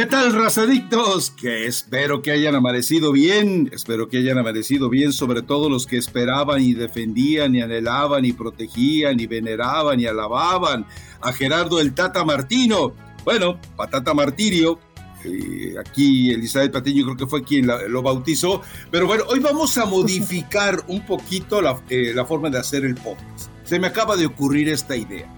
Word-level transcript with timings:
¿Qué 0.00 0.06
tal, 0.06 0.32
razadictos? 0.32 1.30
Que 1.30 1.66
espero 1.66 2.22
que 2.22 2.30
hayan 2.30 2.54
amanecido 2.54 3.12
bien, 3.12 3.68
espero 3.70 4.08
que 4.08 4.16
hayan 4.16 4.38
amanecido 4.38 4.88
bien, 4.88 5.12
sobre 5.12 5.42
todo 5.42 5.68
los 5.68 5.86
que 5.86 5.98
esperaban 5.98 6.62
y 6.62 6.72
defendían 6.72 7.54
y 7.54 7.60
anhelaban 7.60 8.24
y 8.24 8.32
protegían 8.32 9.20
y 9.20 9.26
veneraban 9.26 10.00
y 10.00 10.06
alababan 10.06 10.86
a 11.20 11.34
Gerardo 11.34 11.80
el 11.80 11.92
Tata 11.92 12.24
Martino. 12.24 12.94
Bueno, 13.26 13.60
Patata 13.76 14.14
Martirio, 14.14 14.80
eh, 15.22 15.74
aquí 15.78 16.30
Elizabeth 16.30 16.72
Patiño 16.72 17.04
creo 17.04 17.16
que 17.18 17.26
fue 17.26 17.44
quien 17.44 17.66
lo 17.66 18.00
bautizó, 18.00 18.62
pero 18.90 19.06
bueno, 19.06 19.24
hoy 19.28 19.40
vamos 19.40 19.76
a 19.76 19.84
modificar 19.84 20.82
un 20.88 21.04
poquito 21.04 21.60
la, 21.60 21.78
eh, 21.90 22.12
la 22.14 22.24
forma 22.24 22.48
de 22.48 22.58
hacer 22.58 22.86
el 22.86 22.94
podcast. 22.94 23.50
Se 23.64 23.78
me 23.78 23.88
acaba 23.88 24.16
de 24.16 24.24
ocurrir 24.24 24.70
esta 24.70 24.96
idea. 24.96 25.30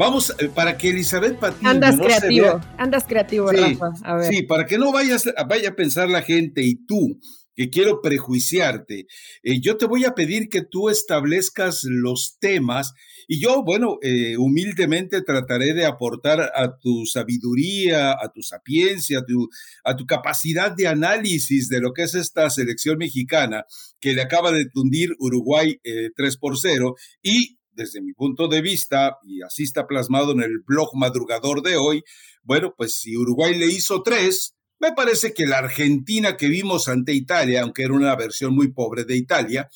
Vamos, 0.00 0.34
eh, 0.38 0.48
para 0.48 0.78
que 0.78 0.88
Elizabeth 0.88 1.38
Patiño. 1.38 1.68
Andas 1.68 1.98
creativo, 1.98 2.58
andas 2.78 3.04
creativo, 3.04 3.52
Rafa. 3.52 3.92
A 4.02 4.16
ver. 4.16 4.32
Sí, 4.32 4.42
para 4.44 4.64
que 4.64 4.78
no 4.78 4.92
vayas, 4.92 5.28
vaya 5.46 5.68
a 5.68 5.76
pensar 5.76 6.08
la 6.08 6.22
gente 6.22 6.62
y 6.62 6.86
tú, 6.86 7.20
que 7.54 7.68
quiero 7.68 8.00
prejuiciarte, 8.00 9.06
eh, 9.42 9.60
yo 9.60 9.76
te 9.76 9.84
voy 9.84 10.06
a 10.06 10.14
pedir 10.14 10.48
que 10.48 10.62
tú 10.62 10.88
establezcas 10.88 11.84
los 11.84 12.38
temas 12.40 12.94
y 13.28 13.42
yo, 13.42 13.62
bueno, 13.62 13.98
eh, 14.00 14.38
humildemente 14.38 15.20
trataré 15.20 15.74
de 15.74 15.84
aportar 15.84 16.50
a 16.54 16.78
tu 16.78 17.04
sabiduría, 17.04 18.12
a 18.12 18.32
tu 18.32 18.40
sapiencia, 18.40 19.18
a 19.18 19.26
tu, 19.26 19.50
a 19.84 19.96
tu 19.96 20.06
capacidad 20.06 20.74
de 20.74 20.88
análisis 20.88 21.68
de 21.68 21.78
lo 21.78 21.92
que 21.92 22.04
es 22.04 22.14
esta 22.14 22.48
selección 22.48 22.96
mexicana 22.96 23.66
que 24.00 24.14
le 24.14 24.22
acaba 24.22 24.50
de 24.50 24.64
tundir 24.64 25.10
Uruguay 25.18 25.78
3 26.16 26.36
por 26.38 26.58
0 26.58 26.94
y 27.22 27.59
desde 27.80 28.02
mi 28.02 28.12
punto 28.12 28.46
de 28.46 28.60
vista, 28.60 29.16
y 29.24 29.40
así 29.40 29.62
está 29.62 29.86
plasmado 29.86 30.32
en 30.32 30.42
el 30.42 30.60
blog 30.66 30.94
madrugador 30.94 31.62
de 31.62 31.76
hoy, 31.76 32.02
bueno, 32.42 32.74
pues 32.76 32.96
si 32.96 33.16
Uruguay 33.16 33.56
le 33.56 33.66
hizo 33.66 34.02
tres, 34.02 34.54
me 34.78 34.92
parece 34.92 35.32
que 35.32 35.46
la 35.46 35.58
Argentina 35.58 36.36
que 36.36 36.48
vimos 36.48 36.88
ante 36.88 37.14
Italia, 37.14 37.62
aunque 37.62 37.84
era 37.84 37.94
una 37.94 38.14
versión 38.16 38.54
muy 38.54 38.72
pobre 38.72 39.04
de 39.04 39.16
Italia, 39.16 39.68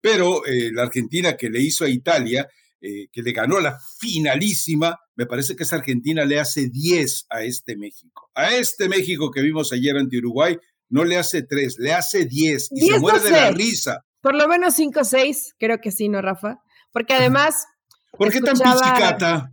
pero 0.00 0.44
eh, 0.44 0.70
la 0.72 0.82
Argentina 0.82 1.36
que 1.36 1.50
le 1.50 1.60
hizo 1.60 1.84
a 1.84 1.88
Italia, 1.88 2.48
eh, 2.80 3.06
que 3.12 3.22
le 3.22 3.32
ganó 3.32 3.60
la 3.60 3.78
finalísima, 4.00 4.98
me 5.14 5.26
parece 5.26 5.54
que 5.54 5.62
esa 5.62 5.76
Argentina 5.76 6.24
le 6.24 6.40
hace 6.40 6.68
10 6.68 7.26
a 7.30 7.44
este 7.44 7.76
México. 7.76 8.28
A 8.34 8.56
este 8.56 8.88
México 8.88 9.30
que 9.30 9.40
vimos 9.40 9.72
ayer 9.72 9.96
ante 9.96 10.18
Uruguay, 10.18 10.56
no 10.88 11.04
le 11.04 11.16
hace 11.16 11.44
3, 11.44 11.76
le 11.78 11.92
hace 11.92 12.24
10 12.24 12.68
y 12.72 12.80
se 12.80 12.98
muere 12.98 13.20
de 13.20 13.30
la 13.30 13.52
risa. 13.52 14.04
Por 14.20 14.34
lo 14.34 14.46
menos 14.48 14.74
5 14.74 15.00
o 15.00 15.04
6, 15.04 15.54
creo 15.58 15.78
que 15.80 15.90
sí, 15.90 16.08
¿no, 16.08 16.22
Rafa? 16.22 16.58
Porque 16.92 17.14
además. 17.14 17.66
¿Por 18.12 18.30
qué 18.30 18.40
tan 18.40 18.56
pizicata? 18.56 19.52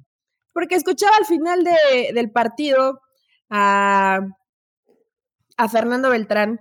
Porque 0.53 0.75
escuchaba 0.75 1.15
al 1.17 1.25
final 1.25 1.63
de, 1.63 2.11
del 2.13 2.31
partido 2.31 2.99
a, 3.49 4.19
a 5.57 5.69
Fernando 5.69 6.09
Beltrán 6.09 6.59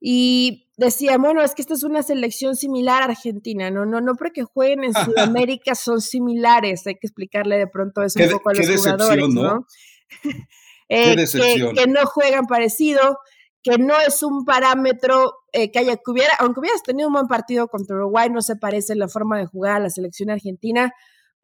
y 0.00 0.68
decía, 0.76 1.18
bueno, 1.18 1.42
es 1.42 1.54
que 1.54 1.62
esta 1.62 1.74
es 1.74 1.82
una 1.82 2.02
selección 2.02 2.54
similar 2.54 3.02
a 3.02 3.06
Argentina, 3.06 3.70
no, 3.70 3.84
no, 3.84 4.00
no 4.00 4.14
porque 4.14 4.44
jueguen 4.44 4.84
en 4.84 4.94
Sudamérica 5.04 5.74
son 5.74 6.00
similares, 6.00 6.86
hay 6.86 6.94
que 6.94 7.08
explicarle 7.08 7.58
de 7.58 7.66
pronto 7.66 8.02
eso 8.02 8.20
un 8.22 8.30
poco 8.30 8.50
a 8.50 8.54
los 8.54 8.66
jugadores, 8.66 9.28
¿no? 9.28 9.66
eh, 10.88 11.16
que, 11.16 11.72
que, 11.74 11.86
no 11.88 12.06
juegan 12.06 12.46
parecido, 12.46 13.18
que 13.62 13.78
no 13.78 13.98
es 14.00 14.22
un 14.22 14.44
parámetro 14.44 15.32
eh, 15.52 15.70
que 15.70 15.78
haya 15.78 15.96
que 15.96 16.10
hubiera, 16.10 16.34
aunque 16.38 16.60
hubieras 16.60 16.82
tenido 16.82 17.08
un 17.08 17.14
buen 17.14 17.26
partido 17.26 17.68
contra 17.68 17.96
Uruguay, 17.96 18.28
no 18.30 18.42
se 18.42 18.56
parece 18.56 18.94
la 18.94 19.08
forma 19.08 19.38
de 19.38 19.46
jugar 19.46 19.76
a 19.76 19.80
la 19.80 19.90
selección 19.90 20.30
argentina. 20.30 20.92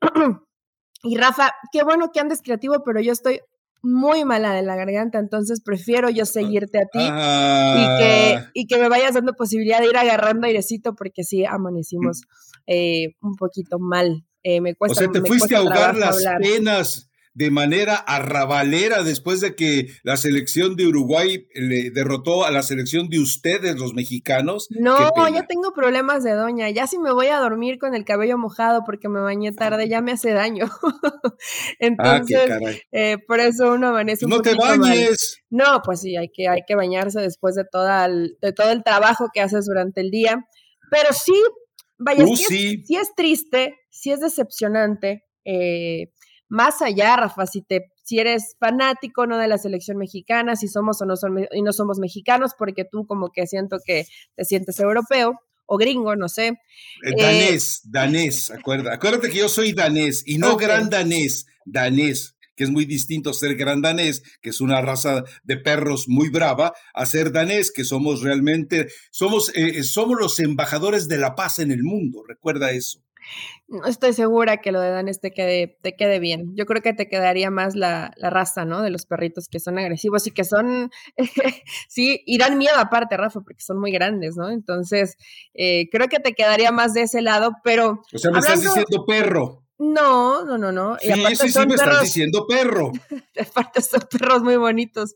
y 1.02 1.16
Rafa, 1.16 1.52
qué 1.72 1.82
bueno 1.84 2.10
que 2.12 2.20
andes 2.20 2.42
creativo, 2.42 2.82
pero 2.84 3.00
yo 3.00 3.12
estoy 3.12 3.40
muy 3.82 4.24
mala 4.24 4.54
de 4.54 4.62
la 4.62 4.76
garganta, 4.76 5.18
entonces 5.18 5.60
prefiero 5.62 6.08
yo 6.08 6.24
seguirte 6.24 6.78
a 6.78 6.86
ti 6.86 7.00
y, 7.00 7.98
que, 7.98 8.36
ah. 8.38 8.50
y 8.54 8.66
que 8.66 8.78
me 8.78 8.88
vayas 8.88 9.12
dando 9.12 9.34
posibilidad 9.34 9.80
de 9.80 9.88
ir 9.88 9.96
agarrando 9.96 10.46
airecito, 10.46 10.94
porque 10.94 11.22
sí, 11.22 11.44
amanecimos 11.44 12.22
eh, 12.66 13.14
un 13.20 13.36
poquito 13.36 13.78
mal. 13.78 14.24
Eh, 14.42 14.60
me 14.60 14.74
cuesta, 14.74 15.00
o 15.00 15.12
sea, 15.12 15.12
te 15.12 15.26
fuiste 15.26 15.54
a 15.54 15.58
ahogar 15.58 15.96
las 15.96 16.24
penas 16.40 17.10
de 17.34 17.50
manera 17.50 17.96
arrabalera 17.96 19.02
después 19.02 19.40
de 19.40 19.56
que 19.56 19.88
la 20.04 20.16
selección 20.16 20.76
de 20.76 20.86
Uruguay 20.86 21.48
le 21.54 21.90
derrotó 21.90 22.44
a 22.44 22.50
la 22.52 22.62
selección 22.62 23.08
de 23.08 23.18
ustedes, 23.18 23.76
los 23.76 23.92
mexicanos? 23.92 24.68
No, 24.70 24.96
ya 25.28 25.46
tengo 25.46 25.72
problemas 25.72 26.22
de 26.22 26.32
doña. 26.32 26.70
Ya 26.70 26.86
si 26.86 26.98
me 26.98 27.12
voy 27.12 27.26
a 27.26 27.38
dormir 27.38 27.78
con 27.78 27.94
el 27.94 28.04
cabello 28.04 28.38
mojado 28.38 28.82
porque 28.86 29.08
me 29.08 29.20
bañé 29.20 29.52
tarde, 29.52 29.88
ya 29.88 30.00
me 30.00 30.12
hace 30.12 30.32
daño. 30.32 30.66
Entonces, 31.80 32.50
ah, 32.50 32.70
eh, 32.92 33.18
por 33.26 33.40
eso 33.40 33.72
uno 33.72 33.88
amanece 33.88 34.24
un 34.24 34.30
No 34.30 34.40
te 34.40 34.54
bañes. 34.54 35.42
No, 35.50 35.82
pues 35.84 36.00
sí, 36.00 36.16
hay 36.16 36.28
que, 36.32 36.48
hay 36.48 36.62
que 36.66 36.76
bañarse 36.76 37.20
después 37.20 37.56
de, 37.56 37.64
toda 37.64 38.08
de 38.08 38.52
todo 38.54 38.70
el 38.70 38.84
trabajo 38.84 39.28
que 39.34 39.40
haces 39.40 39.66
durante 39.66 40.00
el 40.00 40.10
día. 40.10 40.46
Pero 40.90 41.12
sí, 41.12 41.34
vaya, 41.98 42.24
uh, 42.24 42.36
sí, 42.36 42.84
Es, 42.88 43.14
triste, 43.16 43.74
sí 43.90 44.12
es 44.12 44.20
decepcionante. 44.20 45.24
Eh, 45.44 46.12
más 46.54 46.80
allá, 46.82 47.16
Rafa, 47.16 47.46
si 47.46 47.62
te 47.62 47.90
si 48.04 48.18
eres 48.18 48.54
fanático 48.60 49.26
no 49.26 49.38
de 49.38 49.48
la 49.48 49.58
selección 49.58 49.96
mexicana, 49.96 50.56
si 50.56 50.68
somos 50.68 51.00
o 51.00 51.06
no, 51.06 51.14
y 51.50 51.62
no 51.62 51.72
somos 51.72 51.98
mexicanos, 51.98 52.52
porque 52.56 52.84
tú 52.84 53.06
como 53.06 53.30
que 53.32 53.46
siento 53.46 53.78
que 53.84 54.04
te 54.36 54.44
sientes 54.44 54.78
europeo 54.78 55.40
o 55.66 55.78
gringo, 55.78 56.14
no 56.14 56.28
sé. 56.28 56.48
Eh, 57.02 57.14
danés, 57.18 57.80
danés, 57.84 58.50
acuérdate, 58.50 58.94
acuérdate 58.94 59.30
que 59.30 59.38
yo 59.38 59.48
soy 59.48 59.72
danés 59.72 60.22
y 60.26 60.36
no 60.36 60.56
gran 60.56 60.90
danés, 60.90 61.46
danés, 61.64 62.36
que 62.54 62.64
es 62.64 62.70
muy 62.70 62.84
distinto 62.84 63.32
ser 63.32 63.56
gran 63.56 63.80
danés, 63.80 64.22
que 64.42 64.50
es 64.50 64.60
una 64.60 64.82
raza 64.82 65.24
de 65.42 65.56
perros 65.56 66.04
muy 66.06 66.28
brava, 66.28 66.74
a 66.92 67.06
ser 67.06 67.32
danés, 67.32 67.72
que 67.72 67.84
somos 67.84 68.20
realmente, 68.20 68.88
somos, 69.10 69.50
eh, 69.54 69.82
somos 69.82 70.20
los 70.20 70.38
embajadores 70.40 71.08
de 71.08 71.16
la 71.16 71.34
paz 71.34 71.58
en 71.58 71.72
el 71.72 71.82
mundo, 71.82 72.22
recuerda 72.28 72.70
eso. 72.70 73.02
No 73.66 73.86
estoy 73.86 74.12
segura 74.12 74.58
que 74.58 74.72
lo 74.72 74.80
de 74.80 74.90
Danes 74.90 75.20
te 75.20 75.32
quede, 75.32 75.78
te 75.82 75.96
quede 75.96 76.18
bien. 76.18 76.54
Yo 76.54 76.66
creo 76.66 76.82
que 76.82 76.92
te 76.92 77.08
quedaría 77.08 77.50
más 77.50 77.74
la, 77.74 78.12
raza, 78.20 78.64
¿no? 78.64 78.82
De 78.82 78.90
los 78.90 79.06
perritos 79.06 79.48
que 79.48 79.58
son 79.58 79.78
agresivos 79.78 80.26
y 80.26 80.32
que 80.32 80.44
son, 80.44 80.90
sí, 81.88 82.22
y 82.26 82.38
dan 82.38 82.58
miedo 82.58 82.76
aparte, 82.76 83.16
Rafa, 83.16 83.40
porque 83.40 83.62
son 83.62 83.80
muy 83.80 83.90
grandes, 83.90 84.36
¿no? 84.36 84.50
Entonces, 84.50 85.16
eh, 85.54 85.88
creo 85.90 86.08
que 86.08 86.20
te 86.20 86.34
quedaría 86.34 86.72
más 86.72 86.92
de 86.92 87.02
ese 87.02 87.22
lado, 87.22 87.52
pero... 87.64 88.02
O 88.12 88.18
sea, 88.18 88.30
me 88.30 88.40
estás 88.40 88.62
diciendo 88.62 89.04
perro. 89.06 89.64
No, 89.78 90.44
no, 90.44 90.56
no, 90.56 90.70
no. 90.70 90.96
Sí, 91.00 91.12
sí, 91.34 91.48
sí, 91.50 91.66
me 91.66 91.74
estás 91.74 92.02
diciendo 92.02 92.46
perro. 92.46 92.92
aparte 93.40 93.82
son 93.82 94.02
perros 94.10 94.42
muy 94.42 94.56
bonitos, 94.56 95.14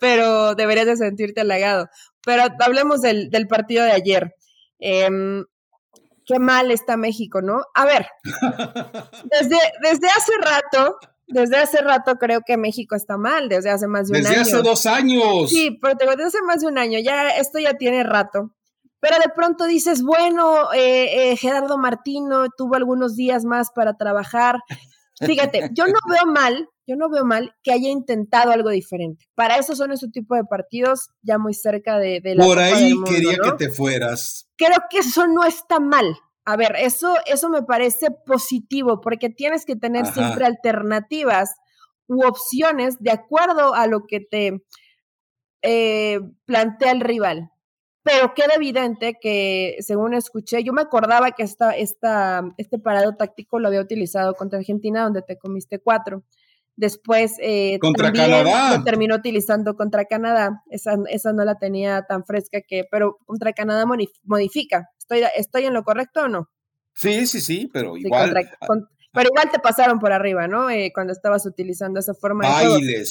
pero 0.00 0.54
deberías 0.54 0.86
de 0.86 0.96
sentirte 0.96 1.42
halagado. 1.42 1.88
Pero 2.24 2.44
hablemos 2.60 3.00
del, 3.00 3.30
del 3.30 3.46
partido 3.46 3.84
de 3.84 3.92
ayer. 3.92 4.34
Eh, 4.80 5.08
qué 6.32 6.38
mal 6.38 6.70
está 6.70 6.96
México, 6.96 7.42
¿no? 7.42 7.62
A 7.74 7.84
ver, 7.84 8.06
desde, 9.24 9.58
desde 9.82 10.08
hace 10.08 10.32
rato, 10.40 10.96
desde 11.26 11.56
hace 11.58 11.80
rato 11.82 12.16
creo 12.16 12.40
que 12.46 12.56
México 12.56 12.94
está 12.94 13.16
mal, 13.16 13.48
desde 13.48 13.70
hace 13.70 13.86
más 13.86 14.08
de 14.08 14.18
un 14.18 14.26
año. 14.26 14.38
Desde 14.38 14.56
hace 14.56 14.62
dos 14.62 14.86
años. 14.86 15.50
Sí, 15.50 15.78
pero 15.80 15.94
desde 15.94 16.24
hace 16.24 16.42
más 16.42 16.60
de 16.60 16.68
un 16.68 16.78
año, 16.78 16.98
ya 16.98 17.28
esto 17.30 17.58
ya 17.58 17.74
tiene 17.74 18.02
rato. 18.02 18.52
Pero 19.00 19.16
de 19.18 19.30
pronto 19.34 19.66
dices, 19.66 20.02
bueno, 20.02 20.72
eh, 20.72 21.32
eh, 21.32 21.36
Gerardo 21.36 21.76
Martino 21.76 22.46
tuvo 22.56 22.76
algunos 22.76 23.16
días 23.16 23.44
más 23.44 23.72
para 23.74 23.94
trabajar. 23.96 24.60
Fíjate, 25.26 25.70
yo 25.72 25.86
no 25.86 25.98
veo 26.08 26.26
mal, 26.26 26.68
yo 26.86 26.96
no 26.96 27.08
veo 27.08 27.24
mal 27.24 27.54
que 27.62 27.72
haya 27.72 27.88
intentado 27.88 28.52
algo 28.52 28.70
diferente. 28.70 29.26
Para 29.34 29.56
eso 29.56 29.74
son 29.76 29.92
ese 29.92 30.08
tipo 30.08 30.34
de 30.34 30.44
partidos, 30.44 31.10
ya 31.22 31.38
muy 31.38 31.54
cerca 31.54 31.98
de, 31.98 32.20
la. 32.24 32.44
Por 32.44 32.58
ahí 32.58 32.94
quería 33.04 33.36
que 33.36 33.52
te 33.56 33.70
fueras 33.70 34.48
creo 34.64 34.78
que 34.90 34.98
eso 34.98 35.26
no 35.26 35.44
está 35.44 35.80
mal. 35.80 36.16
A 36.44 36.56
ver, 36.56 36.74
eso, 36.78 37.14
eso 37.26 37.48
me 37.48 37.62
parece 37.62 38.08
positivo 38.26 39.00
porque 39.00 39.28
tienes 39.28 39.64
que 39.64 39.76
tener 39.76 40.06
siempre 40.06 40.44
alternativas 40.44 41.54
u 42.08 42.24
opciones 42.24 42.98
de 42.98 43.12
acuerdo 43.12 43.74
a 43.74 43.86
lo 43.86 44.06
que 44.06 44.20
te 44.20 44.64
eh, 45.62 46.20
plantea 46.44 46.92
el 46.92 47.00
rival. 47.00 47.50
Pero 48.02 48.34
queda 48.34 48.54
evidente 48.56 49.16
que, 49.20 49.76
según 49.80 50.14
escuché, 50.14 50.64
yo 50.64 50.72
me 50.72 50.82
acordaba 50.82 51.30
que 51.32 51.44
esta, 51.44 51.70
esta, 51.70 52.42
este 52.56 52.78
parado 52.78 53.14
táctico 53.16 53.60
lo 53.60 53.68
había 53.68 53.80
utilizado 53.80 54.34
contra 54.34 54.58
Argentina, 54.58 55.04
donde 55.04 55.22
te 55.22 55.38
comiste 55.38 55.78
cuatro. 55.78 56.24
Después 56.74 57.34
eh, 57.38 57.78
contra 57.80 58.12
Canadá. 58.12 58.76
lo 58.76 58.82
terminó 58.82 59.14
utilizando 59.14 59.76
contra 59.76 60.06
Canadá. 60.06 60.62
Esa, 60.70 60.96
esa 61.10 61.32
no 61.32 61.44
la 61.44 61.58
tenía 61.58 62.02
tan 62.08 62.24
fresca 62.24 62.60
que, 62.66 62.84
pero 62.90 63.18
contra 63.24 63.52
Canadá 63.52 63.84
modifica. 64.24 64.88
¿Estoy, 64.98 65.22
estoy 65.36 65.66
en 65.66 65.74
lo 65.74 65.84
correcto 65.84 66.22
o 66.22 66.28
no? 66.28 66.48
Sí, 66.94 67.26
sí, 67.26 67.40
sí, 67.40 67.70
pero 67.72 67.96
igual. 67.96 68.34
Ah 68.60 68.66
pero 69.12 69.28
igual 69.28 69.50
te 69.50 69.58
pasaron 69.58 69.98
por 69.98 70.12
arriba, 70.12 70.48
¿no? 70.48 70.70
Eh, 70.70 70.90
cuando 70.94 71.12
estabas 71.12 71.44
utilizando 71.44 72.00
esa 72.00 72.14
forma 72.14 72.48
de 72.48 73.04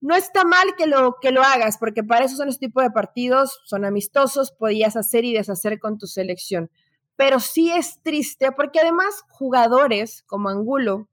No 0.00 0.14
está 0.14 0.44
mal 0.44 0.74
que 0.76 0.86
lo, 0.86 1.16
que 1.20 1.30
lo 1.30 1.42
hagas, 1.42 1.76
porque 1.78 2.02
para 2.02 2.24
eso 2.24 2.36
son 2.36 2.48
este 2.48 2.66
tipo 2.68 2.80
de 2.80 2.90
partidos, 2.90 3.60
son 3.64 3.84
amistosos, 3.84 4.50
podías 4.52 4.96
hacer 4.96 5.24
y 5.24 5.34
deshacer 5.34 5.78
con 5.78 5.98
tu 5.98 6.06
selección. 6.06 6.70
Pero 7.16 7.38
sí 7.38 7.70
es 7.70 8.00
triste, 8.02 8.50
porque 8.52 8.80
además 8.80 9.24
jugadores 9.28 10.22
como 10.26 10.48
Angulo, 10.48 11.08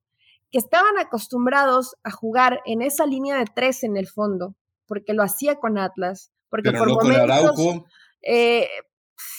que 0.52 0.58
estaban 0.58 0.98
acostumbrados 0.98 1.98
a 2.04 2.12
jugar 2.12 2.62
en 2.66 2.82
esa 2.82 3.06
línea 3.06 3.38
de 3.38 3.46
tres 3.54 3.84
en 3.84 3.98
el 3.98 4.08
fondo, 4.08 4.56
porque 4.86 5.14
lo 5.14 5.22
hacía 5.24 5.56
con 5.60 5.78
Atlas, 5.78 6.32
porque 6.50 6.72
Pero 6.72 6.80
por 6.80 6.88
no 6.88 6.94
momentos... 6.96 7.84
Eh, 8.22 8.70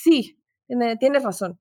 sí, 0.03 0.39
tiene- 0.67 0.97
tienes 0.99 1.23
razón. 1.23 1.59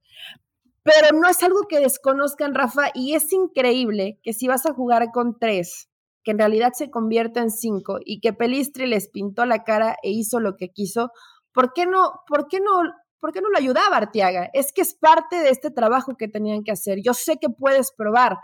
Pero 0.84 1.18
no 1.18 1.30
es 1.30 1.42
algo 1.44 1.68
que 1.70 1.80
desconozcan, 1.80 2.54
Rafa, 2.54 2.90
y 2.94 3.14
es 3.16 3.32
increíble 3.32 4.20
que 4.24 4.34
si 4.34 4.48
vas 4.48 4.66
a 4.66 4.74
jugar 4.74 5.12
con 5.14 5.38
tres, 5.40 5.90
que 6.28 6.32
en 6.32 6.40
realidad 6.40 6.74
se 6.74 6.92
convierta 6.92 7.40
en 7.40 7.50
cinco, 7.50 8.00
y 8.04 8.20
que 8.20 8.34
Pelistri 8.34 8.86
les 8.86 9.08
pintó 9.08 9.46
la 9.46 9.64
cara 9.64 9.96
e 10.04 10.12
hizo 10.12 10.42
lo 10.42 10.58
que 10.58 10.74
quiso, 10.74 11.12
¿por 11.54 11.72
qué 11.72 11.86
no, 11.86 12.20
por 12.28 12.50
qué 12.50 12.60
no, 12.60 12.82
por 13.22 13.32
qué 13.32 13.40
no 13.40 13.48
lo 13.48 13.58
ayudaba 13.58 13.96
Arteaga? 13.96 14.50
Es 14.52 14.74
que 14.74 14.82
es 14.82 14.94
parte 14.94 15.38
de 15.38 15.52
este 15.52 15.72
trabajo 15.72 16.18
que 16.18 16.28
tenían 16.28 16.66
que 16.66 16.74
hacer. 16.74 16.98
Yo 17.02 17.14
sé 17.14 17.38
que 17.38 17.48
puedes 17.48 17.94
probar, 17.94 18.40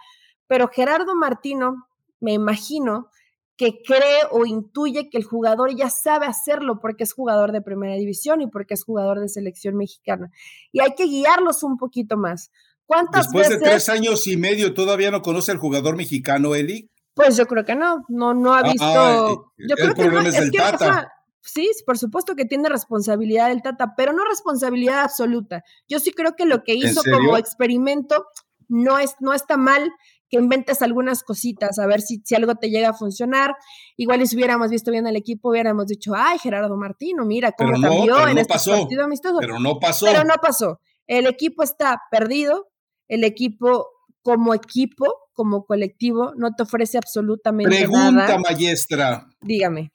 pero 0.48 0.70
Gerardo 0.70 1.14
Martino, 1.14 1.76
me 2.22 2.32
imagino 2.32 3.10
que 3.58 3.82
cree 3.86 4.22
o 4.32 4.46
intuye 4.46 5.10
que 5.10 5.18
el 5.18 5.26
jugador 5.26 5.76
ya 5.76 5.90
sabe 5.90 6.26
hacerlo 6.26 6.80
porque 6.80 7.04
es 7.04 7.12
jugador 7.12 7.52
de 7.52 7.62
primera 7.62 7.96
división 7.96 8.40
y 8.40 8.48
porque 8.48 8.76
es 8.76 8.86
jugador 8.86 9.20
de 9.20 9.28
selección 9.28 9.76
mexicana. 9.76 10.32
Y 10.72 10.80
hay 10.80 10.96
que 10.96 11.04
guiarlos 11.04 11.64
un 11.64 11.76
poquito 11.76 12.16
más. 12.16 12.50
¿Cuántas 12.86 13.26
Después 13.26 13.50
de 13.50 13.58
tres 13.58 13.90
años 13.90 14.26
y 14.28 14.38
medio, 14.38 14.74
¿todavía 14.74 15.12
no 15.12 15.22
conoce 15.22 15.52
al 15.52 15.58
jugador 15.58 15.98
mexicano, 15.98 16.56
Eli? 16.56 16.90
Pues 17.14 17.38
yo 17.38 17.46
creo 17.46 17.64
que 17.64 17.76
no, 17.76 18.04
no, 18.10 18.34
no 18.34 18.54
ha 18.54 18.64
visto. 18.64 18.84
Ah, 18.86 19.28
yo 19.58 19.76
el 19.78 19.94
creo 19.94 19.94
que 19.94 20.08
no, 20.08 20.22
es 20.22 20.52
que, 20.52 20.58
Tata. 20.58 21.12
Sí, 21.42 21.70
por 21.86 21.98
supuesto 21.98 22.36
que 22.36 22.46
tiene 22.46 22.70
responsabilidad 22.70 23.52
el 23.52 23.62
Tata, 23.62 23.94
pero 23.96 24.14
no 24.14 24.24
responsabilidad 24.26 25.02
absoluta. 25.02 25.64
Yo 25.88 26.00
sí 26.00 26.12
creo 26.12 26.36
que 26.36 26.46
lo 26.46 26.64
que 26.64 26.74
hizo 26.74 27.02
como 27.04 27.38
experimento 27.38 28.26
no, 28.70 28.98
es, 28.98 29.16
no 29.20 29.34
está 29.34 29.58
mal 29.58 29.92
que 30.30 30.38
inventes 30.38 30.82
algunas 30.82 31.22
cositas, 31.22 31.78
a 31.78 31.86
ver 31.86 32.02
si, 32.02 32.24
si 32.26 32.34
algo 32.34 32.56
te 32.56 32.72
llega 32.72 32.90
a 32.90 32.94
funcionar. 32.94 33.56
Igual 33.98 34.24
y 34.24 34.28
si 34.28 34.36
hubiéramos 34.36 34.72
visto 34.72 34.90
bien 34.90 35.06
al 35.06 35.16
equipo, 35.16 35.52
hubiéramos 35.52 35.86
dicho, 35.86 36.14
ay, 36.16 36.40
Gerardo 36.40 36.76
Martino, 36.76 37.24
mira 37.24 37.52
cómo 37.52 37.74
Pero 37.74 37.82
no, 37.82 37.88
cambió 37.90 38.16
pero 38.16 38.28
en 38.30 38.36
no 38.36 38.42
este 38.42 38.54
pasó. 38.54 38.72
partido 38.72 39.04
amistoso. 39.04 39.38
Pero 39.40 39.60
no 39.60 39.80
pasó. 39.80 40.06
Pero 40.08 40.24
no 40.24 40.34
pasó. 40.42 40.80
El 41.06 41.28
equipo 41.28 41.62
está 41.62 42.02
perdido, 42.10 42.70
el 43.08 43.24
equipo 43.24 43.90
como 44.24 44.56
equipo, 44.56 45.23
como 45.34 45.66
colectivo, 45.66 46.34
no 46.38 46.52
te 46.56 46.64
ofrece 46.64 46.98
absolutamente 46.98 47.70
Pregunta, 47.76 48.12
nada. 48.12 48.38
maestra. 48.40 49.28
Dígame. 49.42 49.92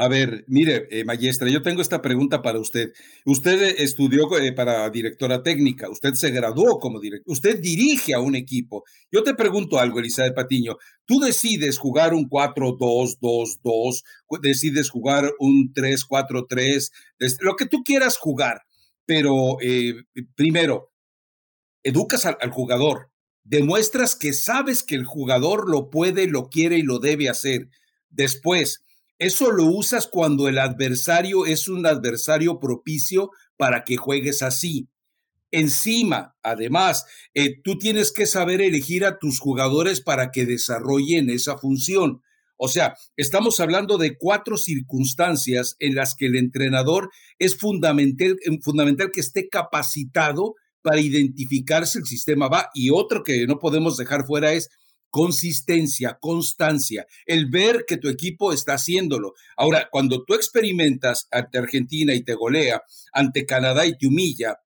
A 0.00 0.06
ver, 0.06 0.44
mire, 0.46 0.86
eh, 0.92 1.04
maestra, 1.04 1.48
yo 1.50 1.60
tengo 1.60 1.82
esta 1.82 2.00
pregunta 2.00 2.40
para 2.40 2.60
usted. 2.60 2.92
Usted 3.24 3.60
eh, 3.60 3.74
estudió 3.78 4.28
eh, 4.38 4.52
para 4.52 4.88
directora 4.90 5.42
técnica, 5.42 5.90
usted 5.90 6.12
se 6.14 6.30
graduó 6.30 6.78
como 6.78 7.00
director, 7.00 7.32
usted 7.32 7.58
dirige 7.60 8.14
a 8.14 8.20
un 8.20 8.36
equipo. 8.36 8.84
Yo 9.10 9.24
te 9.24 9.34
pregunto 9.34 9.76
algo, 9.80 9.98
Elizabeth 9.98 10.36
Patiño. 10.36 10.76
Tú 11.04 11.18
decides 11.18 11.78
jugar 11.78 12.14
un 12.14 12.28
4-2-2-2, 12.30 14.04
cu- 14.26 14.38
decides 14.40 14.90
jugar 14.90 15.32
un 15.40 15.72
3-4-3, 15.74 16.92
des- 17.18 17.38
lo 17.40 17.56
que 17.56 17.66
tú 17.66 17.82
quieras 17.82 18.16
jugar, 18.18 18.62
pero 19.04 19.56
eh, 19.60 19.94
primero, 20.36 20.92
educas 21.82 22.24
al, 22.26 22.36
al 22.40 22.50
jugador, 22.50 23.10
demuestras 23.48 24.14
que 24.14 24.34
sabes 24.34 24.82
que 24.82 24.94
el 24.94 25.04
jugador 25.04 25.70
lo 25.70 25.88
puede, 25.88 26.26
lo 26.26 26.50
quiere 26.50 26.78
y 26.78 26.82
lo 26.82 26.98
debe 26.98 27.30
hacer. 27.30 27.70
Después, 28.10 28.84
eso 29.18 29.50
lo 29.50 29.64
usas 29.64 30.06
cuando 30.06 30.48
el 30.48 30.58
adversario 30.58 31.46
es 31.46 31.66
un 31.66 31.86
adversario 31.86 32.60
propicio 32.60 33.30
para 33.56 33.84
que 33.84 33.96
juegues 33.96 34.42
así. 34.42 34.88
Encima, 35.50 36.36
además, 36.42 37.06
eh, 37.32 37.60
tú 37.64 37.78
tienes 37.78 38.12
que 38.12 38.26
saber 38.26 38.60
elegir 38.60 39.06
a 39.06 39.18
tus 39.18 39.40
jugadores 39.40 40.02
para 40.02 40.30
que 40.30 40.44
desarrollen 40.44 41.30
esa 41.30 41.56
función. 41.56 42.22
O 42.58 42.68
sea, 42.68 42.96
estamos 43.16 43.60
hablando 43.60 43.96
de 43.96 44.18
cuatro 44.18 44.58
circunstancias 44.58 45.76
en 45.78 45.94
las 45.94 46.14
que 46.14 46.26
el 46.26 46.36
entrenador 46.36 47.10
es 47.38 47.56
fundamental, 47.56 48.36
eh, 48.44 48.58
fundamental 48.60 49.10
que 49.10 49.20
esté 49.20 49.48
capacitado 49.48 50.54
para 50.88 51.02
identificar 51.02 51.86
si 51.86 51.98
el 51.98 52.06
sistema 52.06 52.48
va. 52.48 52.70
Y 52.72 52.88
otro 52.88 53.22
que 53.22 53.46
no 53.46 53.58
podemos 53.58 53.98
dejar 53.98 54.24
fuera 54.24 54.54
es 54.54 54.70
consistencia, 55.10 56.16
constancia, 56.18 57.06
el 57.26 57.50
ver 57.50 57.84
que 57.86 57.98
tu 57.98 58.08
equipo 58.08 58.54
está 58.54 58.74
haciéndolo. 58.74 59.34
Ahora, 59.58 59.88
cuando 59.90 60.24
tú 60.24 60.32
experimentas 60.32 61.28
ante 61.30 61.58
Argentina 61.58 62.14
y 62.14 62.22
te 62.22 62.32
golea, 62.32 62.82
ante 63.12 63.44
Canadá 63.44 63.84
y 63.84 63.98
te 63.98 64.06
humilla, 64.06 64.56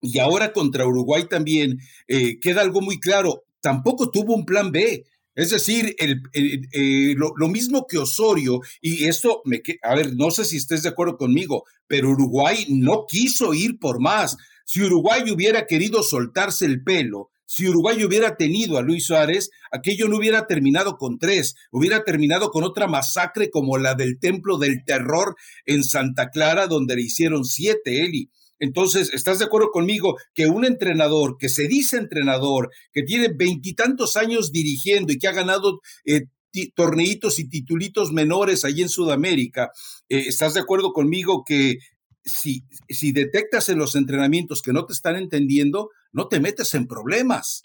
y 0.00 0.18
ahora 0.18 0.52
contra 0.52 0.86
Uruguay 0.86 1.26
también, 1.28 1.78
eh, 2.08 2.40
queda 2.40 2.62
algo 2.62 2.80
muy 2.80 2.98
claro, 2.98 3.44
tampoco 3.60 4.10
tuvo 4.10 4.34
un 4.34 4.44
plan 4.44 4.72
B. 4.72 5.04
Es 5.36 5.50
decir, 5.50 5.94
el, 5.98 6.20
eh, 6.32 7.14
lo, 7.16 7.32
lo, 7.36 7.48
mismo 7.48 7.86
que 7.88 7.98
Osorio, 7.98 8.60
y 8.80 9.04
esto, 9.04 9.40
me, 9.44 9.62
a 9.82 9.94
ver, 9.94 10.14
no 10.14 10.32
sé 10.32 10.44
si 10.44 10.56
estés 10.56 10.82
de 10.82 10.88
acuerdo 10.88 11.16
conmigo, 11.16 11.64
pero 11.86 12.10
Uruguay 12.10 12.66
no 12.68 13.04
quiso 13.08 13.54
ir 13.54 13.78
por 13.78 14.00
más. 14.00 14.36
Si 14.64 14.82
Uruguay 14.82 15.30
hubiera 15.30 15.66
querido 15.66 16.02
soltarse 16.02 16.64
el 16.64 16.82
pelo, 16.82 17.30
si 17.46 17.68
Uruguay 17.68 18.02
hubiera 18.02 18.36
tenido 18.36 18.78
a 18.78 18.82
Luis 18.82 19.04
Suárez, 19.06 19.50
aquello 19.70 20.08
no 20.08 20.16
hubiera 20.16 20.46
terminado 20.46 20.96
con 20.96 21.18
tres, 21.18 21.54
hubiera 21.70 22.02
terminado 22.02 22.50
con 22.50 22.64
otra 22.64 22.86
masacre 22.86 23.50
como 23.50 23.76
la 23.76 23.94
del 23.94 24.18
Templo 24.18 24.56
del 24.58 24.84
Terror 24.84 25.36
en 25.66 25.84
Santa 25.84 26.30
Clara, 26.30 26.66
donde 26.66 26.96
le 26.96 27.02
hicieron 27.02 27.44
siete, 27.44 28.04
Eli. 28.04 28.30
Entonces, 28.58 29.12
¿estás 29.12 29.40
de 29.40 29.44
acuerdo 29.44 29.70
conmigo 29.70 30.16
que 30.32 30.46
un 30.46 30.64
entrenador 30.64 31.36
que 31.38 31.48
se 31.48 31.68
dice 31.68 31.98
entrenador, 31.98 32.70
que 32.92 33.02
tiene 33.02 33.28
veintitantos 33.28 34.16
años 34.16 34.52
dirigiendo 34.52 35.12
y 35.12 35.18
que 35.18 35.28
ha 35.28 35.32
ganado 35.32 35.80
eh, 36.06 36.22
torneitos 36.74 37.38
y 37.38 37.48
titulitos 37.48 38.12
menores 38.12 38.64
allí 38.64 38.82
en 38.82 38.88
Sudamérica, 38.88 39.70
eh, 40.08 40.24
¿estás 40.28 40.54
de 40.54 40.60
acuerdo 40.60 40.92
conmigo 40.92 41.42
que 41.44 41.76
si, 42.24 42.64
si 42.88 43.12
detectas 43.12 43.68
en 43.68 43.78
los 43.78 43.96
entrenamientos 43.96 44.62
que 44.62 44.72
no 44.72 44.86
te 44.86 44.92
están 44.92 45.16
entendiendo, 45.16 45.90
no 46.12 46.28
te 46.28 46.40
metes 46.40 46.74
en 46.74 46.86
problemas? 46.86 47.62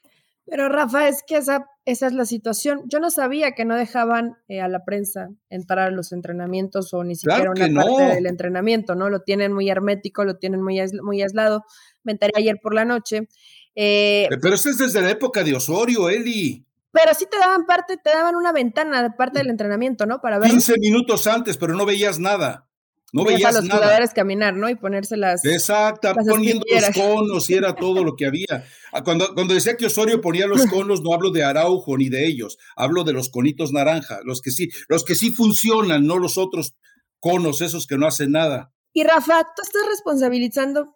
Pero 0.50 0.68
Rafa, 0.68 1.08
es 1.08 1.24
que 1.26 1.38
esa, 1.38 1.68
esa 1.86 2.08
es 2.08 2.14
la 2.14 2.26
situación. 2.26 2.82
Yo 2.88 3.00
no 3.00 3.12
sabía 3.12 3.52
que 3.52 3.66
no 3.66 3.76
dejaban 3.76 4.38
eh, 4.48 4.62
a 4.62 4.68
la 4.68 4.84
prensa 4.84 5.30
entrar 5.50 5.80
a 5.88 5.92
los 5.92 6.12
entrenamientos 6.12 6.94
o 6.94 7.04
ni 7.04 7.16
siquiera 7.16 7.52
claro 7.54 7.72
una 7.72 7.84
parte 7.84 8.16
del 8.16 8.26
entrenamiento, 8.26 8.96
¿no? 8.96 9.10
Lo 9.10 9.22
tienen 9.22 9.54
muy 9.54 9.70
hermético, 9.70 10.24
lo 10.24 10.38
tienen 10.38 10.64
muy, 10.64 10.82
muy 11.04 11.22
aislado. 11.22 11.66
Me 12.04 12.14
enteré 12.14 12.32
ayer 12.36 12.58
por 12.62 12.74
la 12.74 12.84
noche. 12.84 13.30
Eh, 13.76 14.28
Pero 14.42 14.56
eso 14.56 14.70
es 14.70 14.78
desde 14.80 15.02
la 15.02 15.12
época 15.12 15.44
de 15.44 15.56
Osorio, 15.56 16.10
Eli. 16.10 16.66
Pero 16.92 17.14
sí 17.14 17.26
te 17.30 17.38
daban 17.38 17.66
parte, 17.68 17.98
te 17.98 18.10
daban 18.10 18.36
una 18.36 18.52
ventana 18.52 19.04
de 19.04 19.12
parte 19.12 19.40
del 19.40 19.50
entrenamiento, 19.50 20.08
¿no? 20.08 20.20
Para 20.20 20.40
ver. 20.40 20.50
15 20.50 20.80
minutos 20.80 21.28
antes, 21.28 21.58
pero 21.58 21.76
no 21.76 21.86
veías 21.86 22.18
nada. 22.18 22.69
No 23.12 23.24
veías 23.24 23.46
a 23.46 23.60
los 23.60 23.66
nada. 23.66 23.80
jugadores 23.82 24.14
caminar, 24.14 24.56
¿no? 24.56 24.70
Y 24.70 24.76
ponerse 24.76 25.18
las. 25.18 25.44
Exacto, 25.46 26.14
las 26.14 26.28
poniendo 26.28 26.64
los 26.70 26.90
conos 26.96 27.50
y 27.50 27.56
era 27.56 27.76
todo 27.76 28.04
lo 28.04 28.16
que 28.16 28.26
había. 28.26 28.66
Ah, 28.92 29.04
Cuando, 29.04 29.34
cuando 29.34 29.54
decía 29.54 29.76
que 29.78 29.88
Osorio 29.88 30.22
ponía 30.22 30.48
los 30.48 30.66
conos, 30.68 31.02
no 31.02 31.14
hablo 31.14 31.32
de 31.32 31.44
Araujo 31.44 31.98
ni 31.98 32.10
de 32.10 32.28
ellos, 32.28 32.58
hablo 32.76 33.04
de 33.04 33.14
los 33.14 33.30
conitos 33.30 33.72
naranja, 33.72 34.20
los 34.24 34.42
que 34.42 34.52
sí, 34.52 34.70
los 34.88 35.04
que 35.04 35.16
sí 35.16 35.32
funcionan, 35.32 36.06
no 36.06 36.18
los 36.18 36.38
otros 36.38 36.76
conos, 37.20 37.62
esos 37.62 37.88
que 37.88 37.98
no 37.98 38.08
hacen 38.08 38.32
nada. 38.32 38.74
Y 38.94 39.04
Rafa, 39.04 39.44
tú 39.56 39.62
estás 39.62 39.82
responsabilizando 39.90 40.96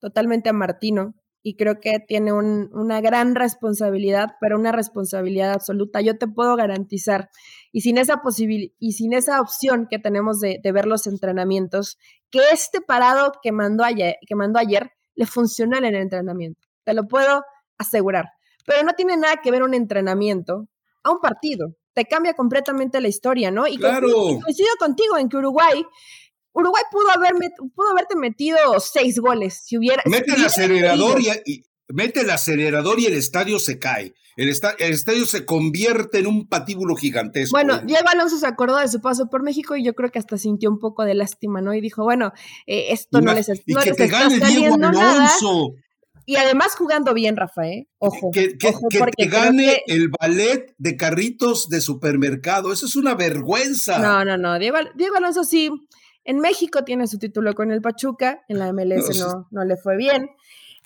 totalmente 0.00 0.48
a 0.50 0.52
Martino 0.52 1.14
y 1.46 1.56
creo 1.56 1.78
que 1.78 2.00
tiene 2.00 2.32
un, 2.32 2.70
una 2.72 3.02
gran 3.02 3.34
responsabilidad, 3.34 4.30
pero 4.40 4.58
una 4.58 4.72
responsabilidad 4.72 5.52
absoluta. 5.52 6.00
Yo 6.00 6.16
te 6.16 6.26
puedo 6.26 6.56
garantizar, 6.56 7.28
y 7.70 7.82
sin 7.82 7.98
esa 7.98 8.22
posibilidad 8.22 8.72
y 8.78 8.92
sin 8.92 9.12
esa 9.12 9.42
opción 9.42 9.86
que 9.88 9.98
tenemos 9.98 10.40
de, 10.40 10.58
de, 10.62 10.72
ver 10.72 10.86
los 10.86 11.06
entrenamientos, 11.06 11.98
que 12.30 12.40
este 12.50 12.80
parado 12.80 13.30
que 13.42 13.52
mandó 13.52 13.84
ayer, 13.84 14.16
que 14.26 14.34
mandó 14.34 14.58
ayer 14.58 14.90
le 15.14 15.26
funcionó 15.26 15.76
en 15.76 15.84
el 15.84 15.96
entrenamiento. 15.96 16.66
Te 16.82 16.94
lo 16.94 17.06
puedo 17.06 17.42
asegurar. 17.76 18.30
Pero 18.66 18.82
no 18.82 18.94
tiene 18.94 19.18
nada 19.18 19.36
que 19.42 19.50
ver 19.50 19.62
un 19.62 19.74
entrenamiento 19.74 20.66
a 21.02 21.10
un 21.10 21.20
partido. 21.20 21.74
Te 21.92 22.06
cambia 22.06 22.32
completamente 22.32 23.02
la 23.02 23.08
historia, 23.08 23.50
¿no? 23.50 23.66
Y 23.66 23.76
claro. 23.76 24.08
coincido, 24.10 24.40
coincido 24.40 24.70
contigo 24.78 25.18
en 25.18 25.28
que 25.28 25.36
Uruguay 25.36 25.84
Uruguay 26.54 26.82
pudo, 26.90 27.10
haber 27.10 27.34
met, 27.34 27.52
pudo 27.74 27.90
haberte 27.90 28.16
metido 28.16 28.58
seis 28.80 29.18
goles 29.18 29.60
si 29.64 29.76
hubiera. 29.76 30.02
Mete 30.06 30.32
si 30.32 30.40
el 30.40 30.46
acelerador 30.46 31.20
y, 31.20 31.28
y, 31.44 31.64
mete 31.88 32.20
el 32.20 32.30
acelerador 32.30 33.00
y 33.00 33.06
el 33.06 33.14
estadio 33.14 33.58
se 33.58 33.78
cae. 33.78 34.14
El, 34.36 34.48
esta, 34.48 34.70
el, 34.78 34.92
estadio 34.92 35.26
se 35.26 35.44
convierte 35.44 36.18
en 36.18 36.26
un 36.26 36.48
patíbulo 36.48 36.96
gigantesco. 36.96 37.56
Bueno, 37.56 37.78
Diego 37.78 38.08
Alonso 38.08 38.36
se 38.38 38.46
acordó 38.46 38.78
de 38.78 38.88
su 38.88 39.00
paso 39.00 39.28
por 39.28 39.42
México 39.42 39.76
y 39.76 39.84
yo 39.84 39.94
creo 39.94 40.10
que 40.10 40.18
hasta 40.18 40.38
sintió 40.38 40.70
un 40.70 40.80
poco 40.80 41.04
de 41.04 41.14
lástima, 41.14 41.60
¿no? 41.60 41.74
Y 41.74 41.80
dijo, 41.80 42.02
bueno, 42.02 42.32
eh, 42.66 42.86
esto 42.90 43.20
no 43.20 43.32
les, 43.32 43.48
y 43.48 43.74
no 43.74 43.80
que 43.80 43.90
les 43.90 43.96
te 43.96 44.04
está 44.04 44.20
gane 44.20 44.40
Diego 44.40 44.76
nada. 44.76 45.26
Alonso. 45.26 45.74
Y 46.26 46.36
además 46.36 46.74
jugando 46.76 47.12
bien, 47.12 47.36
Rafa, 47.36 47.68
¿eh? 47.68 47.86
Ojo. 47.98 48.30
Que, 48.32 48.56
que, 48.56 48.68
ojo 48.68 48.88
que 48.88 49.00
te 49.16 49.26
gane 49.26 49.82
que- 49.86 49.94
el 49.94 50.08
ballet 50.08 50.74
de 50.78 50.96
carritos 50.96 51.68
de 51.68 51.80
supermercado. 51.80 52.72
Eso 52.72 52.86
es 52.86 52.96
una 52.96 53.14
vergüenza. 53.14 53.98
No, 53.98 54.24
no, 54.24 54.38
no. 54.38 54.58
Diego, 54.58 54.78
Diego 54.94 55.16
Alonso 55.16 55.44
sí. 55.44 55.70
En 56.24 56.38
México 56.38 56.84
tiene 56.84 57.06
su 57.06 57.18
título 57.18 57.54
con 57.54 57.70
el 57.70 57.82
Pachuca, 57.82 58.42
en 58.48 58.58
la 58.58 58.72
MLS 58.72 59.18
no, 59.18 59.46
no 59.50 59.64
le 59.64 59.76
fue 59.76 59.96
bien. 59.96 60.30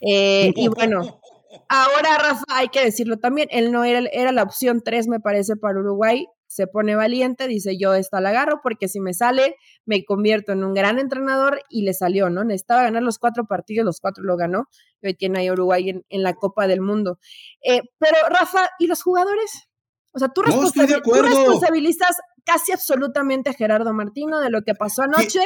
Eh, 0.00 0.52
y 0.54 0.68
bueno, 0.68 1.20
ahora 1.68 2.18
Rafa, 2.18 2.44
hay 2.48 2.68
que 2.68 2.84
decirlo 2.84 3.18
también, 3.18 3.48
él 3.50 3.72
no 3.72 3.84
era, 3.84 4.00
era 4.12 4.32
la 4.32 4.42
opción 4.42 4.82
3, 4.84 5.08
me 5.08 5.20
parece, 5.20 5.56
para 5.56 5.78
Uruguay. 5.78 6.26
se 6.46 6.66
pone 6.66 6.96
valiente, 6.96 7.46
dice 7.46 7.76
yo 7.78 7.94
esta 7.94 8.20
la 8.20 8.30
agarro 8.30 8.60
porque 8.62 8.88
si 8.88 9.00
me 9.00 9.12
sale 9.12 9.54
me 9.84 10.04
convierto 10.04 10.52
en 10.52 10.64
un 10.64 10.72
gran 10.72 10.98
entrenador 10.98 11.60
y 11.68 11.82
le 11.82 11.92
salió, 11.92 12.30
¿no? 12.30 12.42
Necesitaba 12.42 12.82
ganar 12.82 13.02
los 13.02 13.18
cuatro 13.18 13.46
partidos, 13.46 13.84
los 13.84 14.00
cuatro 14.00 14.24
lo 14.24 14.36
ganó, 14.36 14.64
hoy 15.02 15.14
tiene 15.14 15.40
ahí 15.40 15.50
Uruguay 15.50 16.02
en, 16.08 16.22
la 16.22 16.34
Copa 16.34 16.66
del 16.66 16.80
Mundo. 16.80 17.18
Eh, 17.62 17.82
pero 17.98 18.16
Rafa, 18.30 18.70
¿y 18.78 18.86
los 18.86 19.02
jugadores? 19.02 19.68
O 20.12 20.18
sea, 20.18 20.28
tú, 20.28 20.42
responsabilizas 20.42 22.16
casi 22.48 22.72
absolutamente 22.72 23.50
a 23.50 23.52
Gerardo 23.52 23.92
Martino 23.92 24.40
de 24.40 24.48
lo 24.48 24.62
que 24.62 24.74
pasó 24.74 25.02
anoche, 25.02 25.40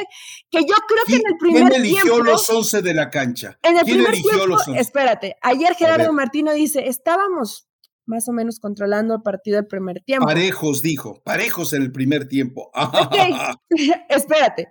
que 0.49 0.61
yo 0.61 0.75
creo 0.87 1.03
que 1.05 1.15
en 1.15 1.27
el 1.27 1.37
primer 1.37 1.69
¿quién 1.69 1.81
eligió 1.81 2.23
los 2.23 2.49
11 2.49 2.81
de 2.81 2.93
la 2.93 3.09
cancha? 3.09 3.59
En 3.61 3.77
el 3.77 3.83
primer 3.83 4.13
tiempo, 4.13 4.57
espérate, 4.75 5.35
ayer 5.41 5.75
Gerardo 5.75 6.13
Martino 6.13 6.53
dice, 6.53 6.87
estábamos 6.87 7.67
más 8.05 8.27
o 8.29 8.31
menos 8.31 8.59
controlando 8.59 9.15
el 9.15 9.21
partido 9.21 9.57
del 9.57 9.67
primer 9.67 10.01
tiempo. 10.01 10.25
Parejos, 10.25 10.81
dijo, 10.81 11.21
parejos 11.23 11.73
en 11.73 11.81
el 11.81 11.91
primer 11.91 12.27
tiempo. 12.27 12.71
Ok, 13.03 13.15
espérate, 14.09 14.69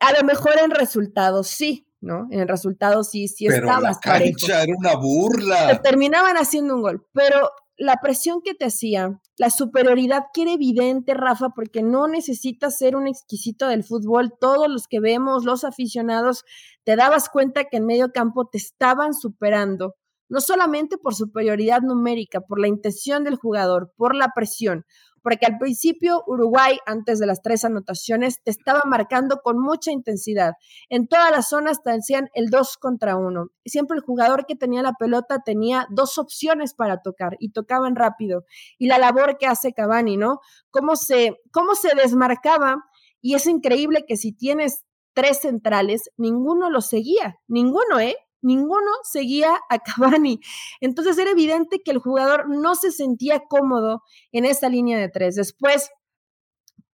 a 0.00 0.12
lo 0.12 0.24
mejor 0.24 0.54
en 0.62 0.70
resultados 0.70 1.48
sí, 1.48 1.86
¿no? 2.00 2.26
En 2.30 2.40
el 2.40 2.48
resultado 2.48 3.04
sí, 3.04 3.28
sí 3.28 3.46
pero 3.48 3.66
estabas 3.66 3.96
la 3.96 4.00
cancha 4.00 4.62
era 4.62 4.72
una 4.74 4.94
burla. 4.94 5.82
terminaban 5.82 6.36
haciendo 6.36 6.74
un 6.74 6.82
gol, 6.82 7.06
pero 7.12 7.50
la 7.78 7.96
presión 8.02 8.40
que 8.42 8.54
te 8.54 8.66
hacía, 8.66 9.20
la 9.36 9.50
superioridad 9.50 10.24
que 10.32 10.42
era 10.42 10.52
evidente, 10.52 11.14
Rafa, 11.14 11.50
porque 11.50 11.82
no 11.82 12.08
necesitas 12.08 12.78
ser 12.78 12.96
un 12.96 13.06
exquisito 13.06 13.68
del 13.68 13.84
fútbol. 13.84 14.32
Todos 14.40 14.68
los 14.68 14.88
que 14.88 15.00
vemos, 15.00 15.44
los 15.44 15.64
aficionados, 15.64 16.44
te 16.84 16.96
dabas 16.96 17.28
cuenta 17.28 17.64
que 17.64 17.76
en 17.78 17.86
medio 17.86 18.12
campo 18.12 18.46
te 18.46 18.58
estaban 18.58 19.12
superando, 19.12 19.94
no 20.28 20.40
solamente 20.40 20.98
por 20.98 21.14
superioridad 21.14 21.80
numérica, 21.82 22.40
por 22.40 22.60
la 22.60 22.68
intención 22.68 23.24
del 23.24 23.36
jugador, 23.36 23.92
por 23.96 24.14
la 24.14 24.32
presión 24.34 24.84
porque 25.26 25.44
al 25.44 25.58
principio 25.58 26.22
Uruguay, 26.28 26.78
antes 26.86 27.18
de 27.18 27.26
las 27.26 27.42
tres 27.42 27.64
anotaciones, 27.64 28.40
te 28.44 28.52
estaba 28.52 28.82
marcando 28.86 29.40
con 29.42 29.58
mucha 29.58 29.90
intensidad. 29.90 30.52
En 30.88 31.08
todas 31.08 31.32
las 31.32 31.48
zonas 31.48 31.82
te 31.82 31.90
decían 31.90 32.28
el 32.32 32.48
dos 32.48 32.76
contra 32.76 33.16
uno. 33.16 33.48
Siempre 33.64 33.96
el 33.96 34.04
jugador 34.04 34.46
que 34.46 34.54
tenía 34.54 34.82
la 34.82 34.92
pelota 34.92 35.42
tenía 35.44 35.88
dos 35.90 36.16
opciones 36.18 36.74
para 36.74 37.02
tocar 37.02 37.32
y 37.40 37.50
tocaban 37.50 37.96
rápido. 37.96 38.44
Y 38.78 38.86
la 38.86 38.98
labor 38.98 39.36
que 39.36 39.48
hace 39.48 39.72
Cavani, 39.72 40.16
¿no? 40.16 40.38
Cómo 40.70 40.94
se, 40.94 41.34
cómo 41.50 41.74
se 41.74 41.96
desmarcaba. 41.96 42.76
Y 43.20 43.34
es 43.34 43.48
increíble 43.48 44.04
que 44.06 44.16
si 44.16 44.30
tienes 44.30 44.84
tres 45.12 45.40
centrales, 45.40 46.08
ninguno 46.16 46.70
lo 46.70 46.80
seguía, 46.80 47.34
ninguno, 47.48 47.98
¿eh? 47.98 48.14
Ninguno 48.46 48.90
seguía 49.02 49.60
a 49.68 49.78
Cavani. 49.80 50.40
Entonces 50.80 51.18
era 51.18 51.32
evidente 51.32 51.82
que 51.84 51.90
el 51.90 51.98
jugador 51.98 52.48
no 52.48 52.74
se 52.74 52.92
sentía 52.92 53.42
cómodo 53.48 54.02
en 54.32 54.44
esa 54.44 54.68
línea 54.68 54.98
de 54.98 55.08
tres. 55.08 55.34
Después, 55.34 55.90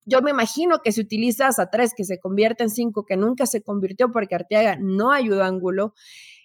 yo 0.07 0.23
me 0.23 0.31
imagino 0.31 0.79
que 0.83 0.93
si 0.93 1.01
utilizas 1.01 1.59
a 1.59 1.71
tres 1.71 1.93
que 1.95 2.05
se 2.05 2.19
convierte 2.19 2.63
en 2.63 2.71
cinco, 2.71 3.05
que 3.05 3.17
nunca 3.17 3.47
se 3.47 3.63
convirtió 3.63 4.11
porque 4.13 4.35
Arteaga 4.35 4.77
no 4.81 5.13
ayudó 5.13 5.43
a 5.43 5.47
Ángulo, 5.47 5.95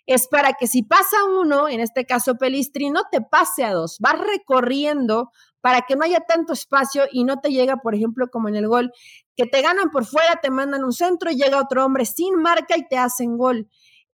es 0.08 0.28
para 0.28 0.54
que 0.54 0.68
si 0.68 0.84
pasa 0.84 1.18
uno, 1.26 1.68
en 1.68 1.80
este 1.80 2.06
caso 2.06 2.36
Pelistri, 2.36 2.90
no 2.90 3.04
te 3.12 3.22
pase 3.22 3.64
a 3.64 3.74
dos, 3.74 3.98
vas 4.00 4.20
recorriendo 4.20 5.32
para 5.62 5.82
que 5.82 5.96
no 5.96 6.04
haya 6.04 6.20
tanto 6.20 6.54
espacio 6.54 7.06
y 7.12 7.24
no 7.24 7.40
te 7.40 7.50
llega, 7.50 7.78
por 7.78 7.96
ejemplo, 7.96 8.28
como 8.30 8.50
en 8.50 8.56
el 8.56 8.68
gol, 8.68 8.92
que 9.36 9.48
te 9.48 9.64
ganan 9.64 9.90
por 9.90 10.06
fuera, 10.06 10.40
te 10.42 10.52
mandan 10.52 10.84
un 10.84 10.94
centro, 10.94 11.32
y 11.32 11.38
llega 11.38 11.60
otro 11.60 11.84
hombre 11.84 12.06
sin 12.06 12.36
marca 12.36 12.78
y 12.78 12.88
te 12.88 12.98
hacen 12.98 13.36
gol 13.36 13.68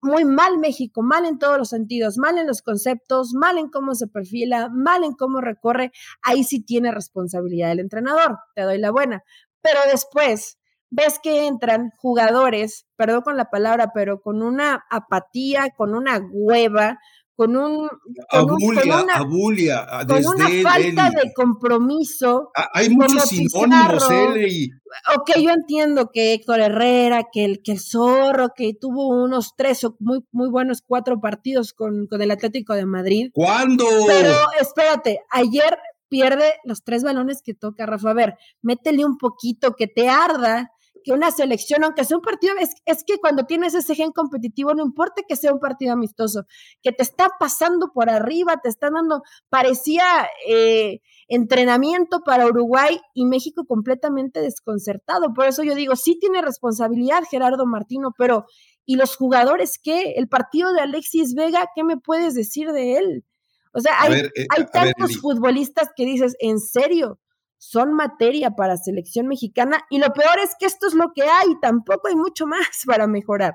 muy 0.01 0.25
mal 0.25 0.58
México, 0.58 1.01
mal 1.01 1.25
en 1.25 1.39
todos 1.39 1.58
los 1.58 1.70
sentidos, 1.70 2.18
mal 2.18 2.38
en 2.38 2.48
los 2.48 2.62
conceptos, 2.62 3.34
mal 3.34 3.58
en 3.58 3.70
cómo 3.70 3.96
se 3.96 4.08
perfila, 4.08 4.70
mal 4.70 5.04
en 5.04 5.13
cómo 5.13 5.42
recorre, 5.42 5.92
ahí 6.22 6.44
sí 6.44 6.63
tiene 6.63 6.92
responsabilidad 6.92 7.72
el 7.72 7.80
entrenador, 7.80 8.38
te 8.56 8.62
doy 8.62 8.77
la 8.77 8.92
buena. 8.92 9.24
Pero 9.62 9.80
después 9.92 10.60
ves 10.89 11.20
que 11.22 11.48
entran 11.48 11.92
jugadores, 11.98 12.86
perdón 12.96 13.22
con 13.22 13.38
la 13.38 13.50
palabra, 13.50 13.92
pero 13.94 14.22
con 14.22 14.42
una 14.42 14.86
apatía, 14.89 15.72
con 15.75 15.94
una 15.94 16.22
hueva, 16.32 17.00
con 17.38 17.56
un 17.56 17.88
con, 18.32 18.51
una, 18.51 19.20
con 19.20 20.25
una 20.25 20.50
falta 20.63 21.12
de 21.12 21.32
compromiso. 21.36 22.50
Ah, 22.58 22.67
hay 22.74 22.89
muchos 22.89 23.25
sinónimos, 23.25 24.10
él 24.10 24.72
Ok, 25.15 25.34
yo 25.39 25.51
entiendo 25.51 26.10
que 26.12 26.34
Héctor 26.34 26.62
Herrera, 26.62 27.27
que 27.32 27.46
el, 27.46 27.62
que 27.62 27.74
el 27.74 27.79
Zorro, 27.79 28.50
que 28.56 28.74
tuvo 28.74 29.10
unos 29.10 29.53
tres 29.56 29.84
o 29.84 29.96
muy, 30.00 30.25
muy 30.32 30.50
buenos 30.50 30.82
cuatro 30.82 31.20
partidos 31.22 31.74
con, 31.74 32.08
con 32.08 32.24
el 32.24 32.32
Atlético 32.32 32.74
de 32.74 32.88
Madrid. 32.88 33.29
¿Cuándo? 33.34 33.86
Pero 34.08 34.34
espérate, 34.60 35.20
ayer 35.29 35.77
pierde 36.10 36.53
los 36.63 36.84
tres 36.84 37.03
balones 37.03 37.44
que 37.44 37.53
toca 37.53 37.86
Rafa. 37.86 38.10
A 38.10 38.15
ver, 38.15 38.34
métele 38.63 39.06
un 39.06 39.20
poquito, 39.20 39.75
que 39.75 39.86
te 39.86 40.10
arda, 40.10 40.72
que 41.07 41.13
una 41.13 41.31
selección, 41.31 41.85
aunque 41.85 42.03
sea 42.03 42.17
un 42.17 42.21
partido, 42.21 42.55
es, 42.59 42.71
es, 42.83 43.05
que 43.05 43.17
cuando 43.17 43.45
tienes 43.45 43.73
ese 43.73 43.95
gen 43.95 44.11
competitivo, 44.11 44.73
no 44.73 44.83
importa 44.83 45.21
que 45.25 45.37
sea 45.37 45.53
un 45.53 45.59
partido 45.61 45.93
amistoso, 45.93 46.43
que 46.83 46.91
te 46.91 47.01
está 47.01 47.29
pasando 47.39 47.93
por 47.93 48.09
arriba, 48.09 48.59
te 48.61 48.67
está 48.67 48.89
dando, 48.89 49.21
parecía 49.47 50.03
eh, 50.45 50.99
entrenamiento 51.29 52.23
para 52.25 52.45
Uruguay 52.45 52.99
y 53.13 53.23
México 53.23 53.63
completamente 53.65 54.41
desconcertado. 54.41 55.33
Por 55.33 55.45
eso 55.47 55.63
yo 55.63 55.75
digo, 55.75 55.95
sí 55.95 56.19
tiene 56.19 56.41
responsabilidad 56.41 57.23
Gerardo 57.31 57.65
Martino, 57.65 58.13
pero 58.17 58.45
¿y 58.85 58.97
los 58.97 59.15
jugadores 59.15 59.79
qué? 59.81 60.15
El 60.17 60.27
partido 60.27 60.73
de 60.73 60.81
Alexis 60.81 61.35
Vega, 61.35 61.69
¿qué 61.73 61.85
me 61.85 61.95
puedes 61.95 62.33
decir 62.33 62.73
de 62.73 62.97
él? 62.97 63.25
O 63.71 63.79
sea, 63.79 63.93
hay, 64.01 64.11
eh, 64.11 64.47
hay 64.49 64.65
tantos 64.73 65.19
futbolistas 65.21 65.87
que 65.95 66.03
dices, 66.03 66.35
¿en 66.41 66.59
serio? 66.59 67.17
Son 67.57 67.93
materia 67.93 68.51
para 68.51 68.77
selección 68.77 69.27
mexicana 69.27 69.79
y 69.89 69.99
lo 69.99 70.13
peor 70.13 70.39
es 70.43 70.51
que 70.59 70.65
esto 70.65 70.87
es 70.87 70.93
lo 70.93 71.11
que 71.15 71.23
hay, 71.23 71.47
tampoco 71.61 72.07
hay 72.07 72.15
mucho 72.15 72.45
más 72.45 72.83
para 72.85 73.07
mejorar. 73.07 73.53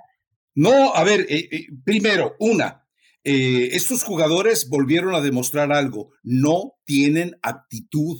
No, 0.54 0.94
a 0.94 1.04
ver, 1.04 1.20
eh, 1.28 1.48
eh, 1.50 1.66
primero, 1.84 2.34
una, 2.38 2.86
eh, 3.24 3.70
estos 3.72 4.02
jugadores 4.02 4.68
volvieron 4.68 5.14
a 5.14 5.20
demostrar 5.20 5.72
algo, 5.72 6.10
no 6.22 6.74
tienen 6.84 7.38
actitud. 7.42 8.18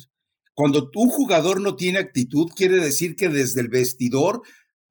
Cuando 0.55 0.91
un 0.95 1.09
jugador 1.09 1.61
no 1.61 1.77
tiene 1.77 1.99
actitud, 1.99 2.51
quiere 2.55 2.77
decir 2.77 3.17
que 3.17 3.29
desde 3.29 3.61
el 3.61 3.69
vestidor 3.69 4.43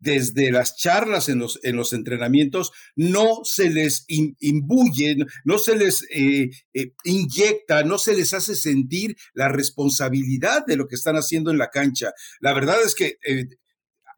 desde 0.01 0.51
las 0.51 0.75
charlas 0.75 1.29
en 1.29 1.39
los, 1.39 1.59
en 1.63 1.75
los 1.77 1.93
entrenamientos, 1.93 2.71
no 2.95 3.41
se 3.43 3.69
les 3.69 4.05
imbuye, 4.07 5.15
no 5.45 5.57
se 5.59 5.75
les 5.75 6.05
eh, 6.09 6.49
eh, 6.73 6.93
inyecta, 7.03 7.83
no 7.83 7.97
se 7.97 8.15
les 8.15 8.33
hace 8.33 8.55
sentir 8.55 9.15
la 9.33 9.47
responsabilidad 9.47 10.65
de 10.65 10.75
lo 10.75 10.87
que 10.87 10.95
están 10.95 11.15
haciendo 11.15 11.51
en 11.51 11.59
la 11.59 11.69
cancha. 11.69 12.11
La 12.39 12.53
verdad 12.53 12.77
es 12.83 12.95
que 12.95 13.17
eh, 13.25 13.45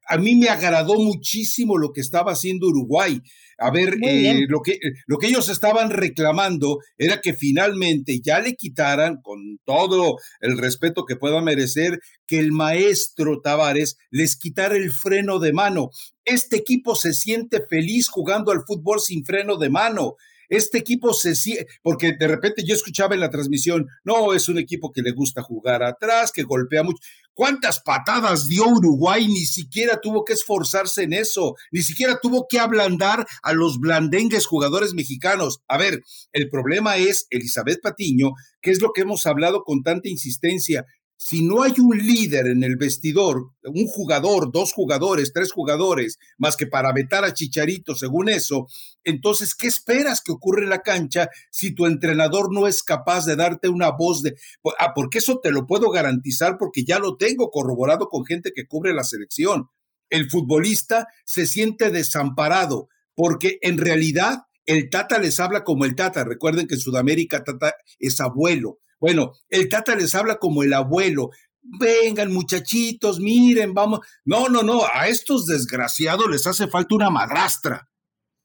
a 0.07 0.17
mí 0.17 0.35
me 0.35 0.47
agradó 0.47 0.95
muchísimo 0.95 1.77
lo 1.77 1.91
que 1.91 2.01
estaba 2.01 2.31
haciendo 2.31 2.67
Uruguay. 2.67 3.21
A 3.63 3.71
ver, 3.71 3.97
eh, 4.03 4.45
lo, 4.49 4.61
que, 4.61 4.77
lo 5.07 5.17
que 5.17 5.27
ellos 5.27 5.47
estaban 5.47 5.89
reclamando 5.89 6.79
era 6.97 7.21
que 7.21 7.33
finalmente 7.33 8.19
ya 8.19 8.39
le 8.39 8.55
quitaran, 8.55 9.21
con 9.21 9.57
todo 9.63 10.17
el 10.41 10.57
respeto 10.57 11.05
que 11.05 11.15
pueda 11.15 11.41
merecer, 11.41 12.01
que 12.27 12.39
el 12.39 12.51
maestro 12.51 13.39
Tavares 13.39 13.97
les 14.11 14.35
quitara 14.35 14.75
el 14.75 14.91
freno 14.91 15.39
de 15.39 15.53
mano. 15.53 15.91
Este 16.25 16.57
equipo 16.57 16.95
se 16.95 17.13
siente 17.13 17.65
feliz 17.69 18.09
jugando 18.09 18.51
al 18.51 18.65
fútbol 18.67 18.99
sin 18.99 19.23
freno 19.23 19.55
de 19.55 19.69
mano. 19.69 20.15
Este 20.53 20.77
equipo 20.77 21.15
se 21.15 21.33
porque 21.81 22.11
de 22.11 22.27
repente 22.27 22.63
yo 22.63 22.75
escuchaba 22.75 23.15
en 23.15 23.21
la 23.21 23.31
transmisión, 23.31 23.87
no, 24.03 24.35
es 24.35 24.47
un 24.49 24.59
equipo 24.59 24.91
que 24.91 25.01
le 25.01 25.11
gusta 25.11 25.41
jugar 25.41 25.81
atrás, 25.81 26.31
que 26.31 26.43
golpea 26.43 26.83
mucho. 26.83 27.01
¿Cuántas 27.33 27.81
patadas 27.81 28.47
dio 28.47 28.67
Uruguay? 28.67 29.27
Ni 29.27 29.47
siquiera 29.47 29.99
tuvo 29.99 30.23
que 30.23 30.33
esforzarse 30.33 31.01
en 31.01 31.13
eso, 31.13 31.55
ni 31.71 31.81
siquiera 31.81 32.19
tuvo 32.21 32.45
que 32.47 32.59
ablandar 32.59 33.25
a 33.41 33.53
los 33.53 33.79
blandengues 33.79 34.45
jugadores 34.45 34.93
mexicanos. 34.93 35.61
A 35.67 35.79
ver, 35.79 36.03
el 36.33 36.47
problema 36.51 36.97
es 36.97 37.25
Elizabeth 37.31 37.81
Patiño, 37.81 38.33
que 38.61 38.69
es 38.69 38.79
lo 38.79 38.91
que 38.93 39.01
hemos 39.01 39.25
hablado 39.25 39.63
con 39.63 39.81
tanta 39.81 40.07
insistencia 40.07 40.85
si 41.25 41.41
no 41.41 41.63
hay 41.63 41.71
un 41.79 41.97
líder 41.97 42.47
en 42.47 42.65
el 42.65 42.75
vestidor, 42.75 43.53
un 43.63 43.87
jugador, 43.87 44.51
dos 44.51 44.73
jugadores, 44.73 45.31
tres 45.31 45.53
jugadores, 45.53 46.19
más 46.37 46.57
que 46.57 46.67
para 46.67 46.91
vetar 46.91 47.23
a 47.23 47.33
Chicharito, 47.33 47.95
según 47.95 48.27
eso, 48.27 48.67
entonces, 49.05 49.55
¿qué 49.55 49.67
esperas 49.67 50.19
que 50.19 50.33
ocurra 50.33 50.63
en 50.63 50.69
la 50.69 50.81
cancha 50.81 51.29
si 51.49 51.73
tu 51.73 51.85
entrenador 51.85 52.53
no 52.53 52.67
es 52.67 52.83
capaz 52.83 53.25
de 53.25 53.37
darte 53.37 53.69
una 53.69 53.91
voz 53.91 54.21
de... 54.21 54.35
Ah, 54.77 54.91
porque 54.93 55.19
eso 55.19 55.39
te 55.41 55.51
lo 55.51 55.65
puedo 55.65 55.91
garantizar 55.91 56.57
porque 56.57 56.83
ya 56.83 56.99
lo 56.99 57.15
tengo 57.15 57.51
corroborado 57.51 58.09
con 58.09 58.25
gente 58.25 58.51
que 58.53 58.67
cubre 58.67 58.93
la 58.93 59.05
selección. 59.05 59.69
El 60.09 60.29
futbolista 60.29 61.07
se 61.23 61.45
siente 61.45 61.89
desamparado 61.89 62.89
porque 63.15 63.59
en 63.61 63.77
realidad 63.77 64.39
el 64.65 64.89
Tata 64.89 65.19
les 65.19 65.39
habla 65.39 65.63
como 65.63 65.85
el 65.85 65.95
Tata. 65.95 66.25
Recuerden 66.25 66.67
que 66.67 66.75
en 66.75 66.81
Sudamérica 66.81 67.45
Tata 67.45 67.75
es 67.97 68.19
abuelo. 68.19 68.79
Bueno, 69.03 69.33
el 69.49 69.67
Tata 69.67 69.97
les 69.97 70.15
habla 70.15 70.37
como 70.37 70.63
el 70.63 70.71
abuelo. 70.71 71.31
Vengan, 71.61 72.31
muchachitos, 72.31 73.19
miren, 73.19 73.73
vamos. 73.73 73.99
No, 74.23 74.47
no, 74.47 74.63
no, 74.63 74.83
a 74.85 75.09
estos 75.09 75.45
desgraciados 75.45 76.29
les 76.31 76.47
hace 76.47 76.69
falta 76.69 76.95
una 76.95 77.09
madrastra 77.09 77.89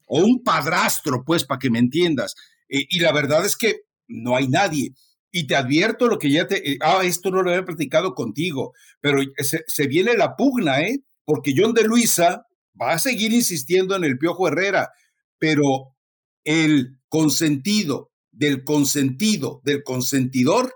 o 0.09 0.19
un 0.19 0.43
padrastro, 0.43 1.23
pues, 1.25 1.45
para 1.45 1.61
que 1.61 1.71
me 1.71 1.79
entiendas. 1.79 2.35
Eh, 2.69 2.87
y 2.89 2.99
la 2.99 3.13
verdad 3.13 3.47
es 3.47 3.57
que 3.57 3.83
no 4.09 4.35
hay 4.35 4.49
nadie. 4.49 4.95
Y 5.31 5.47
te 5.47 5.55
advierto 5.55 6.09
lo 6.09 6.19
que 6.19 6.33
ya 6.33 6.49
te... 6.49 6.73
Eh, 6.73 6.79
ah, 6.83 7.03
esto 7.05 7.31
no 7.31 7.45
lo 7.45 7.51
había 7.51 7.65
platicado 7.65 8.17
contigo, 8.17 8.73
pero 9.01 9.21
se, 9.37 9.63
se 9.65 9.87
viene 9.87 10.15
la 10.15 10.35
pugna, 10.35 10.81
¿eh? 10.81 11.05
Porque 11.25 11.55
John 11.57 11.73
de 11.73 11.85
Luisa 11.85 12.49
va 12.75 12.95
a 12.95 12.99
seguir 12.99 13.33
insistiendo 13.33 13.95
en 13.95 14.03
el 14.03 14.19
Piojo 14.19 14.49
Herrera, 14.49 14.91
pero 15.39 15.95
el 16.43 16.99
consentido 17.09 18.08
del 18.39 18.63
consentido 18.63 19.61
del 19.65 19.83
consentidor 19.83 20.73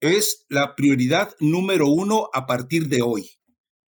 es 0.00 0.46
la 0.48 0.76
prioridad 0.76 1.34
número 1.40 1.88
uno 1.88 2.30
a 2.32 2.46
partir 2.46 2.88
de 2.88 3.02
hoy. 3.02 3.30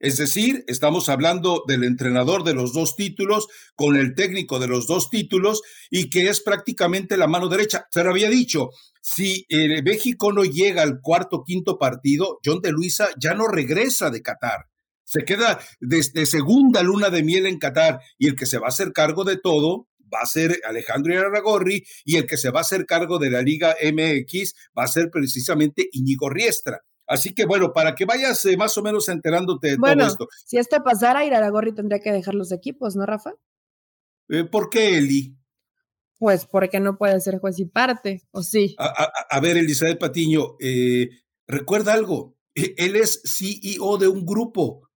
Es 0.01 0.17
decir, 0.17 0.65
estamos 0.67 1.09
hablando 1.09 1.63
del 1.69 1.85
entrenador 1.85 2.43
de 2.43 2.55
los 2.55 2.73
dos 2.73 2.97
títulos 2.97 3.47
con 3.77 3.97
el 3.97 4.17
técnico 4.17 4.59
de 4.59 4.67
los 4.67 4.89
dos 4.89 5.09
títulos 5.09 5.63
y 5.89 6.11
que 6.11 6.29
es 6.29 6.41
prácticamente 6.41 7.17
la 7.17 7.29
mano 7.29 7.49
derecha. 7.49 7.87
Se 7.91 8.03
lo 8.03 8.11
había 8.11 8.29
dicho, 8.29 8.71
si 9.01 9.47
eh, 9.49 9.81
México 9.83 10.33
no 10.33 10.43
llega 10.43 10.83
al 10.83 11.01
cuarto, 11.01 11.45
quinto 11.47 11.79
partido, 11.79 12.41
John 12.45 12.61
de 12.61 12.73
Luisa 12.73 13.11
ya 13.17 13.35
no 13.35 13.47
regresa 13.47 14.11
de 14.11 14.23
Qatar. 14.23 14.67
Se 15.05 15.25
queda 15.25 15.61
desde 15.79 16.27
segunda 16.27 16.83
luna 16.83 17.09
de 17.09 17.23
miel 17.23 17.47
en 17.47 17.61
Qatar 17.61 18.01
y 18.19 18.27
el 18.27 18.35
que 18.35 18.47
se 18.47 18.59
va 18.59 18.67
a 18.67 18.71
hacer 18.71 18.93
cargo 18.93 19.23
de 19.23 19.37
todo 19.37 19.87
va 20.13 20.21
a 20.23 20.27
ser 20.27 20.61
Alejandro 20.65 21.19
Aragorri 21.19 21.85
y 22.05 22.17
el 22.17 22.27
que 22.27 22.37
se 22.37 22.51
va 22.51 22.61
a 22.61 22.63
hacer 22.63 22.87
cargo 22.87 23.19
de 23.19 23.31
la 23.31 23.43
Liga 23.43 23.77
MX 23.83 24.55
va 24.77 24.85
a 24.85 24.89
ser 24.89 25.11
precisamente 25.11 25.89
Iñigo 25.93 26.29
Riestra. 26.29 26.83
Así 27.07 27.35
que 27.35 27.45
bueno, 27.45 27.73
para 27.73 27.95
que 27.95 28.05
vayas 28.05 28.45
eh, 28.45 28.57
más 28.57 28.77
o 28.79 28.83
menos 28.83 29.09
enterándote 29.09 29.73
de 29.73 29.77
todo 29.77 30.07
esto. 30.07 30.29
Si 30.47 30.57
esto 30.57 30.83
pasara, 30.83 31.25
Iraragorri 31.25 31.75
tendría 31.75 32.01
que 32.01 32.13
dejar 32.13 32.35
los 32.35 32.53
equipos, 32.53 32.97
¿no, 32.97 33.05
Rafa? 33.05 33.33
Eh, 34.29 34.45
¿Por 34.45 34.71
qué, 34.71 34.99
Eli? 34.99 35.37
Pues 36.19 36.47
porque 36.47 36.81
no 36.81 36.97
puede 36.97 37.21
ser 37.21 37.39
juez 37.39 37.59
y 37.59 37.67
parte, 37.67 38.23
¿o 38.31 38.43
sí? 38.43 38.77
A, 38.79 39.41
ver, 39.41 39.57
Elizabeth 39.57 39.99
Patiño, 39.99 40.57
eh, 40.61 41.11
recuerda 41.49 41.93
algo, 41.93 42.39
e, 42.55 42.75
él 42.79 42.97
es 42.97 43.21
CEO 43.25 43.99
de 43.99 44.07
un 44.07 44.25
grupo, 44.25 44.89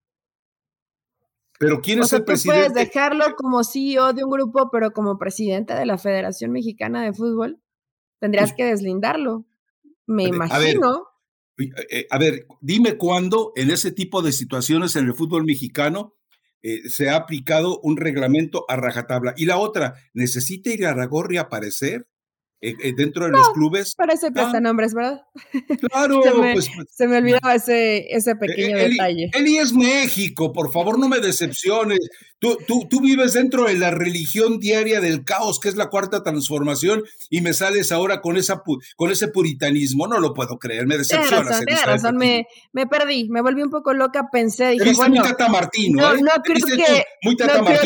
pero 1.58 1.80
¿quién 1.80 2.00
es 2.00 2.12
el 2.12 2.24
presidente? 2.24 2.70
Puedes 2.70 2.74
dejarlo 2.74 3.24
como 3.36 3.64
CEO 3.64 4.12
de 4.12 4.24
un 4.24 4.30
grupo, 4.30 4.68
pero 4.70 4.90
como 4.92 5.18
presidente 5.18 5.74
de 5.74 5.86
la 5.86 5.98
Federación 5.98 6.52
Mexicana 6.52 7.02
de 7.04 7.12
Fútbol, 7.12 7.60
tendrías 8.20 8.50
pues 8.50 8.56
que 8.56 8.64
deslindarlo. 8.64 9.46
Me 10.06 10.24
imagino. 10.24 11.08
Eh, 11.58 11.70
eh, 11.90 12.06
a 12.10 12.18
ver, 12.18 12.46
dime 12.60 12.96
cuándo 12.96 13.52
en 13.56 13.70
ese 13.70 13.90
tipo 13.90 14.22
de 14.22 14.32
situaciones 14.32 14.94
en 14.96 15.06
el 15.06 15.14
fútbol 15.14 15.44
mexicano 15.44 16.14
eh, 16.62 16.88
se 16.88 17.08
ha 17.08 17.16
aplicado 17.16 17.80
un 17.80 17.96
reglamento 17.96 18.64
a 18.68 18.76
rajatabla. 18.76 19.34
Y 19.36 19.46
la 19.46 19.58
otra, 19.58 19.94
¿necesita 20.14 20.70
ir 20.70 20.86
a 20.86 20.94
Ragorri 20.94 21.36
a 21.36 21.42
aparecer? 21.42 22.08
Eh, 22.62 22.74
eh, 22.82 22.94
dentro 22.96 23.26
de 23.26 23.32
los 23.32 23.50
clubes. 23.50 23.94
Parece 23.94 24.30
nombres, 24.60 24.94
¿verdad? 24.94 25.22
Claro, 25.92 26.22
se, 26.22 26.34
me, 26.34 26.52
pues, 26.54 26.70
se 26.90 27.06
me 27.06 27.18
olvidaba 27.18 27.54
ese, 27.54 28.06
ese 28.08 28.34
pequeño 28.34 28.78
detalle. 28.78 29.30
Eli 29.34 29.58
es 29.58 29.72
México, 29.72 30.52
por 30.52 30.72
favor, 30.72 30.98
no 30.98 31.08
me 31.08 31.20
decepciones. 31.20 31.98
Tú, 32.38 32.58
tú, 32.66 32.86
tú, 32.88 33.00
vives 33.00 33.32
dentro 33.32 33.64
de 33.64 33.74
la 33.74 33.90
religión 33.90 34.58
diaria 34.58 35.00
del 35.00 35.24
caos, 35.24 35.58
que 35.58 35.70
es 35.70 35.76
la 35.76 35.88
cuarta 35.88 36.22
transformación, 36.22 37.02
y 37.30 37.40
me 37.40 37.54
sales 37.54 37.92
ahora 37.92 38.20
con, 38.20 38.36
esa, 38.36 38.62
con 38.96 39.10
ese 39.10 39.28
puritanismo. 39.28 40.06
No 40.06 40.18
lo 40.18 40.34
puedo 40.34 40.58
creer, 40.58 40.86
me 40.86 40.98
decepcionas. 40.98 41.58
Tienes 41.64 41.80
razón, 41.84 41.94
razón. 41.94 42.16
Me, 42.16 42.46
me, 42.72 42.86
perdí, 42.86 43.28
me 43.30 43.40
volví 43.40 43.62
un 43.62 43.70
poco 43.70 43.94
loca, 43.94 44.28
pensé, 44.30 44.70
dije, 44.70 44.92
bueno, 44.96 45.16
muy 45.16 45.28
Tata 45.28 45.48
Martino, 45.48 46.02
no, 46.02 46.14
¿eh? 46.14 46.20
no 46.20 46.42
creo 46.42 46.76
que, 46.76 47.04
muy 47.22 47.36
tata 47.36 47.58
no 47.58 47.64
creo 47.64 47.80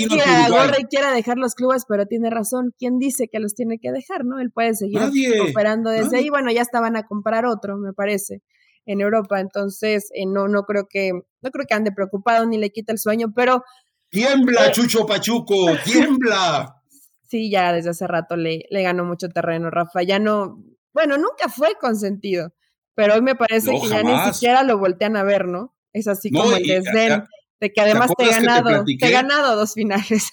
que 0.77 0.85
quiera 0.89 1.13
dejar 1.13 1.39
los 1.39 1.55
clubes, 1.55 1.85
pero 1.89 2.07
tiene 2.07 2.29
razón. 2.29 2.75
¿Quién 2.77 2.99
dice 2.99 3.29
que 3.29 3.39
los 3.39 3.55
tiene 3.55 3.79
que 3.79 3.93
dejar, 3.93 4.25
no? 4.25 4.41
Él 4.41 4.51
puede 4.61 4.75
seguir 4.75 5.01
operando 5.49 5.91
desde 5.91 6.19
ahí. 6.19 6.29
Bueno, 6.29 6.51
ya 6.53 6.61
estaban 6.61 6.97
a 6.97 7.07
comprar 7.07 7.47
otro, 7.47 7.79
me 7.79 7.93
parece 7.93 8.43
en 8.87 9.01
Europa, 9.01 9.41
entonces 9.41 10.11
eh, 10.15 10.27
no, 10.27 10.49
no 10.49 10.65
creo 10.65 10.87
que, 10.89 11.13
no 11.13 11.51
creo 11.51 11.67
que 11.67 11.75
ande 11.75 11.93
preocupado 11.93 12.47
ni 12.47 12.59
le 12.59 12.71
quita 12.71 12.93
el 12.93 12.99
sueño, 12.99 13.33
pero 13.35 13.63
Tiembla, 14.11 14.67
eh, 14.67 14.73
Chucho 14.73 15.07
Pachuco, 15.07 15.67
tiembla. 15.85 16.77
Sí, 17.31 17.49
ya 17.49 17.73
desde 17.73 17.91
hace 17.91 18.09
rato 18.09 18.35
le, 18.35 18.65
le 18.71 18.83
ganó 18.83 19.05
mucho 19.05 19.29
terreno, 19.29 19.71
Rafa. 19.71 20.03
Ya 20.03 20.19
no, 20.19 20.65
bueno, 20.93 21.17
nunca 21.17 21.49
fue 21.49 21.77
consentido, 21.81 22.53
pero 22.97 23.15
hoy 23.15 23.23
me 23.23 23.37
parece 23.37 23.71
que 23.71 23.89
ya 23.89 24.03
ni 24.03 24.33
siquiera 24.33 24.65
lo 24.65 24.79
voltean 24.79 25.17
a 25.17 25.23
ver, 25.23 25.47
¿no? 25.47 25.73
Es 25.93 26.09
así 26.09 26.33
como 26.33 26.57
el 26.57 26.67
desdén 26.67 27.23
de 27.61 27.73
que 27.73 27.81
además 27.81 28.11
te, 28.19 28.25
he 28.25 28.31
ganado, 28.31 28.85
te, 28.85 29.07
he 29.07 29.11
ganado 29.13 29.55
dos 29.55 29.75
finales. 29.75 30.33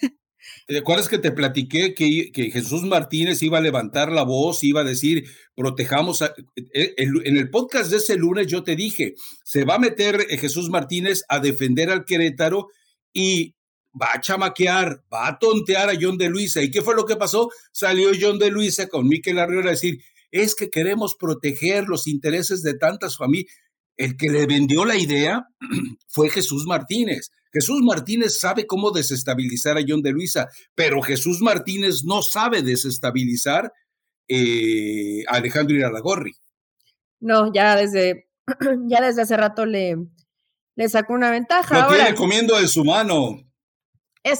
¿Te 0.67 0.79
acuerdas 0.79 1.07
que 1.07 1.17
te 1.17 1.31
platiqué 1.31 1.93
que, 1.93 2.29
que, 2.33 2.51
Jesús 2.51 2.83
Martínez 2.83 3.41
iba 3.41 3.57
a 3.57 3.61
levantar 3.61 4.11
la 4.11 4.23
voz, 4.23 4.65
iba 4.65 4.81
a 4.81 4.83
decir, 4.83 5.23
protejamos, 5.55 6.21
a, 6.21 6.33
e, 6.73 6.93
en 6.97 7.37
el 7.37 7.49
podcast 7.49 7.89
de 7.89 7.97
ese 7.97 8.17
lunes 8.17 8.47
yo 8.47 8.63
te 8.63 8.75
dije, 8.75 9.15
se 9.45 9.63
va 9.63 9.75
a 9.75 9.79
meter 9.79 10.27
Jesús 10.37 10.69
Martínez 10.69 11.23
a 11.29 11.39
defender 11.39 11.89
al 11.89 12.03
Querétaro 12.03 12.67
y 13.13 13.55
va 13.99 14.13
a 14.13 14.19
chamaquear, 14.19 15.05
va 15.11 15.27
a 15.29 15.39
tontear 15.39 15.89
a 15.89 15.97
John 15.99 16.17
de 16.17 16.27
Luisa. 16.27 16.61
¿Y 16.61 16.69
qué 16.69 16.81
fue 16.81 16.95
lo 16.95 17.05
que 17.05 17.15
pasó? 17.15 17.49
Salió 17.71 18.11
John 18.19 18.37
de 18.37 18.51
Luisa 18.51 18.87
con 18.87 19.07
Miquel 19.07 19.39
Arriola 19.39 19.69
a 19.69 19.71
decir, 19.71 20.03
es 20.31 20.53
que 20.53 20.69
queremos 20.69 21.15
proteger 21.15 21.87
los 21.87 22.07
intereses 22.07 22.61
de 22.61 22.73
tantas 22.73 23.15
familias. 23.15 23.53
El 23.95 24.17
que 24.17 24.29
le 24.29 24.45
vendió 24.45 24.83
la 24.83 24.97
idea 24.97 25.47
fue 26.07 26.29
Jesús 26.29 26.65
Martínez. 26.65 27.31
Jesús 27.51 27.81
Martínez 27.81 28.39
sabe 28.39 28.67
cómo 28.67 28.91
desestabilizar 28.91 29.77
a 29.77 29.81
John 29.87 30.01
de 30.01 30.11
Luisa, 30.11 30.49
pero 30.75 31.01
Jesús 31.01 31.41
Martínez 31.41 32.03
no 32.03 32.21
sabe 32.21 32.61
desestabilizar 32.61 33.71
eh, 34.27 35.23
a 35.27 35.35
Alejandro 35.35 35.75
Iraragorri. 35.75 36.35
No, 37.19 37.51
ya 37.51 37.75
desde, 37.75 38.29
ya 38.87 39.01
desde 39.01 39.21
hace 39.21 39.37
rato 39.37 39.65
le, 39.65 39.97
le 40.75 40.89
sacó 40.89 41.13
una 41.13 41.31
ventaja. 41.31 41.81
Lo 41.81 41.95
tiene 41.95 42.13
comiendo 42.15 42.59
de 42.59 42.67
su 42.67 42.83
mano. 42.83 43.43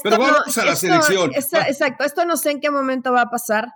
Pero 0.02 0.18
vamos 0.18 0.58
a 0.58 0.64
la 0.64 0.76
selección. 0.76 1.32
exacto, 1.34 2.04
esto 2.04 2.24
no 2.24 2.36
sé 2.36 2.50
en 2.50 2.60
qué 2.60 2.70
momento 2.70 3.12
va 3.12 3.22
a 3.22 3.30
pasar, 3.30 3.68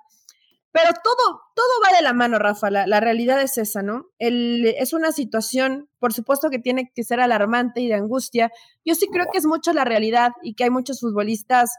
pero 0.72 0.90
todo, 1.04 1.42
todo 1.54 1.68
va 1.84 1.94
de 1.96 2.02
la 2.02 2.14
mano, 2.14 2.38
Rafa. 2.38 2.70
La, 2.70 3.00
realidad 3.00 3.40
es 3.42 3.58
esa, 3.58 3.82
¿no? 3.82 4.06
El, 4.18 4.66
es 4.78 4.94
una 4.94 5.12
situación, 5.12 5.90
por 5.98 6.14
supuesto 6.14 6.48
que 6.48 6.58
tiene 6.58 6.90
que 6.94 7.04
ser 7.04 7.20
alarmante 7.20 7.82
y 7.82 7.88
de 7.88 7.94
angustia. 7.94 8.50
Yo 8.84 8.94
sí 8.94 9.06
creo 9.12 9.26
que 9.30 9.38
es 9.38 9.44
mucho 9.44 9.74
la 9.74 9.84
realidad 9.84 10.32
y 10.42 10.54
que 10.54 10.64
hay 10.64 10.70
muchos 10.70 11.00
futbolistas 11.00 11.70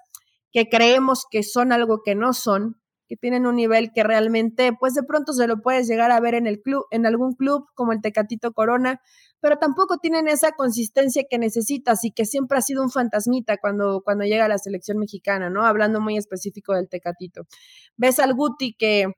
que 0.51 0.69
creemos 0.69 1.25
que 1.29 1.41
son 1.41 1.71
algo 1.71 2.03
que 2.03 2.13
no 2.13 2.33
son, 2.33 2.79
que 3.13 3.17
tienen 3.17 3.45
un 3.45 3.55
nivel 3.55 3.91
que 3.93 4.01
realmente, 4.01 4.71
pues 4.79 4.95
de 4.95 5.03
pronto 5.03 5.33
se 5.33 5.45
lo 5.45 5.61
puedes 5.61 5.87
llegar 5.87 6.09
a 6.09 6.19
ver 6.19 6.33
en 6.33 6.47
el 6.47 6.59
club, 6.61 6.85
en 6.89 7.05
algún 7.05 7.35
club 7.35 7.67
como 7.75 7.91
el 7.91 8.01
Tecatito 8.01 8.53
Corona, 8.53 9.01
pero 9.39 9.57
tampoco 9.57 9.97
tienen 9.99 10.27
esa 10.27 10.53
consistencia 10.53 11.23
que 11.29 11.37
necesitas 11.37 12.03
y 12.05 12.11
que 12.11 12.25
siempre 12.25 12.57
ha 12.57 12.61
sido 12.61 12.81
un 12.81 12.89
fantasmita 12.89 13.57
cuando, 13.57 14.01
cuando 14.03 14.25
llega 14.25 14.45
a 14.45 14.47
la 14.47 14.57
selección 14.57 14.97
mexicana, 14.97 15.51
¿no? 15.51 15.63
Hablando 15.63 16.01
muy 16.01 16.17
específico 16.17 16.73
del 16.73 16.89
Tecatito. 16.89 17.43
Ves 17.97 18.17
al 18.17 18.33
Guti 18.33 18.73
que, 18.73 19.13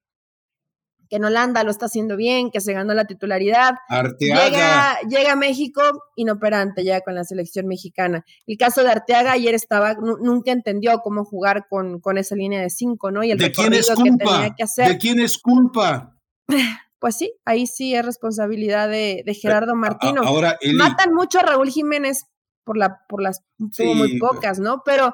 que 1.10 1.18
en 1.18 1.26
Holanda 1.26 1.64
lo 1.64 1.72
está 1.72 1.86
haciendo 1.86 2.16
bien, 2.16 2.52
que 2.52 2.62
se 2.62 2.74
ganó 2.74 2.94
la 2.94 3.06
titularidad. 3.06 3.76
Llega, 4.20 5.00
llega 5.08 5.34
a 5.34 5.36
México 5.36 5.82
inoperante 6.16 6.84
ya 6.84 7.02
con 7.02 7.16
la 7.16 7.24
selección 7.24 7.68
mexicana. 7.68 8.26
El 8.48 8.58
caso 8.58 8.84
de 8.84 8.90
Arteaga 8.90 9.34
ayer 9.34 9.54
estaba, 9.54 9.96
nunca 9.96 10.52
entendió 10.52 11.00
cómo 11.00 11.26
jugar 11.26 11.68
con, 11.70 12.00
con 12.00 12.18
esa 12.18 12.36
línea 12.36 12.62
de 12.62 12.70
cinco, 12.70 13.12
¿no? 13.12 13.24
Y 13.24 13.32
el 13.32 13.38
¿De 13.38 13.52
quién 13.52 13.74
es 13.74 13.90
culpa? 13.90 14.04
que 14.04 14.32
tenía 14.32 14.56
que 14.56 14.64
hacer. 14.64 14.88
¿De 14.90 14.98
quién 14.98 15.20
es 15.20 15.38
culpa? 15.38 16.18
pues 17.00 17.18
sí, 17.18 17.34
ahí 17.46 17.68
sí 17.68 17.94
es 17.94 18.06
responsabilidad 18.06 18.90
de, 18.90 19.24
Gerardo 19.40 19.76
Martino. 19.76 20.24
Ahora, 20.24 20.58
Matan 20.74 21.14
mucho 21.14 21.40
a 21.40 21.44
Raúl 21.44 21.70
Jiménez 21.70 22.26
por, 22.64 22.78
la, 22.78 23.02
por 23.08 23.22
las 23.22 23.44
muy 23.58 24.20
pocas, 24.20 24.60
¿no? 24.60 24.82
Pero 24.84 25.14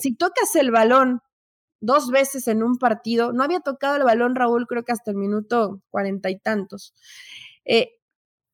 si 0.00 0.16
tocas 0.16 0.56
el 0.56 0.70
balón 0.70 1.20
dos 1.80 2.10
veces 2.10 2.48
en 2.48 2.62
un 2.62 2.78
partido, 2.78 3.32
no 3.32 3.44
había 3.44 3.60
tocado 3.60 3.96
el 3.96 4.04
balón 4.04 4.34
Raúl 4.34 4.66
creo 4.66 4.84
que 4.84 4.92
hasta 4.92 5.10
el 5.10 5.16
minuto 5.16 5.82
cuarenta 5.90 6.30
y 6.30 6.38
tantos. 6.38 6.94
Eh, 7.64 7.96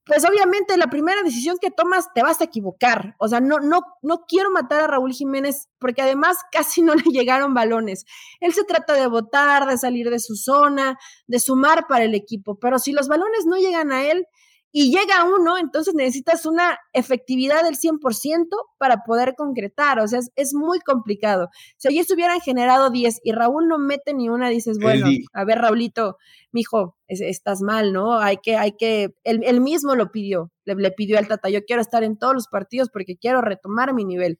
pues 0.04 0.24
obviamente 0.24 0.76
la 0.76 0.88
primera 0.88 1.22
decisión 1.22 1.58
que 1.60 1.70
tomas 1.70 2.12
te 2.12 2.22
vas 2.22 2.40
a 2.40 2.44
equivocar. 2.44 3.14
O 3.18 3.28
sea, 3.28 3.40
no, 3.40 3.60
no, 3.60 3.82
no 4.02 4.24
quiero 4.26 4.50
matar 4.50 4.82
a 4.82 4.86
Raúl 4.88 5.12
Jiménez 5.12 5.68
porque 5.78 6.02
además 6.02 6.38
casi 6.52 6.82
no 6.82 6.94
le 6.94 7.04
llegaron 7.04 7.54
balones. 7.54 8.04
Él 8.40 8.52
se 8.52 8.64
trata 8.64 8.94
de 8.94 9.06
votar, 9.06 9.66
de 9.68 9.78
salir 9.78 10.10
de 10.10 10.18
su 10.18 10.34
zona, 10.34 10.98
de 11.26 11.38
sumar 11.38 11.86
para 11.88 12.04
el 12.04 12.14
equipo, 12.14 12.58
pero 12.58 12.78
si 12.78 12.92
los 12.92 13.08
balones 13.08 13.46
no 13.46 13.56
llegan 13.56 13.92
a 13.92 14.04
él, 14.04 14.26
y 14.74 14.90
llega 14.90 15.24
uno, 15.24 15.58
entonces 15.58 15.94
necesitas 15.94 16.46
una 16.46 16.78
efectividad 16.94 17.62
del 17.62 17.76
100% 17.76 18.46
para 18.78 19.04
poder 19.04 19.34
concretar, 19.36 20.00
o 20.00 20.08
sea, 20.08 20.20
es, 20.34 20.54
muy 20.54 20.80
complicado. 20.80 21.50
Si 21.76 21.88
ayer 21.88 22.04
se 22.06 22.14
hubieran 22.14 22.40
generado 22.40 22.88
10 22.88 23.20
y 23.22 23.32
Raúl 23.32 23.68
no 23.68 23.78
mete 23.78 24.14
ni 24.14 24.30
una, 24.30 24.48
dices, 24.48 24.78
bueno, 24.80 25.08
a 25.34 25.44
ver, 25.44 25.58
Raulito, 25.58 26.16
mijo, 26.52 26.96
estás 27.06 27.60
mal, 27.60 27.92
¿no? 27.92 28.18
Hay 28.18 28.38
que, 28.38 28.56
hay 28.56 28.72
que, 28.72 29.14
él, 29.24 29.60
mismo 29.60 29.94
lo 29.94 30.10
pidió, 30.10 30.50
le, 30.64 30.90
pidió 30.90 31.18
al 31.18 31.28
Tata, 31.28 31.50
yo 31.50 31.64
quiero 31.66 31.82
estar 31.82 32.02
en 32.02 32.16
todos 32.16 32.32
los 32.32 32.48
partidos 32.48 32.88
porque 32.90 33.18
quiero 33.18 33.42
retomar 33.42 33.92
mi 33.92 34.06
nivel, 34.06 34.38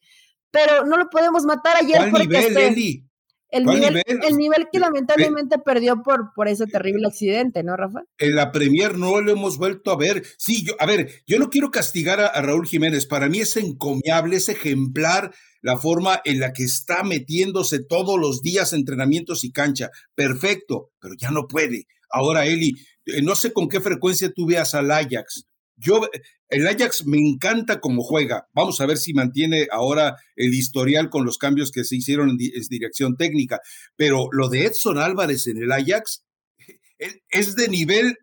pero 0.51 0.87
no 0.87 0.97
lo 0.97 1.11
podemos 1.11 1.45
matar 1.45 1.77
ayer 1.77 2.11
¿Cuál 2.11 2.29
nivel, 2.29 3.12
el 3.53 3.67
nivel, 3.67 4.03
el 4.07 4.37
nivel 4.37 4.67
que 4.73 4.79
lamentablemente 4.79 5.59
perdió 5.59 6.03
por, 6.03 6.33
por 6.35 6.49
ese 6.49 6.67
terrible 6.67 7.07
accidente, 7.07 7.63
¿no, 7.63 7.77
Rafa? 7.77 8.01
En 8.19 8.35
la 8.35 8.51
Premier 8.51 8.97
no 8.97 9.21
lo 9.21 9.31
hemos 9.31 9.59
vuelto 9.59 9.91
a 9.91 9.97
ver. 9.97 10.25
Sí, 10.39 10.65
yo, 10.65 10.75
a 10.79 10.87
ver, 10.87 11.23
yo 11.27 11.39
no 11.39 11.51
quiero 11.51 11.71
castigar 11.71 12.19
a, 12.21 12.41
Raúl 12.41 12.67
Jiménez. 12.67 13.07
Para 13.07 13.29
mí 13.29 13.41
es 13.41 13.57
encomiable, 13.59 14.37
es 14.37 14.49
ejemplar 14.49 15.35
la 15.61 15.77
forma 15.77 16.21
en 16.25 16.41
la 16.41 16.53
que 16.53 16.65
está 16.65 17.03
metiéndose 17.03 17.85
todos 17.85 18.19
los 18.19 18.41
días 18.41 18.73
entrenamientos 18.73 19.45
y 19.45 19.53
cancha. 19.53 19.91
Perfecto, 20.15 20.91
pero 20.99 21.15
ya 21.19 21.31
no 21.31 21.47
puede. 21.47 21.85
Ahora, 22.11 22.47
Eli, 22.47 22.75
eh, 23.05 23.21
no 23.23 23.35
sé 23.35 23.53
con 23.53 23.69
qué 23.69 23.81
frecuencia 23.81 24.33
tú 24.35 24.47
veas 24.47 24.75
al 24.75 24.91
Ajax. 24.91 25.45
Yo, 25.77 26.09
el 26.49 26.67
Ajax 26.67 27.07
me 27.07 27.19
encanta 27.19 27.81
cómo 27.81 28.03
juega. 28.03 28.49
Vamos 28.53 28.81
a 28.81 28.87
ver 28.87 28.99
si 28.99 29.15
mantiene 29.15 29.67
ahora 29.71 30.17
el 30.37 30.55
historial 30.55 31.11
con 31.11 31.25
los 31.25 31.39
cambios 31.39 31.71
que 31.73 31.85
se 31.85 31.97
hicieron 31.97 32.31
en, 32.31 32.37
dirección 32.37 33.17
técnica. 33.17 33.61
Pero 33.97 34.29
lo 34.33 34.49
de 34.49 34.67
Edson 34.67 34.99
Álvarez 34.99 35.47
en 35.47 35.63
el 35.63 35.73
Ajax 35.73 36.25
es 37.31 37.57
de 37.57 37.69
nivel 37.69 38.17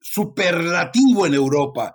superlativo 0.00 1.26
en 1.26 1.34
Europa. 1.34 1.94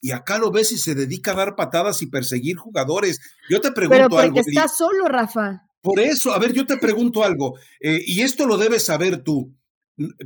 Y 0.00 0.12
acá 0.12 0.38
lo 0.38 0.50
ves 0.50 0.72
y 0.72 0.78
se 0.78 0.94
dedica 0.94 1.32
a 1.32 1.36
dar 1.36 1.56
patadas 1.56 2.02
y 2.02 2.06
perseguir 2.06 2.56
jugadores. 2.56 3.20
Yo 3.50 3.60
te 3.60 3.72
pregunto 3.72 3.96
Pero 3.96 4.08
porque 4.08 4.24
algo. 4.24 4.40
Está 4.40 4.68
solo, 4.68 5.06
Rafa. 5.06 5.62
Por 5.80 6.00
eso, 6.00 6.32
a 6.32 6.38
ver, 6.38 6.52
yo 6.52 6.66
te 6.66 6.76
pregunto 6.76 7.22
algo, 7.22 7.56
eh, 7.80 8.02
y 8.04 8.22
esto 8.22 8.46
lo 8.46 8.56
debes 8.56 8.84
saber 8.84 9.22
tú 9.22 9.57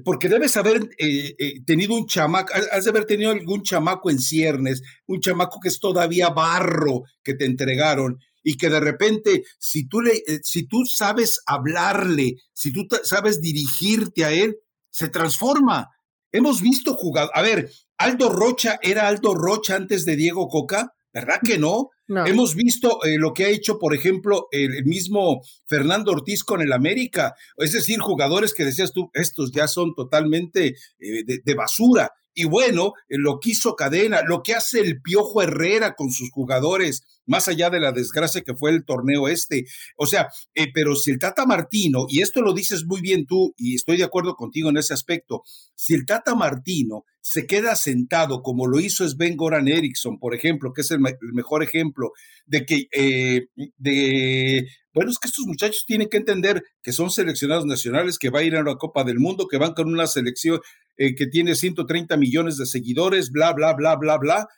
porque 0.05 0.29
debes 0.29 0.57
haber 0.57 0.83
eh, 0.99 1.35
eh, 1.39 1.65
tenido 1.65 1.95
un 1.95 2.07
chamaco, 2.07 2.53
has 2.73 2.85
de 2.85 2.91
haber 2.91 3.07
tenido 3.07 3.31
algún 3.31 3.63
chamaco 3.63 4.11
en 4.11 4.19
ciernes, 4.19 4.83
un 5.07 5.21
chamaco 5.21 5.61
que 5.61 5.69
es 5.69 5.81
todavía 5.81 6.31
barro 6.31 7.05
que 7.23 7.35
te 7.35 7.47
entregaron 7.47 8.19
y 8.43 8.57
que 8.57 8.69
de 8.69 8.81
repente, 8.81 9.45
si 9.59 9.89
tú, 9.89 10.03
le, 10.03 10.13
eh, 10.27 10.41
si 10.43 10.65
tú 10.67 10.85
sabes 10.85 11.41
hablarle, 11.47 12.37
si 12.53 12.73
tú 12.73 12.87
sabes 13.05 13.41
dirigirte 13.41 14.25
a 14.25 14.33
él, 14.33 14.57
se 14.91 15.09
transforma. 15.09 15.91
Hemos 16.33 16.61
visto 16.61 16.95
jugar, 16.95 17.31
a 17.35 17.43
ver, 17.43 17.71
Aldo 17.97 18.29
Rocha 18.29 18.79
era 18.83 19.09
Aldo 19.09 19.35
Rocha 19.35 19.77
antes 19.77 20.05
de 20.05 20.17
Diego 20.17 20.49
Coca, 20.49 20.93
¿verdad 21.13 21.41
que 21.43 21.59
no? 21.59 21.91
Hemos 22.27 22.55
visto 22.55 23.03
eh, 23.05 23.17
lo 23.19 23.33
que 23.33 23.45
ha 23.45 23.49
hecho, 23.49 23.79
por 23.79 23.95
ejemplo, 23.95 24.49
el 24.51 24.85
mismo 24.85 25.43
Fernando 25.67 26.13
Ortiz 26.13 26.45
con 26.45 26.61
el 26.61 26.73
América, 26.73 27.35
es 27.57 27.73
decir, 27.73 27.99
jugadores 28.01 28.55
que 28.55 28.65
decías 28.65 28.93
tú, 28.93 29.11
estos 29.15 29.53
ya 29.53 29.67
son 29.69 29.95
totalmente 29.95 30.75
eh, 30.99 31.41
de, 31.45 31.55
basura. 31.55 32.11
Y 32.35 32.45
bueno, 32.45 32.93
eh, 33.09 33.17
lo 33.19 33.39
que 33.41 33.51
hizo 33.51 33.77
Cadena, 33.77 34.23
lo 34.23 34.43
que 34.43 34.55
hace 34.55 34.81
el 34.81 35.01
Piojo 35.01 35.43
Herrera 35.43 35.95
con 35.95 36.11
sus 36.11 36.31
jugadores, 36.31 37.03
más 37.27 37.49
allá 37.49 37.71
de 37.71 37.81
la 37.81 37.93
desgracia 37.93 38.43
que 38.43 38.55
fue 38.55 38.71
el 38.71 38.85
torneo 38.85 39.29
este. 39.29 39.65
O 39.97 40.07
sea, 40.07 40.29
pero 40.75 40.95
si 40.97 41.11
el 41.11 41.19
Tata 41.19 41.47
Martino, 41.47 42.07
y 42.09 42.21
esto 42.21 42.43
lo 42.43 42.53
dices 42.53 42.85
muy 42.85 43.01
bien 43.01 43.27
tú, 43.27 43.55
y 43.57 43.75
estoy 43.75 43.97
de 43.97 44.05
acuerdo 44.05 44.35
contigo 44.35 44.71
en 44.71 44.77
ese 44.77 44.95
aspecto, 44.95 45.43
si 45.75 45.95
el 45.95 46.07
Tata 46.07 46.35
Martino 46.35 47.05
se 47.23 47.47
queda 47.47 47.77
sentado, 47.77 48.43
como 48.43 48.67
lo 48.67 48.81
hizo 48.81 49.09
Sven 49.09 49.37
Goran 49.37 49.69
Eriksson, 49.69 50.19
por 50.19 50.35
ejemplo, 50.35 50.73
que 50.73 50.81
es 50.81 50.91
el, 50.91 51.01
mejor 51.33 51.63
ejemplo, 51.63 52.11
de 52.47 52.67
que, 52.67 52.89
eh, 52.93 53.47
de, 53.79 54.67
bueno, 54.93 55.11
es 55.11 55.19
que 55.19 55.29
estos 55.29 55.47
muchachos 55.47 55.85
tienen 55.87 56.09
que 56.09 56.17
entender 56.17 56.65
que 56.83 56.93
son 56.93 57.11
seleccionados 57.11 57.65
nacionales, 57.65 58.19
que 58.19 58.31
va 58.31 58.41
a 58.41 58.43
ir 58.43 58.57
a 58.57 58.65
la 58.65 58.75
Copa 58.75 59.05
del 59.05 59.21
Mundo, 59.21 59.47
que 59.47 59.57
van 59.57 59.73
con 59.73 59.87
una 59.89 60.09
selección 60.09 60.61
eh, 60.97 61.15
que 61.15 61.27
tiene 61.27 61.55
130 61.55 62.17
millones 62.17 62.57
de 62.59 62.67
seguidores, 62.67 63.31
bla, 63.31 63.53
bla, 63.53 63.75
bla, 63.75 63.97
bla, 63.97 64.19
bla. 64.19 64.49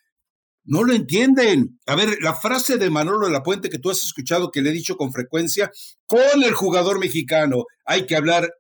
No 0.65 0.83
lo 0.83 0.95
entienden. 0.95 1.79
A 1.87 1.95
ver, 1.95 2.17
la 2.21 2.35
frase 2.35 2.79
de 2.79 2.91
Manolo 2.91 3.27
de 3.27 3.33
la 3.33 3.43
Puente 3.43 3.69
que 3.69 3.79
tú 3.79 3.91
has 3.91 4.03
escuchado, 4.03 4.51
que 4.51 4.63
le 4.63 4.71
he 4.71 4.73
dicho 4.73 4.97
con 4.97 5.13
frecuencia, 5.13 5.71
con 6.07 6.43
el 6.43 6.55
jugador 6.55 6.99
mexicano 6.99 7.65
hay 7.85 8.07
que 8.07 8.17
hablar 8.17 8.51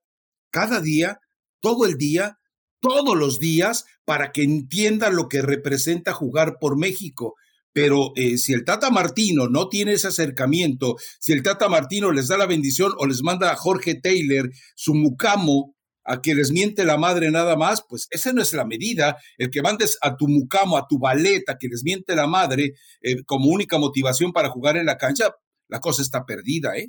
cada 0.51 0.81
día, 0.81 1.19
todo 1.61 1.87
el 1.87 1.97
día, 1.97 2.39
todos 2.81 3.17
los 3.17 3.41
días 3.41 3.87
para 4.05 4.31
que 4.31 4.43
entienda 4.43 5.11
lo 5.11 5.29
que 5.29 5.41
representa 5.41 6.13
jugar 6.13 6.59
por 6.61 6.77
México. 6.77 7.35
Pero 7.73 8.13
eh, 8.15 8.39
si 8.39 8.53
el 8.53 8.65
Tata 8.65 8.91
Martino 8.91 9.49
no 9.49 9.69
tiene 9.69 9.95
ese 9.95 10.09
acercamiento, 10.09 10.97
si 11.19 11.33
el 11.33 11.43
Tata 11.43 11.69
Martino 11.69 12.13
les 12.13 12.29
da 12.29 12.37
la 12.37 12.47
bendición 12.47 12.93
o 12.99 13.07
les 13.07 13.23
manda 13.23 13.51
a 13.51 13.57
Jorge 13.57 13.95
Taylor, 13.97 14.51
su 14.77 14.95
mucamo, 14.95 15.75
a 16.05 16.21
que 16.21 16.35
les 16.35 16.51
miente 16.51 16.85
la 16.85 16.97
madre 16.97 17.31
nada 17.31 17.57
más, 17.57 17.83
pues 17.88 18.07
esa 18.11 18.33
no 18.33 18.43
es 18.43 18.53
la 18.53 18.64
medida. 18.64 19.17
El 19.38 19.51
que 19.51 19.62
mandes 19.62 19.99
a 20.03 20.17
tu 20.17 20.29
mucamo, 20.29 20.77
a 20.77 20.87
tu 20.88 20.99
baleta, 20.99 21.57
que 21.59 21.69
les 21.69 21.83
miente 21.83 22.14
la 22.14 22.27
madre 22.27 22.75
eh, 23.01 23.25
como 23.25 23.51
única 23.51 23.79
motivación 23.79 24.33
para 24.33 24.51
jugar 24.51 24.77
en 24.77 24.87
la 24.87 24.99
cancha, 24.99 25.31
la 25.69 25.81
cosa 25.81 26.03
está 26.03 26.25
perdida, 26.25 26.77
¿eh? 26.77 26.87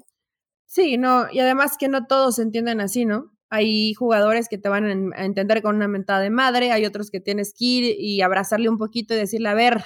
Sí, 0.65 0.97
no, 0.97 1.27
y 1.31 1.39
además 1.39 1.77
que 1.79 1.87
no 1.87 2.05
todos 2.05 2.39
entienden 2.39 2.81
así, 2.81 3.05
¿no? 3.05 3.31
Hay 3.49 3.93
jugadores 3.93 4.49
que 4.49 4.57
te 4.57 4.67
van 4.67 5.13
a 5.13 5.23
entender 5.23 5.61
con 5.61 5.75
una 5.75 5.87
mentada 5.87 6.19
de 6.19 6.31
madre, 6.31 6.71
hay 6.71 6.85
otros 6.85 7.09
que 7.09 7.21
tienes 7.21 7.53
que 7.57 7.65
ir 7.65 7.95
y 7.97 8.21
abrazarle 8.21 8.67
un 8.67 8.77
poquito 8.77 9.13
y 9.13 9.17
decirle, 9.17 9.49
a 9.49 9.53
ver, 9.53 9.85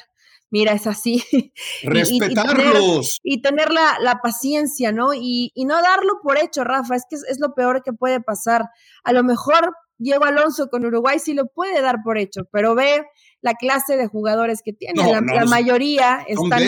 mira, 0.50 0.74
es 0.74 0.88
así. 0.88 1.24
Respetarlos. 1.84 3.20
Y, 3.24 3.42
tener, 3.42 3.72
la, 3.72 4.20
paciencia, 4.22 4.92
¿no? 4.92 5.14
Y, 5.14 5.52
no 5.66 5.82
darlo 5.82 6.20
por 6.24 6.38
hecho, 6.38 6.64
Rafa, 6.64 6.96
es 6.96 7.04
que 7.10 7.16
es, 7.16 7.40
lo 7.40 7.54
peor 7.54 7.82
que 7.84 7.94
puede 7.94 8.22
pasar. 8.22 8.66
A 9.04 9.14
lo 9.14 9.24
mejor 9.24 9.74
Diego 9.98 10.26
Alonso 10.26 10.70
con 10.70 10.86
Uruguay 10.86 11.20
sí 11.20 11.34
lo 11.34 11.48
puede 11.48 11.82
dar 11.82 11.98
por 12.04 12.18
hecho, 12.18 12.44
pero 12.52 12.74
ve 12.74 13.06
la 13.42 13.54
clase 13.54 13.98
de 13.98 14.08
jugadores 14.08 14.62
que 14.64 14.74
tiene. 14.74 15.02
la, 15.02 15.22
mayoría 15.46 16.26
están, 16.28 16.62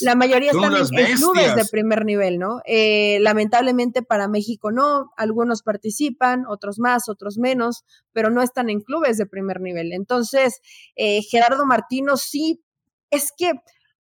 la 0.00 0.14
mayoría 0.14 0.50
están 0.52 0.74
en, 0.76 1.16
clubes 1.16 1.56
de 1.56 1.64
primer 1.66 2.04
nivel, 2.04 2.38
¿no? 2.38 2.60
Eh, 2.64 3.18
lamentablemente 3.20 4.02
para 4.02 4.28
México 4.28 4.70
no, 4.70 5.10
algunos 5.16 5.62
participan, 5.62 6.44
otros 6.48 6.78
más, 6.78 7.08
otros 7.08 7.38
menos, 7.38 7.84
pero 8.12 8.30
no 8.30 8.40
están 8.40 8.70
en 8.70 8.80
clubes 8.80 9.18
de 9.18 9.26
primer 9.26 9.60
nivel. 9.60 9.92
Entonces, 9.92 10.60
eh, 10.96 11.22
Gerardo 11.22 11.66
Martino 11.66 12.16
sí, 12.16 12.60
es 13.10 13.32
que 13.36 13.52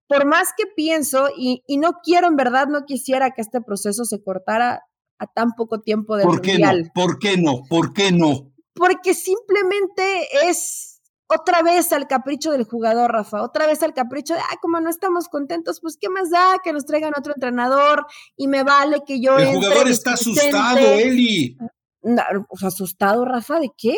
por 0.09 0.25
más 0.27 0.51
que 0.57 0.65
pienso, 0.75 1.29
y, 1.37 1.63
no 1.79 1.95
quiero, 2.03 2.29
en 2.29 2.37
verdad, 2.37 2.69
no 2.69 2.85
quisiera 2.85 3.33
que 3.33 3.43
este 3.43 3.61
proceso 3.61 4.05
se 4.05 4.23
cortara 4.23 4.83
a 5.19 5.27
tan 5.27 5.53
poco 5.57 5.81
tiempo 5.81 6.17
del 6.17 6.27
¿Por 6.27 6.41
qué 6.41 6.59
No? 6.59 6.73
¿Por 6.95 7.19
qué 7.19 7.37
no? 7.37 7.63
¿Por 7.69 7.93
qué 7.93 8.13
no? 8.13 8.53
Porque 8.75 9.15
simplemente 9.15 10.29
es 10.45 11.01
otra 11.29 11.63
vez 11.63 11.93
al 11.93 12.07
capricho 12.07 12.53
del 12.53 12.65
jugador, 12.65 13.11
Rafa, 13.11 13.43
otra 13.43 13.67
vez 13.67 13.83
al 13.83 13.95
capricho 13.95 14.35
de, 14.35 14.41
ah, 14.41 14.57
como 14.61 14.81
no 14.81 14.91
estamos 14.91 15.29
contentos, 15.29 15.81
pues 15.81 15.97
qué 16.01 16.09
más 16.09 16.31
da 16.31 16.59
que 16.63 16.73
nos 16.73 16.87
traigan 16.87 17.15
otro 17.17 17.33
entrenador 17.35 18.07
y 18.37 18.47
me 18.47 18.63
vale 18.63 19.01
que 19.05 19.21
yo... 19.21 19.37
El 19.39 19.57
jugador 19.57 19.89
está 19.89 20.13
asustado, 20.13 20.79
Eli. 20.79 21.57
¿Asustado, 22.63 23.25
Rafa? 23.25 23.59
¿De 23.59 23.71
qué? 23.77 23.97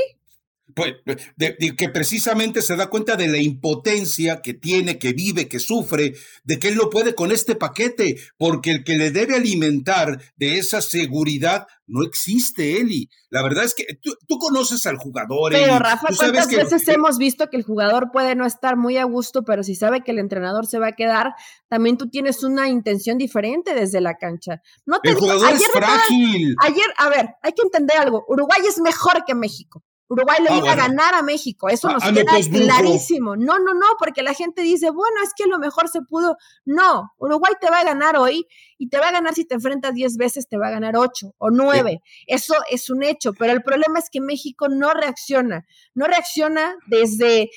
Pues, 0.75 0.95
de, 1.37 1.57
que 1.77 1.89
precisamente 1.89 2.61
se 2.61 2.77
da 2.77 2.89
cuenta 2.89 3.17
de 3.17 3.29
la 3.29 3.39
impotencia 3.39 4.43
que 4.43 4.53
tiene, 4.53 4.99
que 4.99 5.13
vive, 5.13 5.49
que 5.49 5.59
sufre, 5.59 6.15
de 6.45 6.59
que 6.59 6.69
él 6.69 6.77
no 6.77 6.91
puede 6.91 7.15
con 7.15 7.33
este 7.33 7.55
paquete, 7.55 8.17
porque 8.37 8.73
el 8.73 8.85
que 8.85 8.97
le 8.97 9.11
debe 9.11 9.35
alimentar 9.35 10.21
de 10.37 10.59
esa 10.59 10.83
seguridad 10.83 11.67
no 11.87 12.05
existe, 12.05 12.81
Eli. 12.81 13.09
La 13.31 13.43
verdad 13.43 13.65
es 13.65 13.75
que 13.75 13.87
tú, 14.03 14.39
conoces 14.39 14.87
al 14.87 14.99
jugador. 14.99 15.53
Pero 15.53 15.79
Rafa, 15.79 16.09
¿cuántas 16.17 16.49
veces 16.49 16.87
hemos 16.89 17.17
visto 17.17 17.49
que 17.49 17.57
el 17.57 17.63
jugador 17.63 18.11
puede 18.13 18.35
no 18.35 18.45
estar 18.45 18.77
muy 18.77 18.99
a 18.99 19.05
gusto, 19.05 19.45
pero 19.45 19.63
si 19.63 19.75
sabe 19.75 20.03
que 20.03 20.11
el 20.11 20.19
entrenador 20.19 20.67
se 20.67 20.79
va 20.79 20.89
a 20.89 20.93
quedar, 20.93 21.35
también 21.69 21.97
tú 21.97 22.11
tienes 22.11 22.45
una 22.45 22.69
intención 22.69 23.17
diferente 23.17 23.75
desde 23.75 24.03
la 24.03 24.17
cancha. 24.17 24.61
No 24.85 25.01
te 25.01 25.11
el 25.11 25.17
jugador 25.17 25.51
es 25.51 25.67
frágil. 25.73 26.55
ayer, 26.63 26.87
a 26.99 27.09
ver, 27.09 27.31
hay 27.43 27.53
que 27.53 27.63
entender 27.63 27.97
algo. 27.97 28.25
Uruguay 28.29 28.61
es 28.69 28.79
mejor 28.81 29.25
que 29.27 29.35
México. 29.35 29.83
Uruguay 30.09 30.39
le 30.43 30.49
ah, 30.51 30.57
iba 30.57 30.73
a 30.73 30.77
ganar 30.77 31.15
a 31.15 31.23
México, 31.23 31.69
eso 31.69 31.89
ah, 31.89 31.93
nos 31.93 32.05
ah, 32.05 32.13
queda 32.13 32.33
pues, 32.33 32.49
clarísimo. 32.49 33.37
No, 33.37 33.59
no, 33.59 33.75
no, 33.75 33.87
porque 33.99 34.23
la 34.23 34.35
gente 34.35 34.63
dice, 34.63 34.91
bueno, 34.91 35.17
es 35.23 35.31
que 35.37 35.45
a 35.45 35.49
lo 35.49 35.59
mejor 35.59 35.89
se 35.89 36.01
pudo. 36.03 36.37
No, 36.65 37.13
Uruguay 37.19 37.53
te 37.61 37.71
va 37.71 37.81
a 37.81 37.85
ganar 37.85 38.17
hoy 38.17 38.47
y 38.79 38.89
te 38.89 38.99
va 38.99 39.09
a 39.09 39.13
ganar 39.13 39.35
si 39.35 39.45
te 39.45 39.55
enfrentas 39.55 39.95
10 39.95 40.17
veces, 40.17 40.49
te 40.49 40.57
va 40.57 40.69
a 40.69 40.71
ganar 40.71 40.97
8 40.97 41.35
o 41.37 41.51
9. 41.51 42.03
Eso 42.27 42.55
es 42.71 42.89
un 42.91 43.03
hecho, 43.03 43.33
pero 43.35 43.53
el 43.53 43.63
problema 43.63 43.99
es 43.99 44.09
que 44.11 44.21
México 44.21 44.69
no 44.69 44.95
reacciona, 44.95 45.67
no 45.95 46.07
reacciona 46.07 46.75
desde 46.87 47.51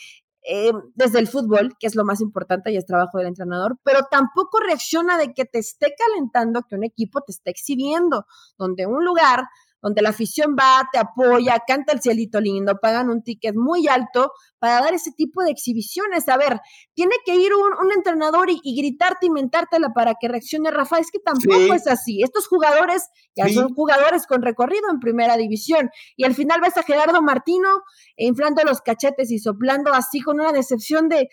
eh, 0.44 0.72
desde 0.96 1.20
el 1.20 1.28
fútbol, 1.28 1.78
que 1.80 1.86
es 1.86 1.94
lo 1.94 2.04
más 2.04 2.20
importante 2.20 2.72
y 2.72 2.78
es 2.78 2.88
trabajo 2.88 3.20
del 3.20 3.28
entrenador, 3.28 3.78
pero 3.84 4.08
tampoco 4.10 4.60
reacciona 4.60 5.20
de 5.20 5.34
que 5.36 5.46
te 5.46 5.60
esté 5.60 5.94
calentando, 5.96 6.64
que 6.68 6.74
un 6.74 6.84
equipo 6.84 7.22
te 7.22 7.32
esté 7.32 7.52
exhibiendo, 7.52 8.26
donde 8.58 8.88
un 8.88 9.06
lugar 9.06 9.44
donde 9.82 10.02
la 10.02 10.10
afición 10.10 10.56
va, 10.58 10.88
te 10.92 11.00
apoya, 11.00 11.64
canta 11.66 11.94
el 11.94 12.02
cielito 12.02 12.40
lindo, 12.40 12.78
pagan 12.82 13.10
un 13.10 13.24
ticket 13.24 13.56
muy 13.56 13.88
alto 13.88 14.32
para 14.60 14.80
dar 14.80 14.94
ese 14.94 15.12
tipo 15.12 15.44
de 15.44 15.50
exhibiciones. 15.50 16.30
A 16.30 16.38
ver, 16.38 16.62
tiene 16.94 17.16
que 17.26 17.36
ir 17.36 17.52
un, 17.56 17.92
entrenador 17.92 18.50
y, 18.50 18.76
gritarte 18.76 19.26
y 19.26 19.30
mentártela 19.32 19.90
para 19.94 20.16
que 20.20 20.28
reaccione 20.28 20.70
Rafa. 20.70 21.00
Es 21.00 21.10
que 21.12 21.20
tampoco 21.20 21.74
es 21.74 21.88
así. 21.88 22.22
Estos 22.22 22.48
jugadores 22.48 23.10
ya 23.36 23.50
son 23.50 23.74
jugadores 23.74 24.28
con 24.28 24.42
recorrido 24.44 24.90
en 24.92 25.00
primera 25.00 25.36
división. 25.36 25.90
Y 26.16 26.26
al 26.26 26.36
final 26.36 26.62
ves 26.62 26.78
a 26.78 26.84
Gerardo 26.84 27.22
Martino 27.22 27.70
inflando 28.18 28.64
los 28.64 28.82
cachetes 28.82 29.32
y 29.32 29.40
soplando 29.40 29.94
así 29.94 30.22
con 30.22 30.40
una 30.40 30.52
decepción 30.52 31.10
de, 31.10 31.30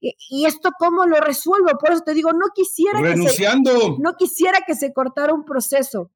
¿y, 0.00 0.46
esto 0.46 0.70
cómo 0.76 1.06
lo 1.06 1.16
resuelvo? 1.20 1.70
Por 1.78 1.92
eso 1.92 2.02
te 2.02 2.14
digo, 2.14 2.32
no 2.32 2.46
quisiera 2.52 3.00
Renunciando. 3.00 3.72
que 3.72 3.80
se, 3.80 3.92
no 4.00 4.14
quisiera 4.18 4.58
que 4.66 4.74
se 4.74 4.92
cortara 4.92 5.32
un 5.32 5.44
proceso 5.44 6.10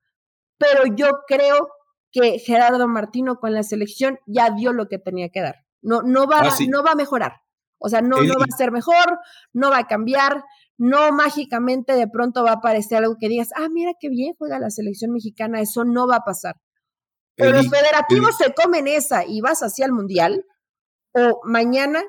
pero 0.58 0.84
yo 0.94 1.08
creo 1.26 1.68
que 2.16 2.38
Gerardo 2.38 2.88
Martino 2.88 3.36
con 3.36 3.52
la 3.52 3.62
selección 3.62 4.18
ya 4.26 4.50
dio 4.50 4.72
lo 4.72 4.88
que 4.88 4.98
tenía 4.98 5.28
que 5.28 5.42
dar. 5.42 5.66
No, 5.82 6.00
no, 6.02 6.26
va, 6.26 6.40
ah, 6.40 6.56
no 6.68 6.82
va 6.82 6.92
a 6.92 6.96
mejorar. 6.96 7.42
O 7.78 7.90
sea, 7.90 8.00
no, 8.00 8.22
no 8.22 8.34
va 8.38 8.46
a 8.50 8.56
ser 8.56 8.72
mejor, 8.72 9.18
no 9.52 9.70
va 9.70 9.78
a 9.80 9.86
cambiar, 9.86 10.42
no 10.78 11.12
mágicamente 11.12 11.92
de 11.92 12.08
pronto 12.08 12.42
va 12.42 12.52
a 12.52 12.54
aparecer 12.54 12.98
algo 12.98 13.16
que 13.20 13.28
digas, 13.28 13.50
ah, 13.54 13.68
mira 13.70 13.92
qué 14.00 14.08
bien 14.08 14.34
juega 14.38 14.58
la 14.58 14.70
selección 14.70 15.12
mexicana, 15.12 15.60
eso 15.60 15.84
no 15.84 16.08
va 16.08 16.16
a 16.16 16.24
pasar. 16.24 16.56
Pero 17.34 17.52
los 17.52 17.68
federativos 17.68 18.34
se 18.38 18.54
comen 18.54 18.88
esa 18.88 19.26
y 19.26 19.42
vas 19.42 19.62
hacia 19.62 19.84
el 19.84 19.92
mundial, 19.92 20.46
o 21.12 21.42
mañana 21.44 22.02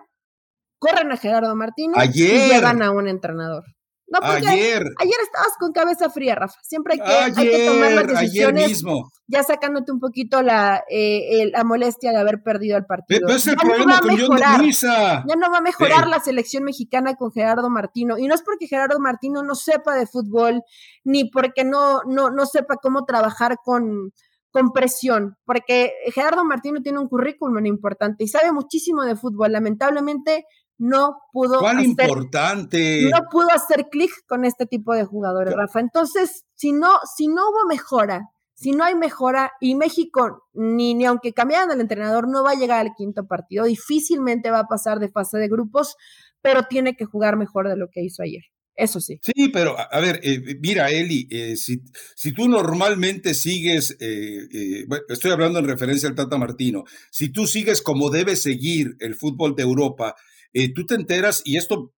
corren 0.80 1.12
a 1.12 1.18
Gerardo 1.18 1.54
Martínez 1.54 1.98
y 2.16 2.48
llevan 2.50 2.82
a 2.82 2.92
un 2.92 3.10
entrenador. 3.10 3.66
No, 4.10 4.20
porque 4.22 4.48
ayer. 4.48 4.84
ayer 5.00 5.16
estabas 5.22 5.54
con 5.60 5.74
cabeza 5.74 6.10
fría, 6.10 6.36
Rafa. 6.36 6.58
Siempre 6.64 6.94
hay 6.94 7.00
que, 7.00 7.42
hay 7.42 7.50
que 7.50 7.68
tomar 7.68 7.92
las 7.92 8.08
decisiones. 8.08 8.64
Ayer 8.64 8.70
mismo. 8.70 9.12
Ya 9.28 9.44
sacándote 9.44 9.92
un 9.92 10.00
poquito 10.00 10.42
la, 10.42 10.84
eh, 10.90 11.50
la 11.52 11.66
molestia 11.66 12.12
de 12.12 12.18
haber 12.18 12.42
perdido 12.42 12.78
el 12.78 12.86
partido. 12.86 13.22
Pero 13.26 13.38
es 13.38 13.46
el 13.48 13.58
problema 13.58 14.00
con 14.00 14.16
mejorar, 14.16 14.60
Luisa. 14.60 15.26
Ya 15.28 15.36
no 15.36 15.52
va 15.52 15.58
a 15.58 15.62
mejorar 15.62 16.08
la 16.08 16.22
selección 16.22 16.64
mexicana 16.64 17.16
con 17.16 17.32
Gerardo 17.32 17.70
Martino. 17.70 18.18
Y 18.18 18.28
no 18.28 18.36
es 18.36 18.42
porque 18.42 18.68
Gerardo 18.68 19.00
Martino 19.00 19.44
no 19.44 19.56
sepa 19.56 19.96
de 19.96 20.08
fútbol, 20.08 20.62
ni 21.04 21.30
porque 21.30 21.66
no, 21.66 22.02
no, 22.06 22.30
no 22.30 22.46
sepa 22.46 22.78
cómo 22.82 23.04
trabajar 23.04 23.58
con, 23.62 24.14
con 24.52 24.72
presión, 24.72 25.36
porque 25.46 25.92
Gerardo 26.14 26.46
Martino 26.46 26.82
tiene 26.82 27.00
un 27.00 27.10
currículum 27.10 27.66
importante 27.66 28.24
y 28.24 28.28
sabe 28.28 28.54
muchísimo 28.54 29.04
de 29.04 29.16
fútbol. 29.16 29.52
Lamentablemente 29.52 30.46
no 30.78 31.18
pudo 31.32 31.60
¿Cuál 31.60 31.78
hacer, 31.78 31.90
importante? 31.90 33.10
No 33.12 33.26
pudo 33.32 33.50
hacer 33.52 33.88
clic 33.90 34.12
con 34.28 34.46
este 34.46 34.66
tipo 34.66 34.94
de 34.94 35.06
jugadores, 35.06 35.54
Rafa. 35.56 35.80
Entonces, 35.80 36.46
si 36.56 36.72
no, 36.72 36.90
si 37.16 37.28
no 37.28 37.50
hubo 37.50 37.68
mejora, 37.68 38.30
si 38.54 38.72
no 38.72 38.84
hay 38.84 38.96
mejora, 38.96 39.52
y 39.62 39.76
México, 39.76 40.50
ni, 40.54 40.96
ni 40.96 41.06
aunque 41.06 41.34
cambiaran 41.34 41.72
el 41.72 41.82
entrenador, 41.82 42.28
no 42.28 42.44
va 42.44 42.52
a 42.52 42.56
llegar 42.56 42.80
al 42.80 42.94
quinto 42.96 43.28
partido, 43.28 43.66
difícilmente 43.66 44.50
va 44.50 44.60
a 44.60 44.68
pasar 44.68 45.00
de 45.00 45.10
fase 45.10 45.38
de 45.38 45.48
grupos, 45.48 45.96
pero 46.42 46.64
tiene 46.64 46.96
que 46.96 47.06
jugar 47.06 47.38
mejor 47.38 47.70
de 47.70 47.78
lo 47.78 47.90
que 47.92 48.04
hizo 48.04 48.24
ayer. 48.24 48.44
Eso 48.76 49.00
sí. 49.00 49.20
Sí, 49.24 49.50
pero 49.50 49.76
a, 49.78 50.00
ver, 50.00 50.20
eh, 50.24 50.56
mira, 50.62 50.92
Eli, 50.92 51.28
eh, 51.32 51.56
si, 51.56 51.82
si, 52.16 52.32
tú 52.32 52.48
normalmente 52.48 53.34
sigues, 53.34 53.98
eh, 54.00 54.86
estoy 55.10 55.32
hablando 55.32 55.58
en 55.58 55.68
referencia 55.68 56.08
al 56.08 56.14
Tata 56.14 56.38
Martino, 56.38 56.84
si 57.12 57.30
tú 57.30 57.48
sigues 57.48 57.82
como 57.82 58.12
debe 58.12 58.36
seguir 58.36 58.96
el 59.00 59.16
fútbol 59.16 59.56
de 59.56 59.64
Europa, 59.64 60.16
eh, 60.64 60.74
tú 60.74 60.86
te 60.86 60.96
enteras, 60.96 61.42
y 61.46 61.58
esto, 61.58 61.94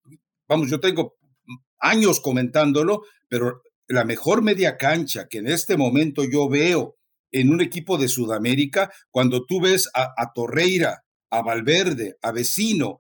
vamos, 0.48 0.70
yo 0.70 0.80
tengo 0.80 1.16
años 1.80 2.20
comentándolo, 2.20 3.04
pero 3.28 3.62
la 3.88 4.04
mejor 4.04 4.42
media 4.42 4.76
cancha 4.76 5.28
que 5.30 5.38
en 5.38 5.48
este 5.48 5.78
momento 5.78 6.24
yo 6.26 6.50
veo 6.50 6.98
en 7.32 7.52
un 7.52 7.62
equipo 7.62 7.98
de 7.98 8.08
Sudamérica, 8.08 8.92
cuando 9.12 9.46
tú 9.46 9.62
ves 9.62 9.90
a, 9.94 10.14
a 10.18 10.34
Torreira, 10.34 11.04
a 11.30 11.42
Valverde, 11.42 12.18
a 12.22 12.32
Vecino, 12.32 13.00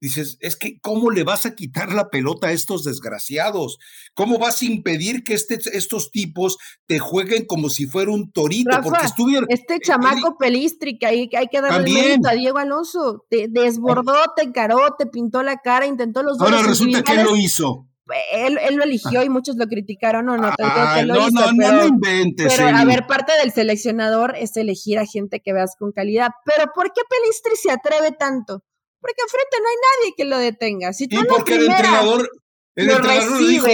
Dices, 0.00 0.38
es 0.40 0.56
que 0.56 0.80
¿cómo 0.80 1.10
le 1.10 1.24
vas 1.24 1.44
a 1.44 1.54
quitar 1.54 1.92
la 1.92 2.08
pelota 2.08 2.48
a 2.48 2.52
estos 2.52 2.84
desgraciados? 2.84 3.78
¿Cómo 4.14 4.38
vas 4.38 4.62
a 4.62 4.64
impedir 4.64 5.22
que 5.24 5.34
este, 5.34 5.58
estos 5.76 6.10
tipos 6.10 6.56
te 6.86 6.98
jueguen 6.98 7.44
como 7.44 7.68
si 7.68 7.84
fuera 7.86 8.10
un 8.10 8.32
torito? 8.32 8.70
porque 8.82 9.04
estuvieron. 9.04 9.46
Este 9.50 9.74
eh, 9.74 9.80
chamaco 9.82 10.38
Pelistri, 10.38 10.98
que 10.98 11.06
hay, 11.06 11.30
hay 11.36 11.48
que 11.48 11.60
darle 11.60 11.92
mérito 11.92 12.30
a 12.30 12.32
Diego 12.32 12.56
Alonso, 12.56 13.26
te 13.28 13.48
desbordó, 13.48 14.16
te 14.34 14.42
encaró, 14.42 14.94
te 14.98 15.04
pintó 15.04 15.42
la 15.42 15.58
cara, 15.58 15.86
intentó 15.86 16.22
los 16.22 16.38
dos. 16.38 16.50
Ahora 16.50 16.66
resulta 16.66 17.02
que 17.02 17.12
él 17.12 17.24
lo 17.24 17.36
hizo. 17.36 17.86
Él, 18.32 18.58
él, 18.66 18.76
lo 18.76 18.84
eligió 18.84 19.22
y 19.22 19.28
muchos 19.28 19.56
lo 19.56 19.66
criticaron, 19.66 20.26
no, 20.26 20.36
no, 20.36 20.50
que 20.56 21.04
lo 21.04 21.14
no, 21.14 21.28
hizo, 21.28 21.52
no, 21.52 21.56
pero, 21.56 21.76
no 21.76 21.86
inventes. 21.86 22.54
Pero 22.56 22.76
a 22.76 22.84
ver, 22.84 23.06
parte 23.06 23.32
del 23.40 23.52
seleccionador 23.52 24.34
es 24.36 24.56
elegir 24.56 24.98
a 24.98 25.06
gente 25.06 25.40
que 25.40 25.52
veas 25.52 25.76
con 25.78 25.92
calidad. 25.92 26.30
Pero 26.44 26.72
¿por 26.74 26.92
qué 26.92 27.02
Pelistri 27.08 27.52
se 27.56 27.70
atreve 27.70 28.12
tanto? 28.18 28.64
Porque 29.00 29.22
enfrente 29.22 29.56
no 29.62 29.68
hay 29.68 29.76
nadie 29.76 30.14
que 30.16 30.24
lo 30.24 30.38
detenga. 30.38 30.92
Si 30.92 31.08
tú 31.08 31.20
y 31.20 31.24
porque 31.24 31.54
el 31.54 31.66
entrenador, 31.66 32.30
el 32.76 32.90
entrenador 32.90 33.38
dijo, 33.46 33.66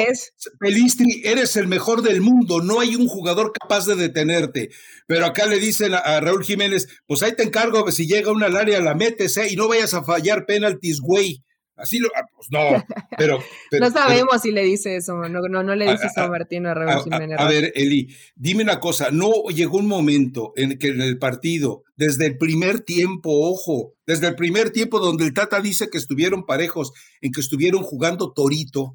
Pelistri, 0.59 1.23
eres 1.25 1.57
el 1.57 1.69
mejor 1.69 2.03
del 2.03 2.21
mundo, 2.21 2.63
no 2.63 2.81
hay 2.81 2.97
un 2.97 3.07
jugador 3.07 3.53
capaz 3.53 3.87
de 3.87 3.95
detenerte. 3.95 4.71
Pero 5.07 5.27
acá 5.27 5.47
le 5.47 5.59
dicen 5.59 5.95
a, 5.95 6.21
Raúl 6.21 6.45
Jiménez, 6.45 6.89
pues 7.07 7.23
ahí 7.23 7.33
te 7.35 7.43
encargo, 7.43 7.91
si 7.91 8.07
llega 8.07 8.33
una 8.33 8.47
al 8.47 8.57
área 8.57 8.81
la 8.81 8.95
metes, 8.95 9.37
¿eh? 9.37 9.49
y 9.51 9.57
no 9.57 9.69
vayas 9.69 9.95
a 9.95 10.05
fallar 10.05 10.47
penaltis, 10.47 11.01
güey. 11.01 11.45
Así 11.77 11.99
lo, 11.99 12.09
ah, 12.17 12.27
pues 12.35 12.49
no, 12.51 12.59
pero, 13.19 13.39
no 13.79 13.91
sabemos 13.91 14.41
si 14.41 14.51
le 14.51 14.63
dice 14.65 14.97
eso, 14.97 15.15
no, 15.29 15.41
no, 15.49 15.63
no 15.63 15.75
le 15.75 15.91
dice 15.93 16.07
eso 16.07 16.23
a 16.23 16.29
Martino 16.29 16.71
a 16.71 17.03
Jiménez. 17.03 17.39
A, 17.39 17.47
ver, 17.47 17.73
Eli, 17.75 18.09
dime 18.35 18.63
una 18.63 18.81
cosa, 18.81 19.11
no 19.11 19.31
llegó 19.55 19.77
un 19.77 19.87
momento 19.87 20.55
en 20.57 20.79
que 20.79 20.89
en 20.89 21.03
el 21.03 21.19
partido, 21.19 21.85
desde 21.97 22.27
el 22.27 22.39
primer 22.39 22.81
tiempo, 22.81 23.31
ojo, 23.51 23.95
desde 24.07 24.29
el 24.29 24.37
primer 24.37 24.71
tiempo 24.71 25.01
donde 25.01 25.25
el 25.25 25.35
Tata 25.35 25.61
dice 25.61 25.91
que 25.91 25.99
estuvieron 25.99 26.47
parejos, 26.47 26.93
en 27.21 27.31
que 27.31 27.41
estuvieron 27.41 27.83
jugando 27.83 28.33
torito 28.33 28.95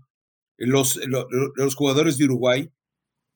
los, 0.58 0.96
los, 1.06 1.26
los 1.56 1.76
jugadores 1.76 2.18
de 2.18 2.26
Uruguay. 2.26 2.72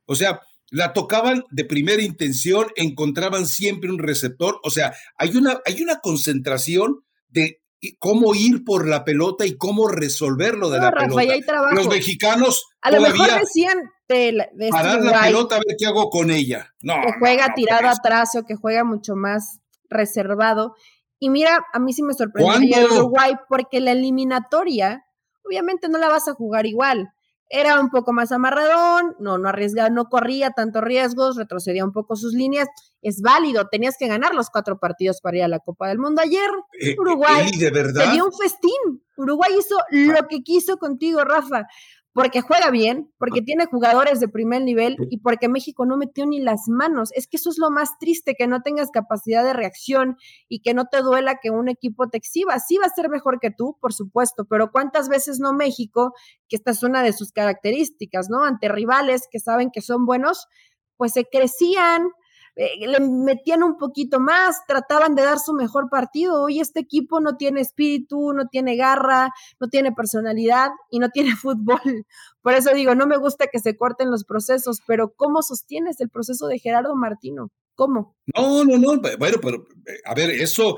O 0.08 0.16
sea, 0.16 0.42
la 0.72 0.94
tocaban 0.94 1.44
de 1.52 1.66
primera 1.66 2.02
intención, 2.02 2.68
encontraban 2.76 3.46
siempre 3.46 3.90
un 3.90 4.00
receptor. 4.00 4.60
O 4.64 4.70
sea, 4.70 4.94
hay 5.18 5.36
una, 5.36 5.62
hay 5.66 5.82
una 5.82 6.00
concentración 6.00 7.04
de 7.30 7.62
cómo 8.00 8.36
ir 8.36 8.64
por 8.64 8.88
la 8.88 9.04
pelota 9.04 9.46
y 9.46 9.58
cómo 9.58 9.88
resolverlo 9.88 10.70
de 10.70 10.80
la 10.80 10.92
pelota. 10.92 11.24
Los 11.72 11.88
mexicanos 11.88 12.66
a 12.82 12.92
lo 12.92 13.02
mejor 13.02 13.28
decían 13.40 13.92
de, 14.08 14.48
de 14.54 14.70
parar 14.70 15.02
la 15.02 15.22
pelota 15.22 15.56
a 15.56 15.60
ver 15.60 15.76
qué 15.78 15.86
hago 15.86 16.10
con 16.10 16.32
ella. 16.32 16.74
No, 16.82 16.96
que 17.02 17.14
juega 17.20 17.54
tirado 17.56 17.88
atrás 17.88 18.36
o 18.36 18.44
que 18.44 18.56
juega 18.56 18.84
mucho 18.84 19.16
más 19.16 19.60
reservado. 19.90 20.76
Y 21.20 21.30
mira, 21.30 21.66
a 21.74 21.80
mí 21.80 21.94
sí 21.94 22.04
me 22.04 22.14
sorprendió 22.14 22.86
Uruguay 22.86 23.34
porque 23.50 23.80
la 23.80 23.92
eliminatoria, 23.92 25.06
obviamente 25.44 25.88
no 25.90 25.98
la 25.98 26.10
vas 26.10 26.28
a 26.28 26.34
jugar 26.34 26.66
igual 26.66 27.15
era 27.60 27.80
un 27.80 27.90
poco 27.90 28.14
más 28.14 28.32
amarradón, 28.32 29.16
no, 29.20 29.38
no 29.38 29.50
arriesgaba, 29.50 29.90
no 29.90 30.06
corría 30.06 30.52
tantos 30.52 30.84
riesgos, 30.84 31.38
retrocedía 31.38 31.86
un 31.86 31.92
poco 31.92 32.16
sus 32.16 32.34
líneas. 32.34 32.68
Es 33.02 33.22
válido, 33.22 33.68
tenías 33.70 33.96
que 33.98 34.08
ganar 34.08 34.34
los 34.34 34.50
cuatro 34.50 34.78
partidos 34.78 35.22
para 35.22 35.38
ir 35.38 35.44
a 35.44 35.48
la 35.48 35.60
Copa 35.60 35.88
del 35.88 36.00
Mundo. 36.00 36.22
Ayer, 36.22 36.50
eh, 36.82 36.96
Uruguay 37.00 37.52
de 37.58 37.72
verdad? 37.72 38.12
dio 38.12 38.26
un 38.26 38.34
festín. 38.34 39.04
Uruguay 39.18 39.52
hizo 39.58 39.76
lo 39.92 40.28
que 40.28 40.44
quiso 40.44 40.78
contigo, 40.78 41.24
Rafa 41.24 41.68
porque 42.16 42.40
juega 42.40 42.72
bien, 42.72 43.12
porque 43.18 43.42
tiene 43.42 43.66
jugadores 43.66 44.22
de 44.22 44.30
primer 44.30 44.62
nivel 44.62 44.96
y 45.10 45.18
porque 45.18 45.50
México 45.50 45.86
no 45.86 45.98
metió 45.98 46.26
ni 46.26 46.40
las 46.40 46.70
manos. 46.70 47.12
Es 47.12 47.28
que 47.28 47.36
eso 47.36 47.50
es 47.50 47.58
lo 47.58 47.70
más 47.72 48.00
triste, 48.00 48.36
que 48.36 48.48
no 48.48 48.62
tengas 48.62 48.90
capacidad 48.90 49.44
de 49.44 49.52
reacción 49.52 50.16
y 50.48 50.62
que 50.62 50.74
no 50.74 50.86
te 50.86 51.02
duela 51.02 51.40
que 51.44 51.50
un 51.52 51.68
equipo 51.68 52.08
te 52.08 52.18
exhiba. 52.18 52.58
Sí 52.60 52.78
va 52.78 52.86
a 52.86 52.96
ser 52.96 53.10
mejor 53.10 53.42
que 53.42 53.52
tú, 53.52 53.78
por 53.82 53.92
supuesto, 53.92 54.46
pero 54.46 54.72
¿cuántas 54.72 55.10
veces 55.10 55.42
no 55.42 55.52
México, 55.52 56.14
que 56.48 56.56
esta 56.56 56.72
es 56.72 56.84
una 56.84 57.04
de 57.04 57.12
sus 57.12 57.34
características, 57.34 58.30
¿no? 58.30 58.46
Ante 58.46 58.70
rivales 58.70 59.24
que 59.30 59.42
saben 59.42 59.70
que 59.70 59.82
son 59.82 60.06
buenos, 60.06 60.48
pues 60.96 61.12
se 61.12 61.26
crecían, 61.26 62.08
eh, 62.56 62.88
le 62.88 63.00
metían 63.00 63.64
un 63.64 63.78
poquito 63.78 64.20
más, 64.20 64.66
trataban 64.68 65.16
de 65.16 65.24
dar 65.24 65.40
su 65.40 65.54
mejor 65.54 65.90
partido. 65.90 66.44
Hoy 66.44 66.60
este 66.60 66.80
equipo 66.80 67.20
no 67.20 67.36
tiene 67.38 67.62
espíritu, 67.62 68.34
no 68.34 68.48
tiene 68.48 68.76
garra, 68.78 69.34
no 69.60 69.68
tiene 69.68 69.92
personalidad 69.92 70.72
y 70.90 71.00
no 71.00 71.10
tiene 71.14 71.36
fútbol. 71.36 72.06
Por 72.42 72.54
eso 72.54 72.74
digo, 72.74 72.96
no 72.96 73.08
me 73.08 73.18
gusta 73.18 73.48
que 73.48 73.60
se 73.60 73.76
corten 73.78 74.12
los 74.12 74.24
procesos, 74.24 74.82
pero 74.88 75.14
¿cómo 75.16 75.42
sostienes 75.42 76.00
el 76.02 76.10
proceso 76.10 76.48
de 76.48 76.60
Gerardo 76.60 76.96
Martino? 76.96 77.50
¿Cómo? 77.76 78.16
No, 78.36 78.64
no, 78.64 78.78
no, 78.78 79.02
bueno, 79.20 79.38
pero 79.42 79.66
eh, 79.86 80.00
a 80.06 80.14
ver, 80.14 80.32
eso 80.32 80.78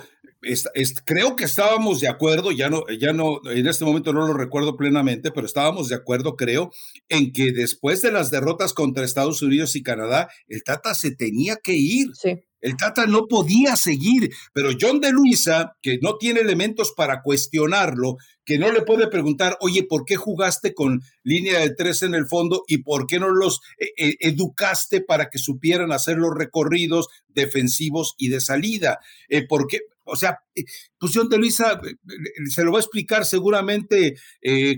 creo 1.06 1.36
que 1.36 1.46
estábamos 1.46 2.00
de 2.00 2.08
acuerdo, 2.08 2.52
ya 2.52 2.70
no, 2.70 2.84
ya 3.00 3.14
no, 3.14 3.40
en 3.50 3.68
este 3.68 3.86
momento 3.86 4.14
no 4.14 4.28
lo 4.28 4.34
recuerdo 4.34 4.78
plenamente, 4.78 5.32
pero 5.32 5.46
estábamos 5.46 5.90
de 5.90 5.96
acuerdo, 5.96 6.36
creo, 6.36 6.72
en 7.10 7.32
que 7.34 7.52
después 7.52 8.02
de 8.02 8.12
las 8.12 8.32
derrotas 8.32 8.74
contra 8.74 9.04
Estados 9.04 9.42
Unidos 9.42 9.76
y 9.76 9.84
Canadá, 9.84 10.30
el 10.48 10.64
Tata 10.64 10.94
se 10.94 11.16
tenía 11.16 11.58
que 11.58 11.74
ir. 11.74 12.10
Sí. 12.14 12.40
El 12.62 12.76
Tata 12.76 13.06
no 13.06 13.28
podía 13.28 13.76
seguir, 13.76 14.32
pero 14.54 14.70
John 14.80 15.00
de 15.00 15.12
Luisa, 15.12 15.74
que 15.82 16.00
no 16.02 16.18
tiene 16.18 16.40
elementos 16.40 16.94
para 16.96 17.22
cuestionarlo, 17.22 18.18
que 18.48 18.58
no 18.58 18.72
le 18.72 18.82
puede 18.82 19.08
preguntar, 19.08 19.58
oye, 19.60 19.84
¿por 19.84 20.06
qué 20.06 20.16
jugaste 20.16 20.74
con 20.74 21.02
línea 21.24 21.60
de 21.60 21.76
tres 21.76 22.02
en 22.02 22.16
el 22.16 22.28
fondo 22.28 22.64
y 22.66 22.78
por 22.80 23.06
qué 23.06 23.20
no 23.20 23.30
los 23.30 23.60
eh, 23.78 23.92
eh, 23.98 24.16
educaste 24.22 25.02
para 25.02 25.30
que 25.30 25.38
supieran 25.38 25.92
hacer 25.92 26.18
los 26.18 26.34
recorridos 26.34 27.08
defensivos 27.28 28.16
y 28.18 28.30
de 28.30 28.40
salida? 28.40 29.00
Eh, 29.28 29.46
¿Por 29.46 29.68
qué? 29.68 29.82
O 30.06 30.16
sea, 30.16 30.40
eh, 30.56 30.64
pues 30.98 31.12
John 31.14 31.28
de 31.28 31.38
Luisa 31.38 31.80
se 32.50 32.64
lo 32.64 32.72
va 32.72 32.80
a 32.80 32.82
explicar 32.82 33.26
seguramente 33.26 34.16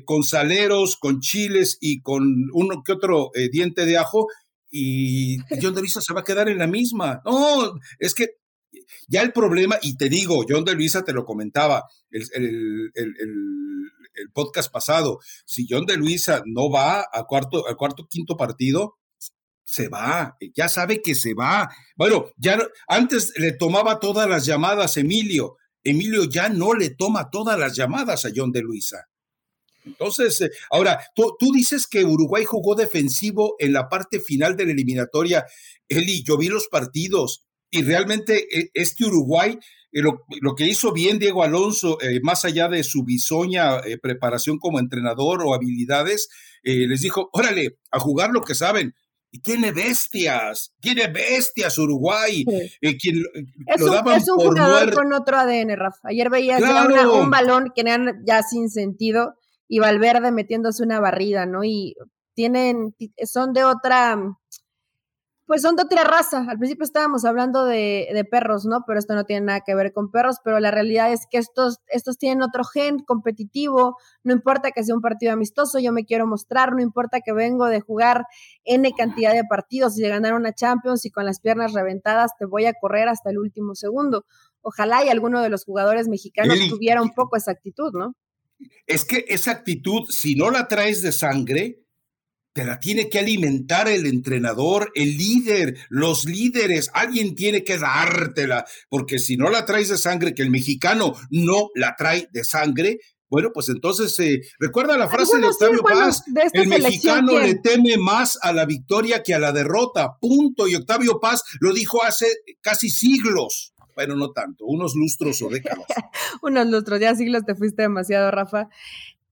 con 0.03 0.23
saleros, 0.23 0.97
con 0.97 1.19
chiles 1.19 1.77
y 1.79 2.01
con 2.01 2.23
uno 2.53 2.81
que 2.83 2.93
otro 2.93 3.29
diente 3.51 3.85
de 3.85 3.97
ajo, 3.97 4.27
y 4.69 5.37
John 5.61 5.73
de 5.73 5.81
Luisa 5.81 6.01
se 6.01 6.13
va 6.13 6.21
a 6.21 6.23
quedar 6.23 6.49
en 6.49 6.57
la 6.57 6.67
misma. 6.67 7.21
No, 7.25 7.73
es 7.97 8.13
que 8.13 8.37
ya 9.07 9.21
el 9.21 9.33
problema, 9.33 9.77
y 9.81 9.97
te 9.97 10.09
digo, 10.09 10.45
John 10.47 10.63
de 10.63 10.75
Luisa 10.75 11.03
te 11.03 11.13
lo 11.13 11.25
comentaba 11.25 11.83
el, 12.11 12.91
el 14.19 14.31
podcast 14.31 14.71
pasado, 14.71 15.19
si 15.45 15.65
John 15.69 15.85
de 15.85 15.97
Luisa 15.97 16.43
no 16.45 16.69
va 16.69 17.07
a 17.11 17.23
cuarto, 17.25 17.67
al 17.67 17.75
cuarto, 17.75 18.07
quinto 18.07 18.37
partido, 18.37 18.97
se 19.65 19.87
va, 19.87 20.35
ya 20.55 20.67
sabe 20.67 21.01
que 21.01 21.15
se 21.15 21.33
va. 21.33 21.69
Bueno, 21.95 22.31
ya 22.37 22.59
antes 22.87 23.33
le 23.37 23.53
tomaba 23.53 23.99
todas 23.99 24.27
las 24.27 24.45
llamadas 24.45 24.97
Emilio. 24.97 25.57
Emilio 25.83 26.25
ya 26.25 26.49
no 26.49 26.73
le 26.73 26.89
toma 26.89 27.29
todas 27.29 27.57
las 27.57 27.75
llamadas 27.75 28.25
a 28.25 28.29
John 28.35 28.51
de 28.51 28.61
Luisa. 28.61 29.05
Entonces, 29.85 30.41
eh, 30.41 30.49
ahora, 30.71 30.99
tú, 31.15 31.35
tú, 31.39 31.51
dices 31.51 31.87
que 31.87 32.05
Uruguay 32.05 32.45
jugó 32.45 32.75
defensivo 32.75 33.55
en 33.59 33.73
la 33.73 33.89
parte 33.89 34.19
final 34.19 34.55
de 34.55 34.65
la 34.65 34.71
eliminatoria. 34.71 35.45
Eli, 35.87 36.23
yo 36.23 36.37
vi 36.37 36.47
los 36.47 36.67
partidos 36.67 37.45
y 37.71 37.83
realmente 37.83 38.47
eh, 38.57 38.69
este 38.73 39.05
Uruguay, 39.05 39.57
eh, 39.91 40.01
lo, 40.01 40.25
lo, 40.41 40.55
que 40.55 40.67
hizo 40.67 40.91
bien 40.91 41.19
Diego 41.19 41.43
Alonso, 41.43 41.97
más 42.21 42.45
allá 42.45 42.67
de 42.67 42.83
su 42.83 43.03
bisoña 43.03 43.81
preparación 44.01 44.59
como 44.59 44.79
entrenador 44.79 45.41
o 45.43 45.53
habilidades, 45.53 46.29
les 46.61 47.01
dijo, 47.01 47.29
órale, 47.33 47.77
a 47.91 47.99
jugar 47.99 48.31
lo 48.31 48.43
que 48.43 48.53
saben 48.53 48.93
y 49.31 49.39
tiene 49.39 49.71
bestias, 49.71 50.73
tiene 50.79 51.07
bestias 51.07 51.77
Uruguay. 51.77 52.43
Eh, 52.81 52.97
quien, 52.97 53.23
es, 53.67 53.81
un, 53.81 54.11
es 54.11 54.29
un 54.29 54.37
jugador 54.37 54.93
con 54.93 55.13
otro 55.13 55.37
ADN, 55.37 55.75
Rafa. 55.77 56.09
Ayer 56.09 56.29
veías 56.29 56.61
un 56.61 57.29
balón 57.29 57.71
que 57.75 57.81
eran 57.81 58.23
ya 58.25 58.41
sin 58.41 58.69
sentido 58.69 59.35
y 59.69 59.79
Valverde 59.79 60.31
metiéndose 60.31 60.83
una 60.83 60.99
barrida, 60.99 61.45
¿no? 61.45 61.63
Y 61.63 61.95
tienen, 62.33 62.95
son 63.23 63.53
de 63.53 63.63
otra, 63.63 64.17
pues 65.45 65.61
son 65.61 65.75
de 65.75 65.83
otra 65.83 66.03
raza. 66.03 66.43
Al 66.49 66.57
principio 66.57 66.83
estábamos 66.83 67.23
hablando 67.23 67.65
de, 67.65 68.09
de, 68.11 68.25
perros, 68.25 68.65
¿no? 68.65 68.83
Pero 68.87 68.97
esto 68.97 69.13
no 69.13 69.25
tiene 69.25 69.45
nada 69.45 69.61
que 69.61 69.75
ver 69.75 69.93
con 69.93 70.09
perros, 70.09 70.37
pero 70.43 70.59
la 70.59 70.71
realidad 70.71 71.13
es 71.13 71.27
que 71.29 71.37
estos, 71.37 71.77
estos 71.87 72.17
tienen 72.17 72.41
otro 72.41 72.63
gen 72.63 72.97
competitivo, 72.99 73.97
no 74.23 74.33
importa 74.33 74.71
que 74.71 74.83
sea 74.83 74.95
un 74.95 75.01
partido 75.01 75.33
amistoso, 75.33 75.77
yo 75.77 75.91
me 75.91 76.03
quiero 76.03 76.25
mostrar, 76.25 76.73
no 76.73 76.81
importa 76.81 77.21
que 77.21 77.31
vengo 77.31 77.67
de 77.67 77.79
jugar 77.79 78.25
N 78.63 78.91
cantidad 78.97 79.33
de 79.33 79.43
partidos 79.43 79.99
y 79.99 80.01
de 80.01 80.09
ganar 80.09 80.33
una 80.33 80.51
Champions 80.51 81.05
y 81.05 81.11
con 81.11 81.25
las 81.25 81.41
piernas 81.41 81.73
reventadas 81.73 82.31
te 82.39 82.45
voy 82.45 82.65
a 82.65 82.73
correr 82.73 83.07
hasta 83.07 83.29
el 83.29 83.37
último 83.37 83.75
segundo. 83.75 84.25
Ojalá 84.61 85.05
y 85.05 85.09
alguno 85.09 85.41
de 85.41 85.49
los 85.49 85.63
jugadores 85.63 86.07
mexicanos 86.07 86.57
tuviera 86.69 87.03
un 87.03 87.13
poco 87.13 87.37
esa 87.37 87.51
actitud, 87.51 87.91
¿no? 87.93 88.15
Es 88.85 89.05
que 89.05 89.25
esa 89.27 89.51
actitud, 89.51 90.09
si 90.09 90.35
no 90.35 90.49
la 90.49 90.67
traes 90.67 91.01
de 91.01 91.11
sangre, 91.11 91.83
te 92.53 92.65
la 92.65 92.79
tiene 92.79 93.09
que 93.09 93.19
alimentar 93.19 93.87
el 93.87 94.05
entrenador, 94.05 94.91
el 94.95 95.17
líder, 95.17 95.77
los 95.89 96.25
líderes. 96.25 96.89
Alguien 96.93 97.35
tiene 97.35 97.63
que 97.63 97.77
dártela, 97.77 98.65
porque 98.89 99.19
si 99.19 99.37
no 99.37 99.49
la 99.49 99.65
traes 99.65 99.89
de 99.89 99.97
sangre, 99.97 100.33
que 100.33 100.41
el 100.41 100.49
mexicano 100.49 101.13
no 101.29 101.69
la 101.75 101.95
trae 101.95 102.27
de 102.31 102.43
sangre, 102.43 102.99
bueno, 103.29 103.51
pues 103.53 103.69
entonces, 103.69 104.17
eh, 104.19 104.41
recuerda 104.57 104.97
la 104.97 105.07
frase 105.07 105.37
de 105.37 105.45
Octavio 105.45 105.83
Paz, 105.83 106.23
el 106.51 106.67
mexicano 106.67 107.37
le 107.39 107.55
teme 107.55 107.95
más 107.97 108.39
a 108.41 108.51
la 108.51 108.65
victoria 108.65 109.21
que 109.21 109.35
a 109.35 109.39
la 109.39 109.51
derrota, 109.51 110.17
punto. 110.19 110.67
Y 110.67 110.75
Octavio 110.75 111.19
Paz 111.19 111.43
lo 111.59 111.71
dijo 111.71 112.03
hace 112.03 112.25
casi 112.59 112.89
siglos. 112.89 113.73
Bueno, 113.99 114.15
no 114.15 114.31
tanto, 114.31 114.63
unos 114.65 114.95
lustros 114.95 115.41
o 115.41 115.49
décadas. 115.49 115.85
unos 116.41 116.65
lustros, 116.67 117.01
ya 117.01 117.13
siglos 117.15 117.43
te 117.45 117.53
fuiste 117.53 117.81
demasiado, 117.81 118.31
Rafa. 118.31 118.69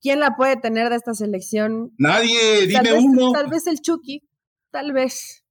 ¿Quién 0.01 0.19
la 0.19 0.36
puede 0.36 0.58
tener 0.58 0.89
de 0.89 0.97
esta 0.97 1.13
selección? 1.13 1.93
Nadie, 1.97 2.67
dime 2.67 2.91
uno. 2.95 3.32
Tal 3.32 3.47
vez 3.47 3.65
el 3.67 3.80
Chucky, 3.80 4.27
tal 4.69 4.91
vez. 4.91 5.45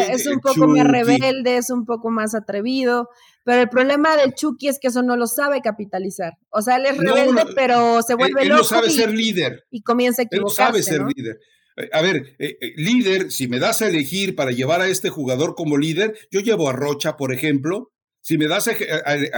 es 0.00 0.26
un 0.26 0.40
poco 0.40 0.66
más 0.66 0.84
rebelde, 0.84 1.56
es 1.56 1.70
un 1.70 1.84
poco 1.84 2.10
más 2.10 2.34
atrevido, 2.34 3.08
pero 3.44 3.60
el 3.60 3.68
problema 3.68 4.16
del 4.16 4.34
Chucky 4.34 4.66
es 4.66 4.80
que 4.80 4.88
eso 4.88 5.04
no 5.04 5.16
lo 5.16 5.28
sabe 5.28 5.60
capitalizar. 5.60 6.32
O 6.50 6.60
sea, 6.60 6.74
él 6.74 6.86
es 6.86 6.98
rebelde, 6.98 7.44
pero 7.54 8.02
se 8.02 8.16
vuelve 8.16 8.42
él, 8.42 8.48
loco. 8.48 8.62
no 8.62 8.64
sabe 8.64 8.90
ser 8.90 9.12
líder. 9.12 9.64
Y 9.70 9.82
comienza 9.82 10.22
a 10.22 10.24
equivocarse. 10.24 10.62
Él 10.62 10.66
no 10.66 10.72
sabe 10.72 10.82
ser 10.82 11.02
líder. 11.16 11.38
Eh, 11.76 11.88
a 11.92 12.02
ver, 12.02 12.36
eh, 12.38 12.56
eh, 12.60 12.72
líder, 12.76 13.30
si 13.32 13.48
me 13.48 13.58
das 13.58 13.82
a 13.82 13.88
elegir 13.88 14.34
para 14.34 14.52
llevar 14.52 14.80
a 14.80 14.88
este 14.88 15.10
jugador 15.10 15.54
como 15.54 15.76
líder, 15.76 16.16
yo 16.30 16.40
llevo 16.40 16.68
a 16.68 16.72
Rocha, 16.72 17.16
por 17.16 17.32
ejemplo. 17.32 17.90
Si 18.20 18.38
me 18.38 18.46
das 18.46 18.68
a 18.68 18.72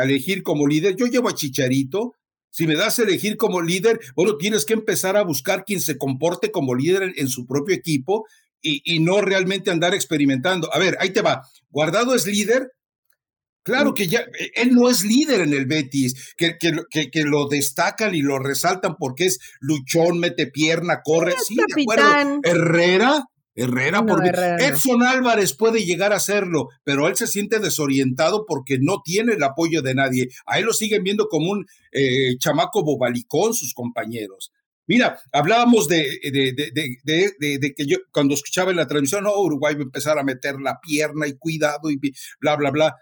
elegir 0.05 0.45
como 0.45 0.69
líder, 0.69 0.95
yo 0.95 1.07
llevo 1.07 1.29
a 1.29 1.35
Chicharito. 1.35 2.15
Si 2.51 2.69
me 2.69 2.77
das 2.77 2.99
a 2.99 3.03
elegir 3.03 3.37
como 3.37 3.61
líder, 3.61 3.99
bueno, 4.15 4.37
tienes 4.37 4.65
que 4.65 4.75
empezar 4.75 5.17
a 5.17 5.23
buscar 5.23 5.65
quien 5.65 5.81
se 5.81 5.99
comporte 5.99 6.53
como 6.53 6.75
líder 6.75 7.13
en, 7.17 7.29
su 7.29 7.47
propio 7.47 7.75
equipo 7.75 8.27
y, 8.63 9.01
no 9.01 9.21
realmente 9.21 9.73
andar 9.73 9.93
experimentando. 9.93 10.73
A 10.73 10.79
ver, 10.79 10.97
ahí 11.01 11.11
te 11.11 11.21
va. 11.21 11.43
Guardado 11.69 12.15
es 12.15 12.27
líder, 12.27 12.71
Claro 13.67 13.95
que 13.95 14.07
ya, 14.07 14.21
e, 14.21 14.53
él 14.63 14.73
no 14.77 14.89
es 14.89 15.03
líder 15.03 15.41
en 15.41 15.53
el 15.53 15.67
Betis, 15.67 16.35
que, 16.37 16.57
que, 16.57 17.23
lo 17.25 17.49
destacan 17.49 18.15
y 18.15 18.23
lo 18.23 18.39
resaltan 18.39 18.95
porque 18.97 19.27
es 19.27 19.41
luchón, 19.59 20.21
mete 20.21 20.47
pierna, 20.47 21.01
corre. 21.03 21.35
Sí, 21.45 21.57
de 21.57 21.83
acuerdo. 21.83 22.41
Herrera, 22.45 23.25
Herrera, 23.57 24.07
porque 24.07 24.29
Edson 24.29 25.03
Álvarez 25.03 25.53
puede 25.57 25.85
llegar 25.85 26.13
a 26.13 26.17
hacerlo, 26.17 26.69
pero 26.85 27.09
él 27.09 27.17
se 27.17 27.27
siente 27.27 27.59
desorientado 27.59 28.47
porque 28.47 28.79
no 28.81 29.03
tiene 29.05 29.33
el 29.33 29.43
apoyo 29.43 29.83
de 29.83 29.97
nadie. 29.97 30.29
A 30.47 30.61
él 30.61 30.67
lo 30.67 30.73
siguen 30.73 31.03
viendo 31.03 31.27
como 31.27 31.51
un 31.51 31.67
eh, 31.91 32.39
chamaco 32.39 32.85
bobalicón 32.85 33.53
sus 33.53 33.75
compañeros. 33.75 34.53
Mira, 34.87 35.19
hablábamos 35.33 35.89
de, 35.89 36.21
de, 36.23 37.75
que 37.77 37.87
yo 37.87 37.97
cuando 38.13 38.35
escuchaba 38.35 38.71
en 38.71 38.77
la 38.77 38.87
transmisión, 38.87 39.25
no, 39.25 39.37
Uruguay 39.37 39.75
va 39.75 39.81
a 39.81 39.83
empezar 39.83 40.17
a 40.21 40.23
meter 40.23 40.61
la 40.61 40.79
pierna 40.81 41.27
y 41.27 41.37
cuidado 41.37 41.91
y 41.91 41.99
bla, 42.39 42.55
bla, 42.55 42.71
bla. 42.71 42.97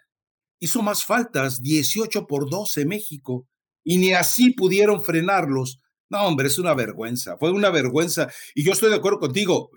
Hizo 0.65 0.81
más 0.81 1.05
faltas, 1.05 1.61
18 1.61 2.27
por 2.27 2.49
12 2.49 2.87
México, 2.87 3.47
y 3.85 3.99
ni 3.99 4.15
así 4.15 4.53
pudieron 4.53 5.05
frenarlos. 5.05 5.83
No, 6.09 6.27
hombre, 6.27 6.47
es 6.47 6.59
una 6.59 6.73
vergüenza, 6.73 7.37
fue 7.37 7.51
una 7.51 7.69
vergüenza. 7.69 8.29
Y 8.55 8.65
yo 8.65 8.73
estoy 8.73 8.89
de 8.89 8.97
acuerdo 8.97 9.19
contigo, 9.19 9.69